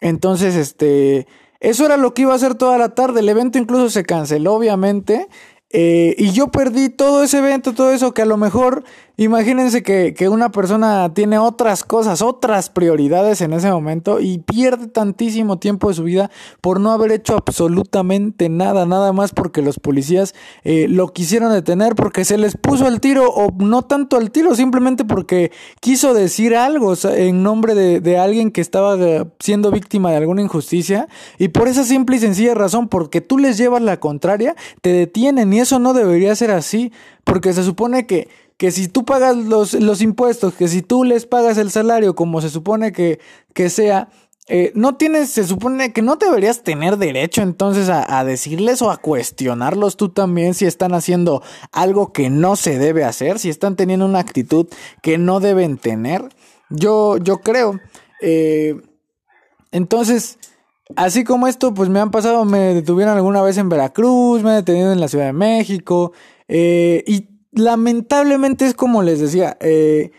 Entonces, 0.00 0.54
este, 0.54 1.26
eso 1.58 1.84
era 1.86 1.96
lo 1.96 2.14
que 2.14 2.22
iba 2.22 2.32
a 2.32 2.36
hacer 2.36 2.54
toda 2.54 2.78
la 2.78 2.90
tarde. 2.90 3.18
El 3.18 3.28
evento 3.28 3.58
incluso 3.58 3.90
se 3.90 4.04
canceló, 4.04 4.54
obviamente. 4.54 5.28
Eh, 5.72 6.16
y 6.18 6.32
yo 6.32 6.48
perdí 6.48 6.88
todo 6.88 7.22
ese 7.22 7.38
evento, 7.38 7.74
todo 7.74 7.92
eso 7.92 8.12
que 8.12 8.22
a 8.22 8.26
lo 8.26 8.36
mejor, 8.36 8.82
imagínense 9.16 9.84
que, 9.84 10.14
que, 10.14 10.28
una 10.28 10.50
persona 10.50 11.14
tiene 11.14 11.38
otras 11.38 11.84
cosas, 11.84 12.22
otras 12.22 12.70
prioridades 12.70 13.40
en 13.40 13.52
ese 13.52 13.70
momento 13.70 14.18
y 14.18 14.38
pierde 14.38 14.88
tantísimo 14.88 15.60
tiempo 15.60 15.88
de 15.88 15.94
su 15.94 16.02
vida 16.02 16.28
por 16.60 16.80
no 16.80 16.90
haber 16.90 17.12
hecho 17.12 17.36
absolutamente 17.36 18.48
nada, 18.48 18.84
nada 18.84 19.12
más 19.12 19.30
porque 19.30 19.62
los 19.62 19.78
policías 19.78 20.34
eh, 20.64 20.86
lo 20.88 21.12
quisieron 21.12 21.52
detener, 21.52 21.94
porque 21.94 22.24
se 22.24 22.36
les 22.36 22.56
puso 22.56 22.88
al 22.88 23.00
tiro 23.00 23.30
o 23.30 23.52
no 23.56 23.82
tanto 23.82 24.16
al 24.16 24.32
tiro, 24.32 24.56
simplemente 24.56 25.04
porque 25.04 25.52
quiso 25.78 26.14
decir 26.14 26.56
algo 26.56 26.94
en 27.04 27.44
nombre 27.44 27.76
de, 27.76 28.00
de 28.00 28.18
alguien 28.18 28.50
que 28.50 28.60
estaba 28.60 28.96
eh, 28.96 29.24
siendo 29.38 29.70
víctima 29.70 30.10
de 30.10 30.16
alguna 30.16 30.42
injusticia. 30.42 31.06
Y 31.38 31.48
por 31.48 31.68
esa 31.68 31.84
simple 31.84 32.16
y 32.16 32.18
sencilla 32.18 32.54
razón, 32.54 32.88
porque 32.88 33.20
tú 33.20 33.38
les 33.38 33.56
llevas 33.56 33.82
la 33.82 34.00
contraria, 34.00 34.56
te 34.80 34.92
detienen 34.92 35.52
y 35.52 35.59
eso 35.60 35.78
no 35.78 35.92
debería 35.92 36.34
ser 36.34 36.50
así, 36.50 36.92
porque 37.24 37.52
se 37.52 37.62
supone 37.62 38.06
que, 38.06 38.28
que 38.56 38.70
si 38.70 38.88
tú 38.88 39.04
pagas 39.04 39.36
los, 39.36 39.74
los 39.74 40.02
impuestos, 40.02 40.54
que 40.54 40.68
si 40.68 40.82
tú 40.82 41.04
les 41.04 41.26
pagas 41.26 41.58
el 41.58 41.70
salario 41.70 42.14
como 42.14 42.40
se 42.40 42.50
supone 42.50 42.92
que, 42.92 43.20
que 43.54 43.70
sea, 43.70 44.08
eh, 44.48 44.72
no 44.74 44.96
tienes, 44.96 45.30
se 45.30 45.44
supone 45.44 45.92
que 45.92 46.02
no 46.02 46.16
deberías 46.16 46.64
tener 46.64 46.96
derecho 46.96 47.42
entonces 47.42 47.88
a, 47.88 48.18
a, 48.18 48.24
decirles 48.24 48.82
o 48.82 48.90
a 48.90 48.96
cuestionarlos 48.96 49.96
tú 49.96 50.08
también 50.08 50.54
si 50.54 50.66
están 50.66 50.92
haciendo 50.92 51.42
algo 51.70 52.12
que 52.12 52.30
no 52.30 52.56
se 52.56 52.78
debe 52.78 53.04
hacer, 53.04 53.38
si 53.38 53.48
están 53.48 53.76
teniendo 53.76 54.06
una 54.06 54.18
actitud 54.18 54.66
que 55.02 55.18
no 55.18 55.38
deben 55.38 55.78
tener. 55.78 56.28
Yo, 56.68 57.18
yo 57.18 57.38
creo. 57.38 57.78
Eh, 58.20 58.80
entonces, 59.72 60.38
Así 60.96 61.24
como 61.24 61.46
esto, 61.46 61.74
pues 61.74 61.88
me 61.88 62.00
han 62.00 62.10
pasado, 62.10 62.44
me 62.44 62.74
detuvieron 62.74 63.16
alguna 63.16 63.42
vez 63.42 63.58
en 63.58 63.68
Veracruz, 63.68 64.42
me 64.42 64.50
han 64.50 64.56
detenido 64.56 64.92
en 64.92 65.00
la 65.00 65.08
Ciudad 65.08 65.26
de 65.26 65.32
México, 65.32 66.12
eh, 66.48 67.04
y 67.06 67.28
lamentablemente 67.52 68.66
es 68.66 68.74
como 68.74 69.02
les 69.02 69.20
decía, 69.20 69.56
eh, 69.60 70.10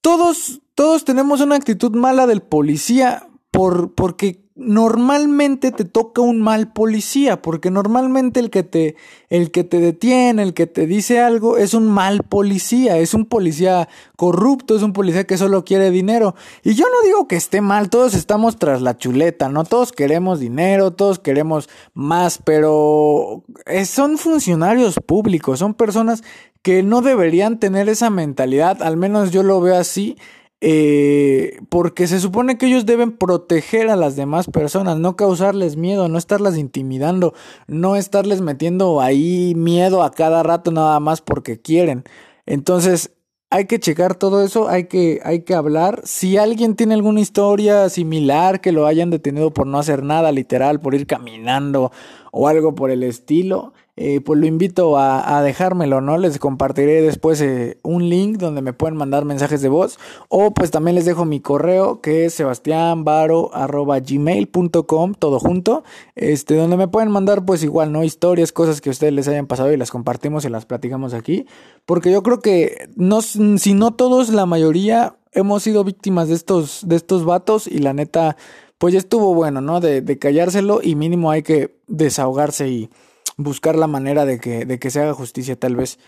todos, 0.00 0.60
todos 0.74 1.04
tenemos 1.04 1.40
una 1.40 1.56
actitud 1.56 1.94
mala 1.94 2.26
del 2.26 2.42
policía 2.42 3.28
por, 3.50 3.94
porque 3.94 4.45
normalmente 4.56 5.70
te 5.70 5.84
toca 5.84 6.22
un 6.22 6.40
mal 6.40 6.72
policía, 6.72 7.42
porque 7.42 7.70
normalmente 7.70 8.40
el 8.40 8.48
que 8.48 8.62
te, 8.62 8.96
el 9.28 9.50
que 9.50 9.64
te 9.64 9.80
detiene, 9.80 10.42
el 10.42 10.54
que 10.54 10.66
te 10.66 10.86
dice 10.86 11.20
algo, 11.20 11.58
es 11.58 11.74
un 11.74 11.88
mal 11.88 12.22
policía, 12.22 12.96
es 12.96 13.12
un 13.12 13.26
policía 13.26 13.86
corrupto, 14.16 14.74
es 14.74 14.82
un 14.82 14.94
policía 14.94 15.24
que 15.24 15.36
solo 15.36 15.64
quiere 15.64 15.90
dinero. 15.90 16.34
Y 16.64 16.74
yo 16.74 16.86
no 16.86 17.06
digo 17.06 17.28
que 17.28 17.36
esté 17.36 17.60
mal, 17.60 17.90
todos 17.90 18.14
estamos 18.14 18.56
tras 18.56 18.80
la 18.80 18.96
chuleta, 18.96 19.50
¿no? 19.50 19.64
Todos 19.64 19.92
queremos 19.92 20.40
dinero, 20.40 20.90
todos 20.90 21.18
queremos 21.18 21.68
más, 21.92 22.38
pero 22.42 23.44
eh, 23.66 23.84
son 23.84 24.16
funcionarios 24.16 24.96
públicos, 25.04 25.58
son 25.58 25.74
personas 25.74 26.24
que 26.62 26.82
no 26.82 27.02
deberían 27.02 27.60
tener 27.60 27.90
esa 27.90 28.08
mentalidad, 28.08 28.82
al 28.82 28.96
menos 28.96 29.30
yo 29.30 29.42
lo 29.42 29.60
veo 29.60 29.76
así, 29.76 30.16
eh, 30.60 31.58
porque 31.68 32.06
se 32.06 32.20
supone 32.20 32.56
que 32.56 32.66
ellos 32.66 32.86
deben 32.86 33.12
proteger 33.12 33.90
a 33.90 33.96
las 33.96 34.16
demás 34.16 34.46
personas, 34.46 34.98
no 34.98 35.16
causarles 35.16 35.76
miedo, 35.76 36.08
no 36.08 36.18
estarlas 36.18 36.56
intimidando, 36.56 37.34
no 37.66 37.96
estarles 37.96 38.40
metiendo 38.40 39.00
ahí 39.00 39.54
miedo 39.54 40.02
a 40.02 40.12
cada 40.12 40.42
rato 40.42 40.70
nada 40.70 40.98
más 41.00 41.20
porque 41.20 41.60
quieren. 41.60 42.04
Entonces, 42.46 43.12
hay 43.50 43.66
que 43.66 43.78
checar 43.78 44.16
todo 44.16 44.42
eso, 44.42 44.68
hay 44.68 44.84
que, 44.84 45.20
hay 45.24 45.42
que 45.42 45.54
hablar. 45.54 46.00
Si 46.04 46.36
alguien 46.36 46.74
tiene 46.74 46.94
alguna 46.94 47.20
historia 47.20 47.88
similar 47.88 48.60
que 48.60 48.72
lo 48.72 48.86
hayan 48.86 49.10
detenido 49.10 49.52
por 49.52 49.66
no 49.66 49.78
hacer 49.78 50.02
nada, 50.02 50.32
literal, 50.32 50.80
por 50.80 50.94
ir 50.94 51.06
caminando 51.06 51.92
o 52.32 52.48
algo 52.48 52.74
por 52.74 52.90
el 52.90 53.02
estilo, 53.02 53.72
eh, 53.98 54.20
pues 54.20 54.38
lo 54.38 54.44
invito 54.46 54.98
a, 54.98 55.42
dejármelo, 55.42 56.02
¿no? 56.02 56.18
Les 56.18 56.38
compartiré 56.38 57.00
después 57.00 57.40
eh, 57.40 57.78
un 57.82 58.10
link 58.10 58.36
donde 58.36 58.60
me 58.60 58.74
pueden 58.74 58.94
mandar 58.94 59.24
mensajes 59.24 59.62
de 59.62 59.70
voz 59.70 59.98
o 60.28 60.52
pues 60.52 60.70
también 60.70 60.96
les 60.96 61.06
dejo 61.06 61.24
mi 61.24 61.40
correo 61.40 62.02
que 62.02 62.26
es 62.26 62.34
sebastianbaro.gmail.com, 62.34 65.14
todo 65.14 65.40
junto, 65.40 65.82
este, 66.14 66.56
donde 66.56 66.76
me 66.76 66.88
pueden 66.88 67.10
mandar 67.10 67.46
pues 67.46 67.62
igual, 67.62 67.90
¿no? 67.90 68.04
Historias, 68.04 68.52
cosas 68.52 68.82
que 68.82 68.90
ustedes 68.90 69.14
les 69.14 69.28
hayan 69.28 69.46
pasado 69.46 69.72
y 69.72 69.78
las 69.78 69.90
compartimos 69.90 70.44
y 70.44 70.50
las 70.50 70.66
platicamos 70.66 71.14
aquí, 71.14 71.46
porque 71.86 72.12
yo 72.12 72.22
creo 72.22 72.40
que 72.40 72.90
no, 72.96 73.22
si 73.22 73.72
no 73.72 73.94
todos, 73.94 74.28
la 74.28 74.44
mayoría 74.44 75.16
hemos 75.32 75.62
sido 75.62 75.84
víctimas 75.84 76.28
de 76.28 76.34
estos, 76.34 76.86
de 76.86 76.96
estos 76.96 77.24
vatos 77.24 77.66
y 77.66 77.78
la 77.78 77.94
neta, 77.94 78.36
pues 78.76 78.92
ya 78.92 78.98
estuvo 78.98 79.34
bueno, 79.34 79.62
¿no? 79.62 79.80
De 79.80 80.18
callárselo 80.18 80.80
y 80.82 80.96
mínimo 80.96 81.30
hay 81.30 81.42
que 81.42 81.78
desahogarse 81.86 82.68
y 82.68 82.90
buscar 83.36 83.76
la 83.76 83.86
manera 83.86 84.24
de 84.24 84.38
que, 84.38 84.64
de 84.64 84.78
que 84.78 84.90
se 84.90 85.00
haga 85.00 85.14
justicia 85.14 85.56
tal 85.58 85.76
vez. 85.76 85.98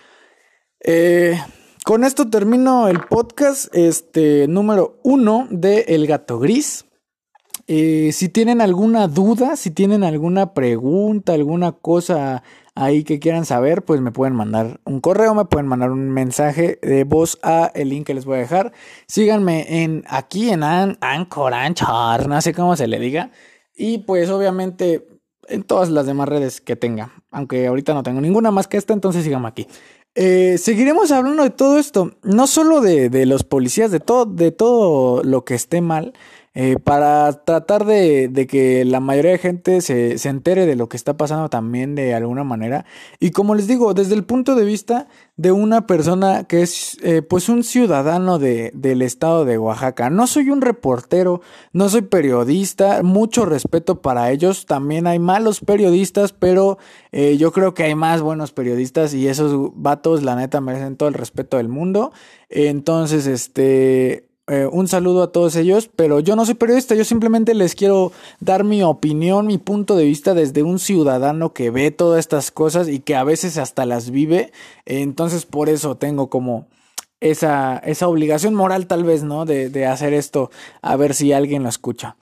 Eh, 0.80 1.38
con 1.84 2.04
esto 2.04 2.28
termino 2.28 2.88
el 2.88 3.00
podcast 3.00 3.74
este, 3.74 4.46
número 4.48 4.98
uno 5.04 5.46
de 5.50 5.86
El 5.88 6.06
Gato 6.06 6.38
Gris. 6.38 6.84
Eh, 7.66 8.10
si 8.12 8.28
tienen 8.28 8.60
alguna 8.60 9.08
duda, 9.08 9.56
si 9.56 9.70
tienen 9.70 10.02
alguna 10.02 10.54
pregunta, 10.54 11.34
alguna 11.34 11.72
cosa 11.72 12.42
ahí 12.74 13.04
que 13.04 13.18
quieran 13.18 13.44
saber, 13.44 13.84
pues 13.84 14.00
me 14.00 14.12
pueden 14.12 14.34
mandar 14.34 14.80
un 14.84 15.00
correo, 15.00 15.34
me 15.34 15.44
pueden 15.44 15.66
mandar 15.66 15.90
un 15.90 16.10
mensaje 16.10 16.78
de 16.80 17.04
voz 17.04 17.38
a 17.42 17.70
el 17.74 17.90
link 17.90 18.06
que 18.06 18.14
les 18.14 18.24
voy 18.24 18.36
a 18.36 18.40
dejar. 18.40 18.72
Síganme 19.06 19.82
en 19.82 20.04
aquí 20.08 20.50
en 20.50 20.62
Anchor, 20.62 21.52
Anchor, 21.52 22.28
no 22.28 22.40
sé 22.40 22.54
cómo 22.54 22.76
se 22.76 22.86
le 22.86 22.98
diga. 22.98 23.32
Y 23.74 23.98
pues 23.98 24.30
obviamente 24.30 25.06
en 25.48 25.62
todas 25.62 25.88
las 25.90 26.06
demás 26.06 26.28
redes 26.28 26.60
que 26.60 26.76
tenga. 26.76 27.12
Aunque 27.30 27.66
ahorita 27.66 27.94
no 27.94 28.02
tengo 28.02 28.20
ninguna 28.20 28.50
más 28.50 28.68
que 28.68 28.76
esta, 28.76 28.92
entonces 28.92 29.24
síganme 29.24 29.48
aquí. 29.48 29.66
Eh, 30.14 30.58
seguiremos 30.58 31.12
hablando 31.12 31.44
de 31.44 31.50
todo 31.50 31.78
esto, 31.78 32.12
no 32.22 32.46
solo 32.46 32.80
de, 32.80 33.08
de, 33.08 33.24
los 33.26 33.44
policías, 33.44 33.90
de 33.90 34.00
todo, 34.00 34.24
de 34.24 34.50
todo 34.50 35.22
lo 35.22 35.44
que 35.44 35.54
esté 35.54 35.80
mal, 35.80 36.12
eh, 36.54 36.76
para 36.82 37.32
tratar 37.44 37.84
de, 37.84 38.46
que 38.48 38.84
la 38.84 39.00
mayoría 39.00 39.32
de 39.32 39.38
gente 39.38 39.80
se, 39.80 40.18
se, 40.18 40.28
entere 40.28 40.66
de 40.66 40.76
lo 40.76 40.88
que 40.88 40.96
está 40.96 41.16
pasando 41.16 41.48
también 41.48 41.94
de 41.94 42.14
alguna 42.14 42.44
manera. 42.44 42.84
Y 43.20 43.30
como 43.30 43.54
les 43.54 43.66
digo, 43.66 43.94
desde 43.94 44.14
el 44.14 44.24
punto 44.24 44.54
de 44.54 44.64
vista 44.64 45.08
de 45.38 45.52
una 45.52 45.86
persona 45.86 46.44
que 46.44 46.62
es 46.62 46.98
eh, 47.02 47.22
pues 47.22 47.48
un 47.48 47.62
ciudadano 47.62 48.40
de, 48.40 48.72
del 48.74 49.02
estado 49.02 49.44
de 49.44 49.56
Oaxaca. 49.56 50.10
No 50.10 50.26
soy 50.26 50.50
un 50.50 50.60
reportero, 50.60 51.40
no 51.72 51.88
soy 51.88 52.02
periodista, 52.02 53.04
mucho 53.04 53.46
respeto 53.46 54.02
para 54.02 54.32
ellos. 54.32 54.66
También 54.66 55.06
hay 55.06 55.20
malos 55.20 55.60
periodistas, 55.60 56.32
pero 56.32 56.78
eh, 57.12 57.36
yo 57.36 57.52
creo 57.52 57.72
que 57.72 57.84
hay 57.84 57.94
más 57.94 58.20
buenos 58.20 58.50
periodistas 58.50 59.14
y 59.14 59.28
esos 59.28 59.70
vatos, 59.76 60.24
la 60.24 60.34
neta, 60.34 60.60
merecen 60.60 60.96
todo 60.96 61.08
el 61.08 61.14
respeto 61.14 61.56
del 61.56 61.68
mundo. 61.68 62.12
Entonces, 62.48 63.28
este 63.28 64.27
eh, 64.48 64.66
un 64.70 64.88
saludo 64.88 65.22
a 65.22 65.30
todos 65.32 65.56
ellos, 65.56 65.90
pero 65.94 66.20
yo 66.20 66.34
no 66.34 66.46
soy 66.46 66.54
periodista, 66.54 66.94
yo 66.94 67.04
simplemente 67.04 67.54
les 67.54 67.74
quiero 67.74 68.12
dar 68.40 68.64
mi 68.64 68.82
opinión, 68.82 69.46
mi 69.46 69.58
punto 69.58 69.94
de 69.94 70.06
vista 70.06 70.32
desde 70.32 70.62
un 70.62 70.78
ciudadano 70.78 71.52
que 71.52 71.70
ve 71.70 71.90
todas 71.90 72.18
estas 72.18 72.50
cosas 72.50 72.88
y 72.88 73.00
que 73.00 73.14
a 73.14 73.24
veces 73.24 73.58
hasta 73.58 73.84
las 73.84 74.10
vive, 74.10 74.50
entonces 74.86 75.44
por 75.44 75.68
eso 75.68 75.96
tengo 75.96 76.30
como 76.30 76.66
esa, 77.20 77.76
esa 77.78 78.08
obligación 78.08 78.54
moral 78.54 78.86
tal 78.86 79.04
vez, 79.04 79.22
¿no? 79.22 79.44
De, 79.44 79.86
hacer 79.86 80.14
esto, 80.14 80.50
a 80.80 80.96
ver 80.96 81.14
si 81.14 81.34
alguien 81.34 81.62
lo 81.62 81.68
escucha. 81.68 82.16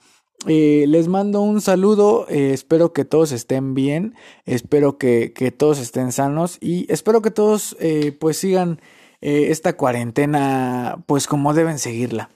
Eh, 0.47 0.83
les 0.87 1.07
mando 1.07 1.41
un 1.41 1.61
saludo, 1.61 2.27
eh, 2.29 2.51
espero 2.53 2.91
que 2.91 3.05
todos 3.05 3.31
estén 3.31 3.73
bien, 3.73 4.15
espero 4.45 4.97
que, 4.97 5.31
que, 5.33 5.51
todos 5.51 5.79
estén 5.79 6.11
sanos 6.11 6.57
y 6.59 6.91
espero 6.91 7.21
que 7.21 7.31
todos 7.31 7.77
pues 8.19 8.37
sigan 8.37 8.79
eh, 9.21 9.47
esta 9.49 9.73
cuarentena 9.73 11.03
pues 11.05 11.27
como 11.27 11.53
deben 11.53 11.79
seguirla. 11.79 12.29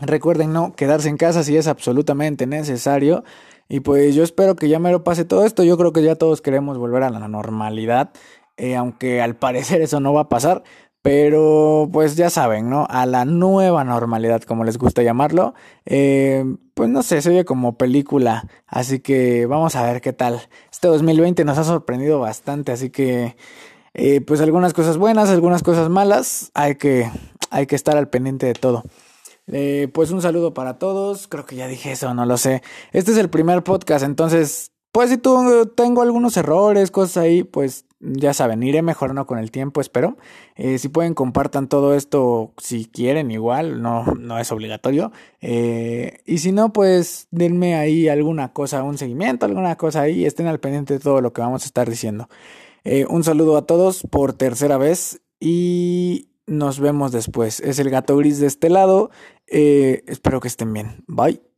Recuerden 0.00 0.52
no 0.52 0.74
quedarse 0.74 1.08
en 1.08 1.16
casa 1.16 1.44
si 1.44 1.56
es 1.56 1.68
absolutamente 1.68 2.46
necesario. 2.46 3.24
Y 3.68 3.80
pues 3.80 4.14
yo 4.14 4.22
espero 4.22 4.56
que 4.56 4.68
ya 4.68 4.78
me 4.78 4.90
lo 4.90 5.04
pase 5.04 5.24
todo 5.24 5.44
esto. 5.46 5.64
Yo 5.64 5.78
creo 5.78 5.92
que 5.92 6.02
ya 6.02 6.16
todos 6.16 6.42
queremos 6.42 6.78
volver 6.78 7.02
a 7.04 7.10
la 7.10 7.28
normalidad. 7.28 8.10
Eh, 8.56 8.76
aunque 8.76 9.22
al 9.22 9.36
parecer 9.36 9.80
eso 9.82 10.00
no 10.00 10.12
va 10.12 10.22
a 10.22 10.28
pasar. 10.28 10.62
Pero 11.02 11.88
pues 11.92 12.14
ya 12.14 12.30
saben, 12.30 12.70
¿no? 12.70 12.86
A 12.88 13.06
la 13.06 13.24
nueva 13.24 13.82
normalidad, 13.82 14.42
como 14.42 14.64
les 14.64 14.78
gusta 14.78 15.02
llamarlo. 15.02 15.54
Eh, 15.84 16.44
pues 16.74 16.88
no 16.90 17.02
sé, 17.02 17.20
se 17.22 17.30
oye 17.30 17.44
como 17.44 17.76
película. 17.76 18.46
Así 18.66 19.00
que 19.00 19.46
vamos 19.46 19.74
a 19.74 19.84
ver 19.84 20.00
qué 20.00 20.12
tal. 20.12 20.40
Este 20.70 20.88
2020 20.88 21.44
nos 21.44 21.58
ha 21.58 21.64
sorprendido 21.64 22.20
bastante. 22.20 22.72
Así 22.72 22.90
que 22.90 23.36
eh, 23.94 24.22
pues 24.22 24.40
algunas 24.40 24.72
cosas 24.72 24.96
buenas, 24.96 25.28
algunas 25.28 25.62
cosas 25.62 25.90
malas, 25.90 26.50
hay 26.54 26.76
que, 26.76 27.10
hay 27.50 27.66
que 27.66 27.76
estar 27.76 27.96
al 27.96 28.08
pendiente 28.08 28.46
de 28.46 28.54
todo. 28.54 28.84
Eh, 29.48 29.88
pues 29.92 30.10
un 30.10 30.22
saludo 30.22 30.54
para 30.54 30.78
todos, 30.78 31.28
creo 31.28 31.44
que 31.44 31.56
ya 31.56 31.66
dije 31.66 31.92
eso, 31.92 32.14
no 32.14 32.24
lo 32.24 32.38
sé. 32.38 32.62
Este 32.92 33.12
es 33.12 33.18
el 33.18 33.28
primer 33.28 33.62
podcast, 33.62 34.04
entonces, 34.04 34.72
pues 34.92 35.10
si 35.10 35.18
tú, 35.18 35.70
tengo 35.76 36.00
algunos 36.00 36.36
errores, 36.36 36.90
cosas 36.90 37.18
ahí, 37.18 37.44
pues 37.44 37.84
ya 38.00 38.32
saben, 38.32 38.62
iré 38.62 38.82
mejorando 38.82 39.26
con 39.26 39.38
el 39.38 39.50
tiempo, 39.50 39.80
espero. 39.80 40.16
Eh, 40.56 40.78
si 40.78 40.88
pueden, 40.88 41.12
compartan 41.14 41.68
todo 41.68 41.94
esto 41.94 42.52
si 42.56 42.86
quieren, 42.86 43.30
igual, 43.30 43.82
no, 43.82 44.04
no 44.18 44.38
es 44.38 44.50
obligatorio. 44.52 45.12
y 45.40 46.38
si 46.38 46.52
no, 46.52 46.72
pues 46.72 47.28
denme 47.30 47.74
ahí 47.74 48.08
alguna 48.08 48.52
cosa, 48.54 48.82
un 48.84 48.96
seguimiento, 48.96 49.44
alguna 49.44 49.76
cosa 49.76 50.02
ahí, 50.02 50.24
estén 50.24 50.46
al 50.46 50.60
pendiente 50.60 50.94
de 50.94 51.00
todo 51.00 51.20
lo 51.20 51.32
que 51.32 51.42
vamos 51.42 51.64
a 51.64 51.66
estar 51.66 51.90
diciendo. 51.90 52.28
Eh, 52.84 53.06
un 53.08 53.24
saludo 53.24 53.56
a 53.56 53.66
todos 53.66 54.02
por 54.10 54.32
tercera 54.32 54.78
vez 54.78 55.22
y 55.40 56.30
nos 56.46 56.80
vemos 56.80 57.12
después. 57.12 57.60
Es 57.60 57.78
el 57.78 57.90
gato 57.90 58.16
gris 58.16 58.40
de 58.40 58.46
este 58.46 58.70
lado. 58.70 59.10
Eh, 59.46 60.02
espero 60.06 60.40
que 60.40 60.48
estén 60.48 60.72
bien. 60.72 61.04
Bye. 61.06 61.51